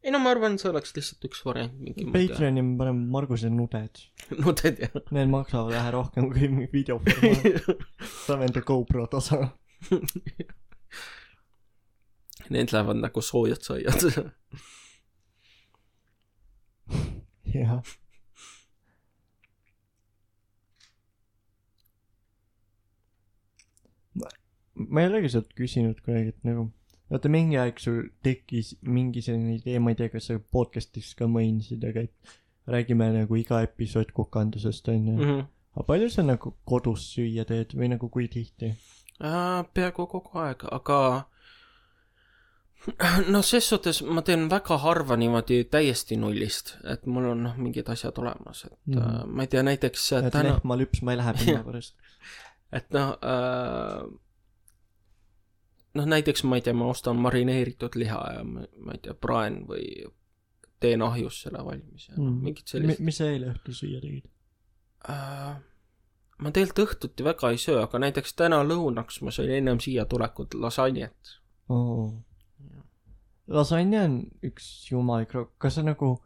[0.00, 4.00] ei no ma arvan, see oleks lihtsalt üks variant, mingi Patreoni me paneme Marguse nuded.
[4.30, 4.90] ei tea.
[5.12, 7.70] Need maksavad vähe rohkem kui videoformaat.
[8.26, 9.42] saame enda GoPro tasa.
[12.50, 14.08] Need lähevad nagu soojad saiad.
[17.54, 17.80] jah.
[24.88, 26.68] ma, ei olegi sealt küsinud kunagi, et nagu,
[27.12, 31.28] vaata mingi aeg sul tekkis mingi selline idee, ma ei tea, kas sa podcast'is ka
[31.30, 32.36] mainisid, aga et
[32.70, 35.24] räägime nagu iga episood kukandusest onju mm.
[35.24, 35.44] -hmm.
[35.74, 38.74] aga palju sa nagu kodus süüa teed või nagu kui tihti?
[39.20, 41.26] Äh, peaaegu kogu aeg, aga
[43.28, 47.88] noh, ses suhtes ma teen väga harva niimoodi täiesti nullist, et mul on noh, mingid
[47.92, 48.98] asjad olemas, et mm.
[49.02, 51.96] Äh, ma ei tea, näiteks äh, et täna, lehma lüpsma ei lähe päeva pärast.
[52.72, 54.04] et noh äh,,
[56.00, 59.62] noh näiteks ma ei tea, ma ostan marineeritud liha ja ma, ma ei tea, praen
[59.68, 59.86] või
[60.80, 62.38] teen ahjus selle valmis ja mm.
[62.46, 64.30] mingid sellised mis sa eile õhtul süüa tegid?
[65.12, 65.52] äh,
[66.40, 70.56] ma tegelikult õhtuti väga ei söö, aga näiteks täna lõunaks ma sõin ennem siia tulekut
[70.56, 71.36] lasanjet.
[71.68, 72.08] oo.
[73.48, 76.16] Lasanja on üks jumalik roog, kas sa nagu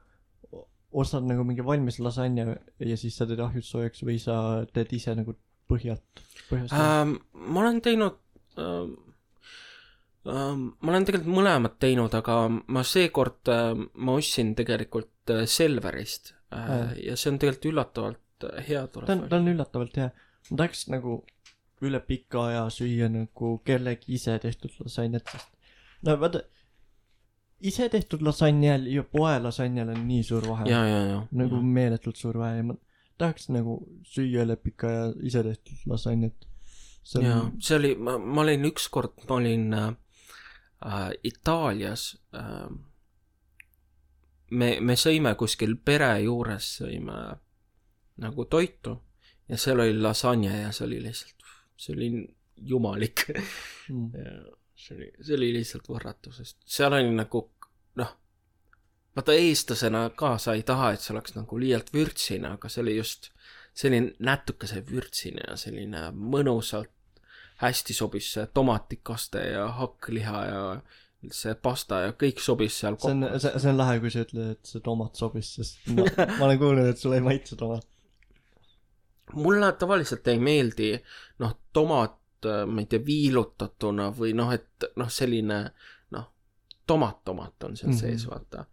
[0.95, 2.47] ostad nagu mingi valmis lasanja
[2.79, 4.37] ja siis sa teed ahjud soojaks või sa
[4.75, 5.35] teed ise nagu
[5.71, 6.85] põhjalt, põhjast äh.?
[6.85, 7.17] ähm,.
[7.35, 8.21] ma olen teinud
[8.63, 8.93] ähm,,
[10.31, 16.35] ähm, ma olen tegelikult mõlemat teinud, aga ma seekord äh, ma ostsin tegelikult äh, Selverist
[16.35, 16.83] äh, Aa.
[17.01, 20.11] ja see on tegelikult üllatavalt äh, hea ta on, tuleb ta on üllatavalt hea.
[20.51, 21.23] ma tahaks nagu
[21.85, 25.51] üle pika aja süüa nagu kellegi ise tehtud lasanjat, sest
[26.07, 26.45] no vaata,
[27.61, 30.69] ise tehtud lasanjal ja poe lasanjal on nii suur vahe.
[30.71, 31.21] ja, ja, ja.
[31.33, 32.77] nagu meeletult suur vahe ja ma
[33.19, 36.49] tahaks nagu süüa lepika ja isetehtud lasanjat.
[37.05, 39.89] see jaa on,, see oli, ma, ma olin ükskord, ma olin äh,
[40.87, 42.69] äh, Itaalias äh,.
[44.51, 47.19] me, me sõime kuskil pere juures, sõime
[48.23, 48.97] nagu toitu
[49.49, 52.11] ja seal oli lasanje ja see oli lihtsalt, see oli
[52.57, 53.27] jumalik
[53.93, 54.11] mm.
[54.85, 57.45] See oli, see oli lihtsalt võrratu, sest seal oli nagu
[58.01, 58.11] noh,
[59.17, 62.99] vaata eestlasena ka sa ei taha, et see oleks nagu liialt vürtsine, aga see oli
[62.99, 63.31] just
[63.75, 66.93] selline natukese vürtsine ja selline mõnusalt
[67.63, 70.61] hästi sobis see tomatikaste ja hakkliha ja
[71.33, 74.57] see pasta ja kõik sobis seal see on, see, see on lahe, kui sa ütled,
[74.57, 76.07] et see tomat sobis, sest ma,
[76.39, 77.87] ma olen kuulnud, et sulle ei maitse tomat.
[79.35, 80.93] mulle tavaliselt ei meeldi
[81.43, 85.61] noh, tomat, ma ei tea, viilutatuna või noh, et noh, selline
[86.17, 86.31] noh,
[86.87, 87.99] tomat, tomat on seal mm.
[87.99, 88.01] -hmm.
[88.01, 88.67] sees, vaata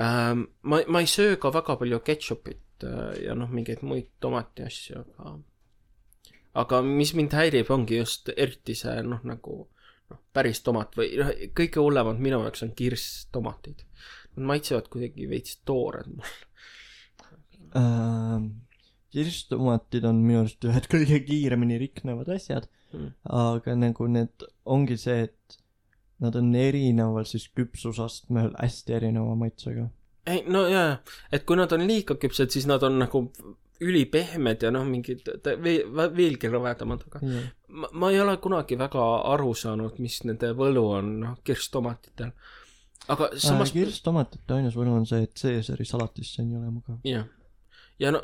[0.00, 0.48] ähm,.
[0.62, 5.04] ma, ma ei söö ka väga palju ketšupit äh, ja noh, mingeid muid tomati asju,
[5.18, 5.38] aga
[6.58, 9.58] aga mis mind häirib, ongi just eriti see noh, nagu
[10.10, 13.84] noh, päris tomat või noh, kõige hullemad minu jaoks on kirstomatid.
[14.36, 16.46] Nad maitsevad kuidagi veits toored mulle.
[17.76, 18.44] Ähm,
[19.14, 23.10] kirstomatid on minu arust ühed kõige kiiremini riknevad asjad, Mm.
[23.36, 25.56] aga nagu need ongi see, et
[26.24, 29.90] nad on erineval siis küpsusastmel hästi erineva maitsega.
[30.26, 30.94] ei, no jaa,
[31.30, 33.20] et kui nad on liiga küpsed, siis nad on nagu
[33.84, 37.20] ülipehmed ja noh, mingid veelgi rõvedamad, aga
[37.68, 39.04] ma, ma ei ole kunagi väga
[39.34, 42.32] aru saanud, mis nende võlu on, noh, kirstomatitel.
[43.12, 46.98] aga samas, kirstomatite ainus võlu on see, et Caesari salatisse on jõle mugav.
[47.04, 47.28] jah.
[47.98, 48.20] Ja no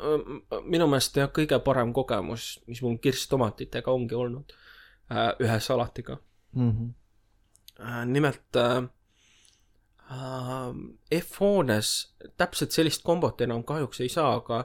[0.63, 4.53] minu meelest jah, kõige parem kogemus, mis mul kirstomatitega ongi olnud
[5.11, 6.17] äh, ühe salatiga
[6.55, 6.93] Mhm.
[7.79, 8.05] äh,.
[8.05, 8.83] nimelt äh,
[10.11, 14.61] äh, F-hoones täpselt sellist kombot enam kahjuks ei saa, aga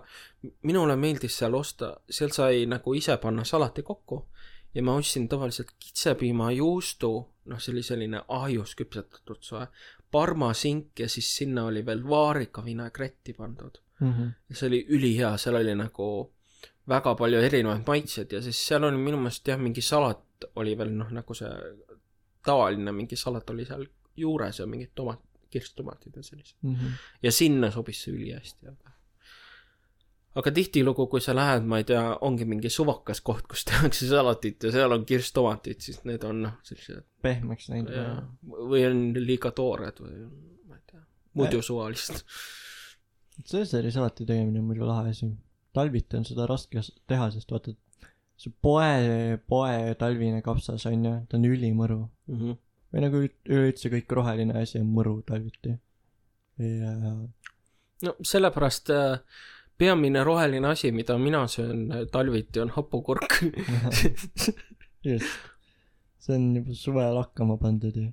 [0.63, 4.27] minule meeldis seal osta, seal sai nagu ise panna salati kokku
[4.75, 7.11] ja ma ostsin tavaliselt kitsepiima juustu,
[7.45, 9.67] noh, see oli selline ahjus küpsetatud soe,
[10.11, 13.81] parmasink ja siis sinna oli veel vaarika vinagretti pandud.
[14.01, 14.29] Mhm.
[14.49, 16.07] ja see oli ülihea, seal oli nagu
[16.89, 20.93] väga palju erinevaid maitseid ja siis seal oli minu meelest jah, mingi salat oli veel
[20.97, 21.51] noh, nagu see
[22.45, 23.85] tavaline mingi salat oli seal
[24.17, 25.21] juures ja mingid tomat,
[25.51, 26.57] kirstomatid ja sellised.
[26.63, 26.87] Mhm.
[27.23, 28.91] ja sinna sobis see ülihästi, aga
[30.41, 34.63] aga tihtilugu, kui sa lähed, ma ei tea, ongi mingi suvakas koht, kus tehakse salatit
[34.63, 37.91] ja seal on kirstomatid, siis need on noh, sellised pehmeks läinud
[38.71, 40.21] või on liiga toored või
[40.71, 41.03] ma ei tea,
[41.35, 42.23] muidu suvalist.
[43.51, 45.31] Caesari salati tegemine on muidu lahe asi.
[45.73, 47.73] talviti on seda raske teha, sest vaata,
[48.41, 52.01] see poe, poe talvine kapsas on ju, ta on ülimõru.
[52.29, 52.57] Mhm.
[52.91, 55.77] või nagu ül- üleüldse kõik roheline asi on mõru talviti.
[56.59, 56.91] ja
[58.03, 59.21] no sellepärast äh,
[59.79, 63.39] peamine roheline asi, mida mina söön äh, talviti, on hapukurk.
[65.05, 65.29] just,
[66.19, 68.11] see on juba suvel hakkama pandud ju.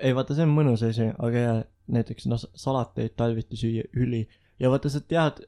[0.00, 1.58] ei vaata, see on mõnus asi, aga jaa,
[1.90, 4.24] näiteks noh, salateid talviti süüa üli
[4.60, 5.40] ja vaata, sa tead,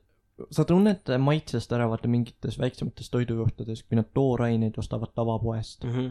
[0.51, 5.85] sa tunned maitsest ära vaata mingites väiksemates toidukohtades, kui nad tooraineid ostavad tavapoest.
[5.85, 6.11] Mhm.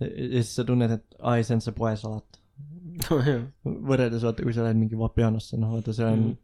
[0.00, 0.08] ja
[0.42, 2.36] siis sa tunned, et aa see on see poesalat.
[3.88, 6.36] võrreldes vaata, kui sa lähed mingi Vapianosse, noh vaata seal on Mhm.,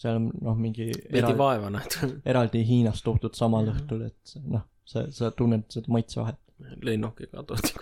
[0.00, 1.96] seal on noh, mingi veidi eraldi, vaeva näed.
[2.24, 3.74] eraldi Hiinast toodud samal Mhm.
[3.76, 6.38] õhtul, et noh, sa, sa tunned seda maitsevahet.
[6.84, 7.72] lennukiga toodi.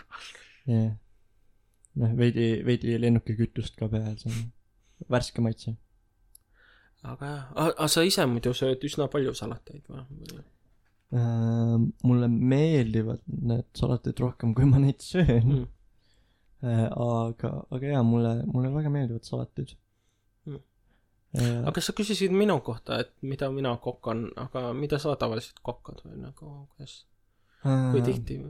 [0.66, 0.92] jah.
[1.98, 4.36] noh, veidi, veidi lennukikütust ka peal, on
[5.10, 5.74] värske maitse.
[7.06, 10.44] aga jah, aga sa ise muidu sööd üsna palju salateid või?
[11.08, 15.66] Äh, mulle meeldivad need salatid rohkem, kui ma neid söön
[16.58, 16.70] Mm.
[16.70, 16.88] mm..
[16.90, 19.76] aga, aga jaa, mulle, mulle väga meeldivad salatid
[20.46, 20.58] Mm.
[21.38, 21.66] mm..
[21.70, 26.22] aga sa küsisid minu kohta, et mida mina kokan, aga mida sa tavaliselt kokkad või
[26.22, 27.04] nagu, kuidas,
[27.62, 28.40] kui tihti?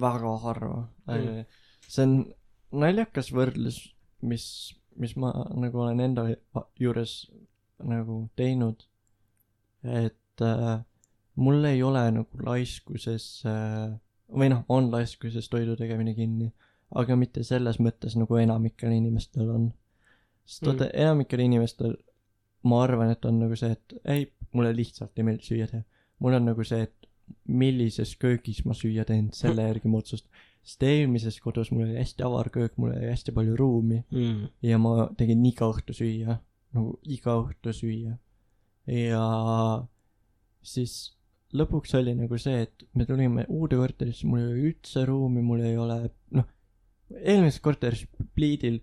[0.00, 1.44] väga harva mm..
[1.86, 2.14] see on
[2.82, 3.82] naljakas võrdlus,
[4.24, 4.46] mis,
[4.96, 6.26] mis ma nagu olen enda
[6.80, 7.30] juures
[7.82, 8.82] nagu teinud.
[9.82, 10.80] et äh,
[11.34, 13.92] mul ei ole nagu laiskuses äh,
[14.32, 16.52] või noh, on laiskuses toidu tegemine kinni,
[16.94, 19.72] aga mitte selles mõttes nagu enamikel inimestel on.
[20.44, 21.02] sest vaata Mm.
[21.04, 21.96] enamikel inimestel
[22.64, 25.82] ma arvan, et on nagu see, et ei, mulle lihtsalt ei meeldi süüa teha.
[26.18, 27.08] mul on nagu see, et
[27.48, 30.30] millises köögis ma süüa teen, selle järgi ma otsustan.
[30.62, 34.44] Sest eelmises kodus mul oli hästi avar köök, mul oli hästi palju ruumi mm..
[34.62, 36.38] ja ma tegin iga õhtu süüa,
[36.76, 38.14] nagu iga õhtu süüa.
[38.86, 39.24] ja
[40.62, 41.16] siis
[41.52, 45.66] lõpuks oli nagu see, et me tulime uude korterisse, mul ei ole üldse ruumi, mul
[45.66, 45.98] ei ole,
[46.36, 46.48] noh,
[47.20, 48.06] eelmises korteris
[48.36, 48.80] pliidil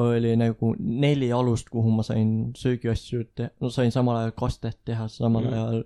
[0.00, 5.06] oli nagu neli alust, kuhu ma sain söögiasju teha, no sain samal ajal kastet teha,
[5.12, 5.52] samal mm.
[5.58, 5.82] ajal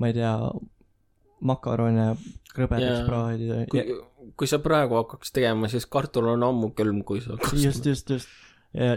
[0.00, 0.32] ma ei tea,
[1.42, 2.06] makarone
[2.52, 3.58] krõbedaks praadida.
[3.72, 3.96] kui,
[4.38, 8.32] kui sa praegu hakkaks tegema, siis kartul on ammu külm, kui sa just, just, just.
[8.76, 8.94] ja,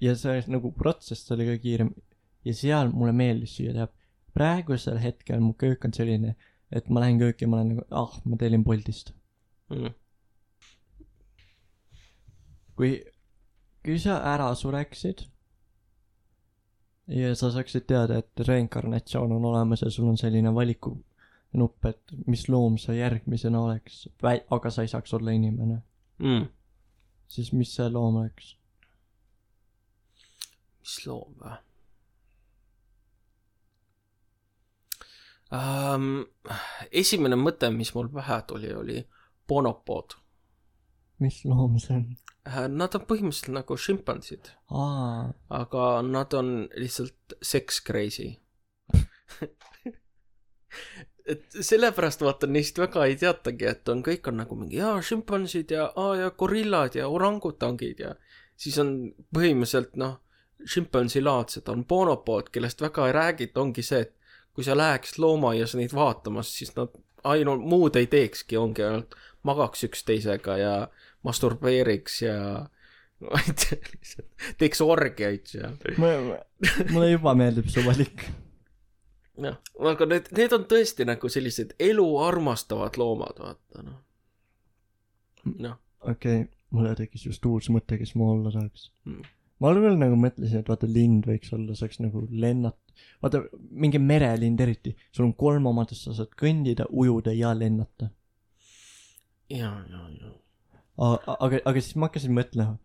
[0.00, 1.92] ja see nagu protsess oli ka kiirem
[2.44, 3.88] ja seal mulle meeldis süüa teha.
[4.34, 6.34] praegusel hetkel mu köök on selline,
[6.74, 9.14] et ma lähen kööki ja ma olen nagu, ah, ma tellin Boltist.
[9.70, 9.94] mm..
[12.78, 12.96] kui,
[13.84, 15.28] kui sa ära sureksid
[17.14, 20.54] ja sa saaksid teada, et reinkarnatsioon on olemas ja sul on selline
[21.54, 24.08] valikunupp, et mis loom sa järgmisena oleks,
[24.50, 25.82] aga sa ei saaks olla inimene,
[26.18, 26.48] Mm.
[27.28, 28.56] siis mis see loom oleks?
[30.80, 31.56] mis loom või
[35.52, 36.24] um,?
[36.92, 39.06] esimene mõte, mis mul pähe tuli, oli
[39.48, 40.14] bonopood.
[41.18, 42.16] mis loom see on?
[42.76, 44.50] Nad on põhimõtteliselt nagu šimpansid,
[45.50, 48.36] aga nad on lihtsalt sex crazy.
[51.28, 55.72] et sellepärast vaata neist väga ei teatagi, et on, kõik on nagu mingi jaa, šimpansid
[55.72, 55.88] ja,
[56.18, 58.14] ja gorillad ja orangutangid ja
[58.56, 58.92] siis on
[59.34, 60.18] põhimõtteliselt noh,
[60.70, 64.14] šimpansilaadsed on bonopood, kellest väga ei räägita, ongi see, et
[64.54, 66.92] kui sa läheks loomaaias neid vaatamas, siis nad
[67.24, 70.74] ainult muud ei teekski, ongi ainult magaks üksteisega ja
[71.24, 72.38] masturbeeriks ja
[73.24, 75.72] ma ei tea, lihtsalt teeks orgiaid ja
[76.92, 78.26] mulle juba meeldib see valik.
[79.42, 79.56] jah,
[79.92, 83.96] aga need, need on tõesti nagu sellised elu armastavad loomad, vaata noh.
[85.44, 89.26] noh, okei okay,, mulle tekkis just uus mõte, kes ma olla tahaks Mm.
[89.60, 94.60] ma algul nagu mõtlesin, et vaata lind võiks olla, saaks nagu lennata, vaata mingi merelind
[94.60, 98.10] eriti, sul on kolm omadust, sa saad kõndida, ujuda ja lennata.
[99.50, 100.32] ja, ja, ja.
[100.96, 102.78] aga, aga siis ma hakkasin mõtlema,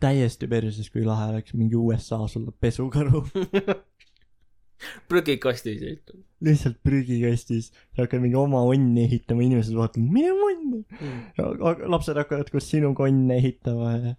[0.00, 3.24] täiesti perses, kui lahe oleks mingi USA-s olla pesukaru,
[5.10, 10.80] prügikastis ehitanud lihtsalt prügikastis, sa hakkad mingi oma onni ehitama, inimesed vaatavad, mine onni.
[10.88, 11.84] mm..
[11.92, 14.14] lapsed hakkavad koos sinuga onne ehitama ja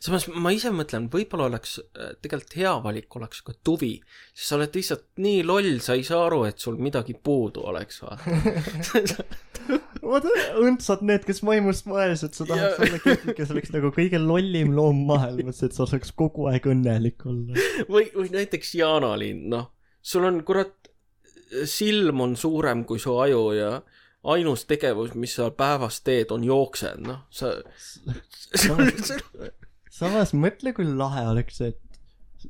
[0.00, 3.92] samas ma ise mõtlen, võib-olla oleks äh, tegelikult hea valik oleks ka tuvi,
[4.32, 8.00] sest sa oled lihtsalt nii loll, sa ei saa aru, et sul midagi puudu oleks,
[8.04, 8.38] vaata.
[10.14, 10.32] vaata,
[10.62, 12.72] õndsad need, kes vaimust vaesed, sa Jaa.
[12.78, 17.24] olla keegi, kes oleks nagu kõige lollim loom maailmas, et sa saaks kogu aeg õnnelik
[17.28, 17.68] olla.
[17.92, 19.70] või, või näiteks jaanalind, noh,
[20.04, 20.90] sul on kurat,
[21.70, 23.70] silm on suurem kui su aju ja
[24.34, 27.52] ainus tegevus, mis sa päevas teed, on jooksed, noh, sa,
[28.56, 28.76] sa,
[29.92, 31.80] samas mõtle, kui lahe oleks et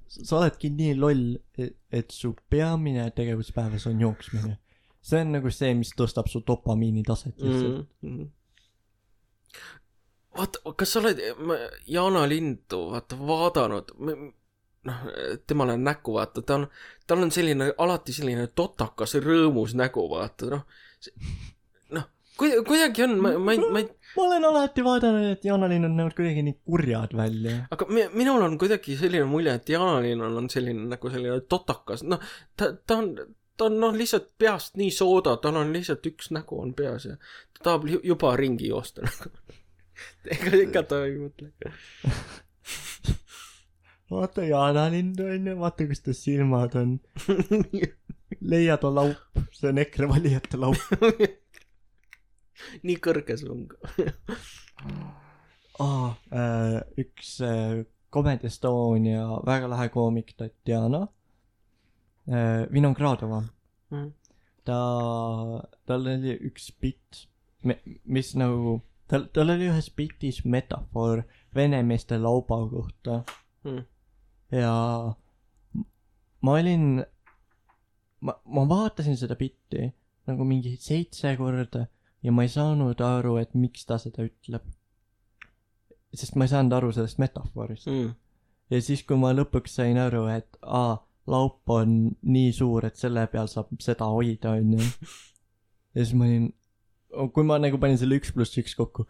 [0.06, 1.24] sa oledki nii loll,
[1.58, 4.56] et su peamine tegevus päevas on jooksmine.
[5.04, 8.08] see on nagu see, mis tõstab su dopamiini taset lihtsalt mm..
[8.08, 8.30] mm..
[10.38, 11.20] vaata, kas sa oled
[11.92, 13.92] Jaana Lindu vaata vaadanud,
[14.88, 15.04] noh,
[15.46, 16.66] temale näkku vaata, ta on,
[17.06, 20.64] tal on selline alati selline totakas rõõmus nägu, vaata noh,
[21.96, 22.08] noh,
[22.40, 25.96] kuida-, kuidagi on, ma, ma ei, ma ei, ma olen alati vaadanud, et Jaanalinn on
[25.98, 27.56] näinud kuidagi nii kurjad välja.
[27.74, 32.20] aga mi- minul on kuidagi selline mulje, et Jaanalinnal on selline nagu selline totakas, noh,
[32.56, 33.10] ta, ta on,
[33.56, 37.16] ta on noh, lihtsalt peast nii sooda, tal on lihtsalt üks nägu on peas ja
[37.56, 39.30] ta tahab juba ringi joosta nagu.
[40.34, 41.52] ega, ega ta ei mõtle.
[44.14, 46.98] vaata Jaanalind on ju, vaata kus ta silmad on.
[48.50, 50.80] leia too laup, see on EKRE valijate laup.
[52.86, 53.72] nii kõrge sung.
[55.82, 57.82] aa äh,, üks äh,
[58.14, 61.06] Comedy Estonia väga lahe koomik Tatjana.
[62.30, 63.42] Äh,, Vinogradova,
[64.64, 64.80] ta,
[65.86, 67.24] tal oli üks bitt,
[67.64, 68.78] mis nagu,
[69.10, 71.24] tal, tal oli ühes bitis metafoor
[71.54, 73.24] venemeeste lauba kohta
[74.54, 74.72] ja
[76.44, 77.02] ma olin,
[78.20, 79.88] ma, ma vaatasin seda bitti
[80.28, 81.86] nagu mingi seitse korda
[82.24, 84.64] ja ma ei saanud aru, et miks ta seda ütleb.
[86.14, 87.88] sest ma ei saanud aru sellest metafoorist.
[88.70, 90.96] ja siis, kui ma lõpuks sain aru, et aa,
[91.30, 94.80] laup on nii suur, et selle peal saab seda hoida, onju.
[95.94, 96.48] ja siis ma olin,
[97.34, 99.06] kui ma nagu panin selle üks pluss üks kokku,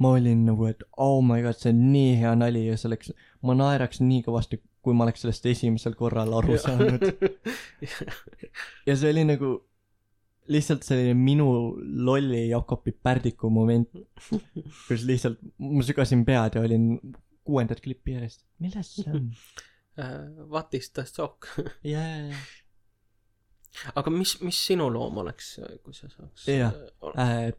[0.00, 3.12] ma olin nagu, et oh my god, see on nii hea nali ja see oleks,
[3.44, 7.02] ma naeraks nii kõvasti, kui ma oleks sellest esimesel korral aru saanud.
[8.88, 9.56] ja see oli nagu
[10.52, 11.48] lihtsalt selline minu
[12.06, 13.90] lolli Jakobi Pärdiku moment,
[14.86, 16.92] kus lihtsalt ma sügasin pead ja olin
[17.46, 18.44] kuuendat klippi järjest.
[18.62, 19.32] milles see on?
[20.52, 21.48] What is the sock?
[21.94, 22.30] jaa,
[23.96, 26.46] aga mis, mis sinu loom oleks, kui sa saaks?
[26.52, 26.74] Jah.
[27.02, 27.52] jaa,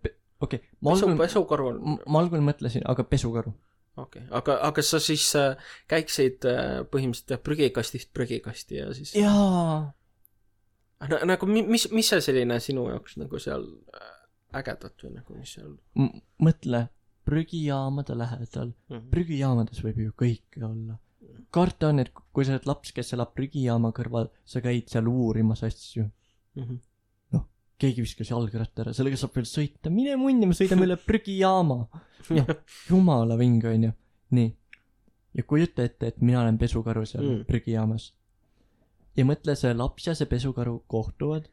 [0.44, 3.56] okei, ma pesu, algul, pesukaru on, ma algul mõtlesin, aga pesukaru.
[3.98, 5.56] Okei okay., aga, aga sa siis äh,
[5.92, 9.94] käiksid äh, põhimõtteliselt prügikastist prügikasti ja siis jaa,
[11.26, 14.14] nagu mi- mis mis see selline sinu jaoks nagu seal äh,
[14.62, 16.88] ägedat või nagu mis seal M- mõtle
[17.28, 19.10] prügijaamade lähedal mm -hmm.
[19.12, 20.98] prügijaamades võib ju kõike olla
[21.52, 25.64] karta on et kui sa oled laps kes elab prügijaama kõrval sa käid seal uurimas
[25.64, 26.10] asju
[26.58, 26.78] Mm -hmm.
[27.78, 29.92] Keegi viskas jalgratta ära sellega saab veel sõita.
[29.94, 31.78] Mine munni me sõidame üle prügijaama.
[32.34, 32.54] Noh
[32.90, 33.92] jumala ving onju.
[34.36, 34.50] Nii.
[35.38, 37.44] Ja kujuta ette et mina olen pesukaru seal Mm.
[37.46, 38.12] prügijaamas
[39.18, 41.48] ja mõtle see laps ja see pesukaru kohtuvad.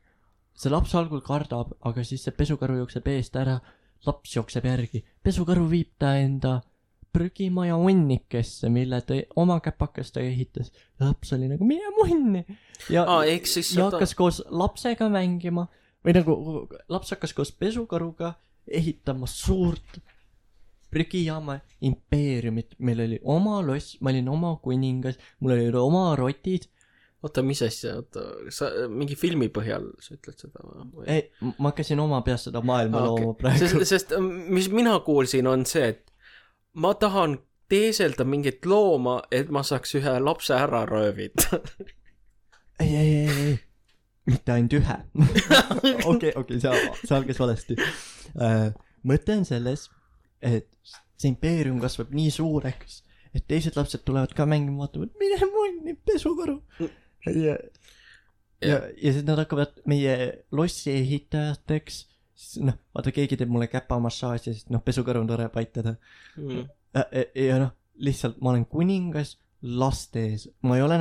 [0.54, 3.58] See laps algul kardab aga siis see pesukaru jookseb eest ära.
[4.06, 5.00] Laps jookseb järgi.
[5.22, 6.60] Pesukaru viib ta enda
[7.14, 10.72] prügimaja hunnikesse mille ta oma käpakest ehitas.
[11.00, 12.44] Laps oli nagu mine munni!
[12.90, 13.06] Ja
[13.44, 15.68] siis ja hakkas koos lapsega mängima
[16.04, 16.34] või nagu
[16.92, 18.34] laps hakkas koos pesukaruga
[18.68, 19.98] ehitama suurt
[20.94, 22.76] prügijaama impeeriumit.
[22.78, 26.68] Meil oli oma loss ma olin oma kuningas mul olid oma rotid.
[27.24, 27.96] Oota mis asja?
[28.02, 28.20] Oota
[28.52, 31.06] sa mingi filmi põhjal sa ütled seda või?
[31.08, 31.24] Ei
[31.58, 33.40] ma hakkasin oma peas seda maailma Aa, looma okei.
[33.40, 33.64] praegu.
[33.64, 36.12] Sest sest ähm, mis mina kuulsin on see et
[36.76, 37.38] ma tahan
[37.72, 41.62] teeselda mingit looma et ma saaks ühe lapse ära röövida.
[42.82, 43.56] Ei ei ei ei
[44.30, 44.98] mitte ainult ühe.
[46.12, 47.76] Okei okei see see algas valesti.
[48.40, 48.70] Äh,
[49.04, 49.88] mõte on selles
[50.44, 50.68] et
[51.20, 53.02] see impeerium kasvab nii suureks
[53.34, 56.58] et teised lapsed tulevad ka mängima vaatavad mine munni pesukaru
[57.26, 57.56] ja ja
[58.68, 58.80] ja.
[59.00, 60.16] siis nad hakkavad meie
[60.52, 62.00] lossi ehitajateks
[62.34, 65.96] siis noh vaata keegi teeb mulle käpamassaaži sest noh pesukaru on tore paitada.
[66.36, 66.68] Mm.
[66.94, 70.48] ja, ja noh lihtsalt ma olen kuningas laste ees.
[70.66, 70.98] Ma ei ole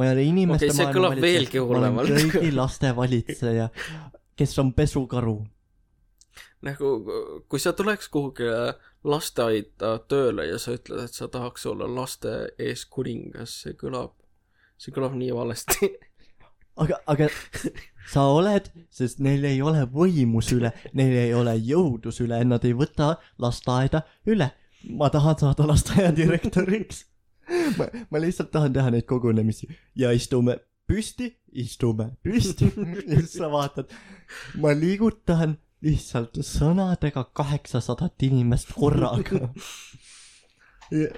[0.00, 2.32] ma ei ole inimeste Okei, see maailma kõlab valitseja, veelgi ma olen hullemalt.
[2.32, 3.68] kõigi laste valitseja
[4.40, 5.38] kes on pesukaru.
[6.64, 6.88] Nagu
[7.48, 8.48] kui sa tuleks kuhugi
[9.04, 14.12] lasteaeda tööle ja sa ütled et sa tahaks olla laste ees kuningas see kõlab
[14.80, 15.90] see kõlab nii valesti.
[16.80, 17.28] Aga aga
[18.12, 22.76] sa oled sest neil ei ole võimu üle neil ei ole jõudu üle nad ei
[22.76, 24.52] võta lasteaeda üle.
[24.96, 27.04] Ma tahan saada lasteaia direktoriks
[27.78, 30.58] ma ma lihtsalt tahan teha neid kogunemisi ja istume
[30.90, 33.92] püsti istume püsti ja siis sa vaatad
[34.62, 39.48] ma liigutan lihtsalt sõnadega kaheksasadat inimest korraga
[40.90, 41.08] ja,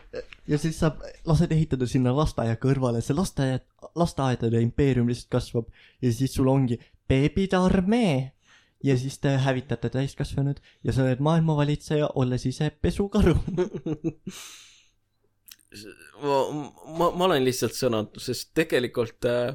[0.48, 0.92] ja siis sa
[1.26, 3.66] lased ehitada sinna lasteaia kõrvale see lasteaed
[3.98, 5.72] lasteaedade impeerium lihtsalt kasvab.
[6.02, 6.78] Ja siis sul ongi
[7.08, 8.32] beebide armee.
[8.82, 13.36] Ja siis te hävitate täiskasvanud ja sa oled maailmavalitseja olles ise pesukaru
[16.22, 16.38] ma,
[16.98, 19.54] ma, ma olen lihtsalt sõnatu, sest tegelikult äh,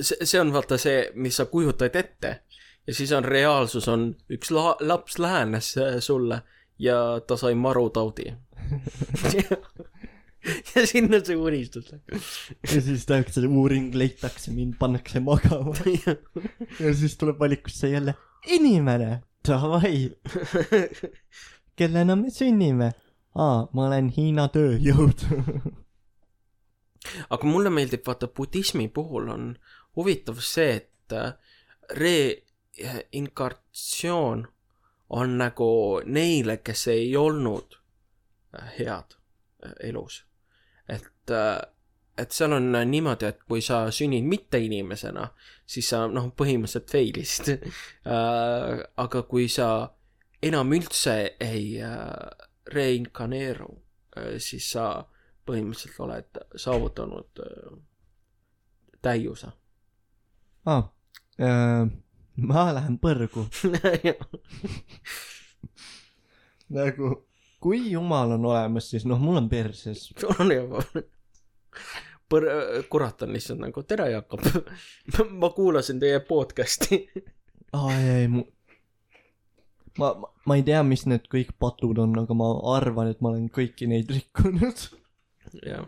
[0.00, 2.38] see, see on vaata see, mis sa kujutad ette.
[2.84, 6.42] Ja siis on reaalsus on üks la, laps lähenes äh, sulle
[6.78, 8.32] ja ta sai marutaudi.
[10.76, 11.86] Ja sinna see unistus.
[11.88, 15.72] Ja siis tehakse uuring leitakse mind pannakse magama.
[16.80, 18.12] Ja siis tuleb valikusse jälle
[18.52, 20.10] inimene davai.
[21.78, 22.92] Kellena me sünnime
[23.34, 25.26] aa ma olen Hiina tööjõud
[27.34, 29.58] aga mulle meeldib vaata budismi puhul on
[29.96, 31.32] huvitav see, et äh,
[32.00, 34.48] reinkarnatsioon
[35.14, 37.74] on nagu neile, kes ei olnud
[38.58, 39.08] äh, head
[39.64, 40.24] äh, elus.
[40.88, 41.30] et,
[42.18, 45.28] et seal on niimoodi, et kui sa sünnid mitte inimesena,
[45.66, 47.48] siis sa noh, põhimõtteliselt fail'isid
[49.04, 49.90] aga kui sa
[50.44, 51.80] enam üldse ei
[52.72, 53.82] reinkarneeru,
[54.38, 55.04] siis sa
[55.46, 56.26] põhimõtteliselt oled
[56.56, 57.78] saavutanud äh,
[59.02, 59.48] täiuse.
[60.66, 60.82] Aa
[61.40, 61.86] äh,
[62.36, 63.46] ma lähen põrgu.
[66.74, 67.10] Nagu
[67.64, 70.00] kui jumal on olemas siis noh mul on perses.
[70.38, 70.78] On juba
[72.30, 72.50] põr-
[72.88, 74.40] kurat on lihtsalt nagu tere Jakob.
[75.30, 77.04] Ma kuulasin teie podcast'i.
[77.74, 78.42] Aa ei ei mu
[79.98, 80.10] ma
[80.46, 83.88] ma ei tea mis need kõik patud on aga ma arvan et ma olen kõiki
[83.90, 84.86] neid rikkunud.
[85.62, 85.86] Jah.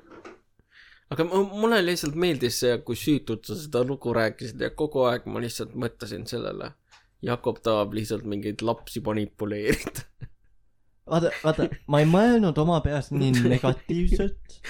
[1.10, 5.26] Aga mu- mulle lihtsalt meeldis see kui süütult sa seda lugu rääkisid ja kogu aeg
[5.30, 6.72] ma lihtsalt mõtlesin sellele.
[7.24, 10.04] Jakob tahab lihtsalt mingeid lapsi manipuleerida.
[11.06, 14.60] Vaata vaata ma ei mõelnud oma peas nii negatiivselt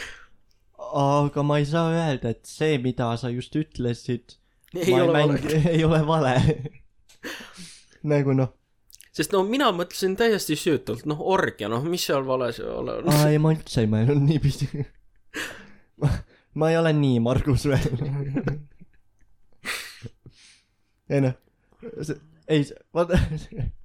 [0.97, 4.37] aga ma ei saa öelda et see mida sa just ütlesid
[4.77, 6.35] ei ole ei vale mängi ei ole vale.
[8.13, 8.53] Nagu noh
[9.17, 13.29] sest no mina mõtlesin täiesti süütult noh orgia noh mis seal vales ole on aa
[13.33, 14.69] ei ma üldse ei mõelnud niipidi
[16.03, 16.11] ma,
[16.55, 18.01] ma ei ole nii Margus veel.
[21.11, 21.35] Ei noh
[22.49, 23.19] ei see- vaata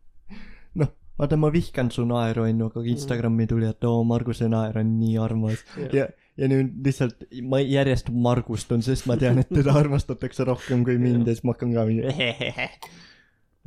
[0.81, 0.89] noh
[1.19, 5.17] vaata ma vihkan su naeru onju aga Instagrami tuli et oo Marguse naer on nii
[5.21, 5.63] armas.
[5.77, 5.93] Jah.
[5.93, 6.07] ja
[6.41, 11.27] ja nüüd lihtsalt ma järjest margustun, sest ma tean, et teda armastatakse rohkem kui mind
[11.27, 12.07] ja siis ma hakkan ka mingi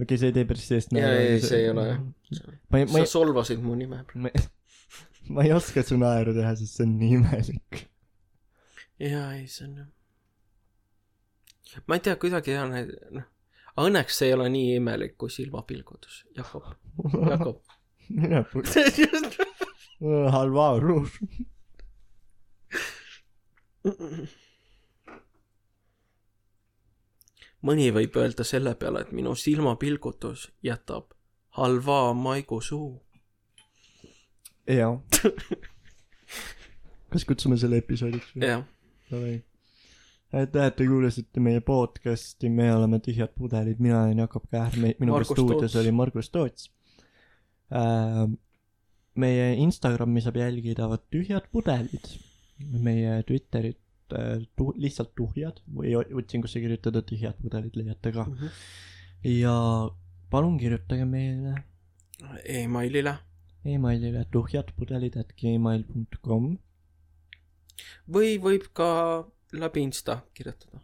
[0.00, 2.00] okei, see ei tee päris sellist Jaa, ei, see ei ole jah.
[2.38, 4.02] sa ei, solvasid mu nime.
[4.14, 4.46] ma ei,
[5.34, 7.84] ma ei oska su naeru teha, sest see on nii imelik.
[9.02, 9.90] jaa, ei, see on jah.
[11.86, 13.30] ma ei tea, kuidagi hea need, noh,
[13.84, 16.74] õnneks see ei ole nii imelik kui silmapilgutus, Jakob,
[17.30, 17.62] Jakob.
[18.14, 18.44] mine
[20.34, 21.12] halva ruus.
[27.64, 31.14] Mõni võib öelda selle peale, et minu silmapilgutus jätab
[31.58, 33.00] halva maigu suu.
[34.68, 34.94] jaa.
[37.12, 38.46] kas kutsume selle episoodiks või?
[38.48, 38.64] jah,
[39.10, 39.34] Davai.
[40.40, 45.22] aitäh, et te kuulasite meie podcast'i, me oleme Tühjad pudelid, mina olen Jakob Kähr, minuga
[45.28, 46.70] stuudios oli Margus Toots
[47.70, 48.26] äh,.
[49.14, 52.10] meie Instagrami saab jälgida Tühjad pudelid,
[52.82, 58.26] meie Twitterit äh, tu-, lihtsalt tuhjad või otsingusse kirjutada Tühjad pudelid leiate ka.
[59.24, 59.54] ja
[60.30, 61.56] palun kirjutage meile
[62.44, 63.18] emailile
[63.64, 65.84] emailile tuhjadpudelid at gmail
[66.20, 66.54] .com
[68.10, 68.88] või võib ka
[69.54, 70.82] läbi Insta kirjutada.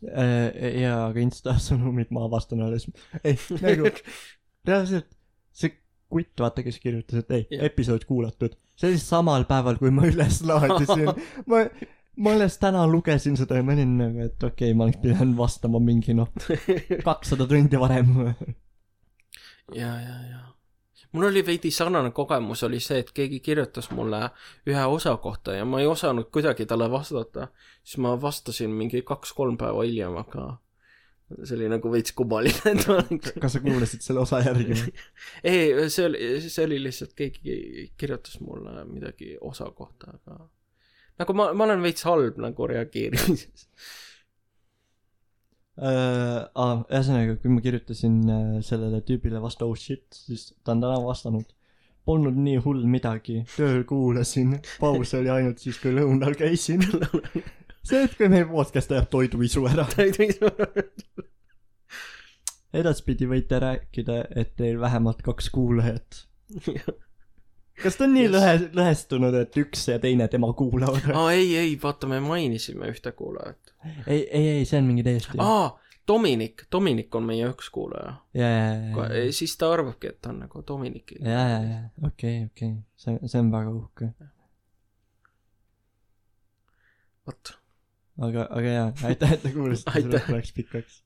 [0.00, 2.88] Äh, ja aga Insta sõnumid ma avastan alles.
[3.24, 3.90] ei, nagu
[4.68, 5.08] reaalselt
[5.52, 5.74] see
[6.10, 8.56] kutt, vaata, kes kirjutas, et ei episood kuulatud.
[8.78, 11.12] see oli samal päeval, kui ma üles laadisin.
[11.50, 11.64] ma,
[12.20, 15.36] ma alles täna lugesin seda ja ma olin nagu, et okei okay,, ma oleks pidanud
[15.38, 16.30] vastama mingi noh,
[17.08, 18.14] kakssada tundi varem.
[19.74, 20.40] ja, ja, ja.
[21.12, 24.26] mul oli veidi sarnane kogemus, oli see, et keegi kirjutas mulle
[24.68, 27.48] ühe osa kohta ja ma ei osanud kuidagi talle vastata.
[27.82, 30.50] siis ma vastasin mingi kaks-kolm päeva hiljem, aga
[31.44, 32.76] see oli nagu veits kummaline,
[33.40, 34.94] kas sa kuulasid selle osa järgi või?
[35.54, 40.50] ei, see oli, see oli lihtsalt keegi kirjutas mulle midagi osa kohta, aga
[41.20, 43.66] nagu ma, ma olen veits halb nagu reageerimises.
[45.80, 51.00] ah, ühesõnaga, kui ma kirjutasin äh, sellele tüübile vastu oh shit, siis ta on täna
[51.04, 51.48] vastanud.
[52.08, 56.82] Polnud nii hull midagi, tööl kuulasin, paus oli ainult siis, kui lõunal käisin.
[57.86, 59.86] see hetk, kui meie podcast ajab toiduisu ära.
[62.80, 66.24] edaspidi võite rääkida, et teil vähemalt kaks kuulajat.
[67.82, 68.32] Kas ta on nii Yes.
[68.34, 71.14] lõhe, lõhestunud, et üks ja teine tema kuulavad või?
[71.16, 73.74] aa ei, ei, vaata, me mainisime ühte kuulajat.
[74.06, 75.38] ei, ei, ei, see on mingi täiesti.
[75.42, 75.70] aa,
[76.08, 78.16] Dominik, Dominik on meie üks kuulaja.
[78.34, 81.20] ja, ja, ja, ja, siis ta arvabki, et ta on nagu Dominiki.
[81.22, 84.10] ja, ja, ja, okei, okei, see, see on väga uhke.
[87.26, 87.52] vot,
[88.26, 91.00] aga, aga jaa, aitäh, et te kuulasite, see läks pikaks.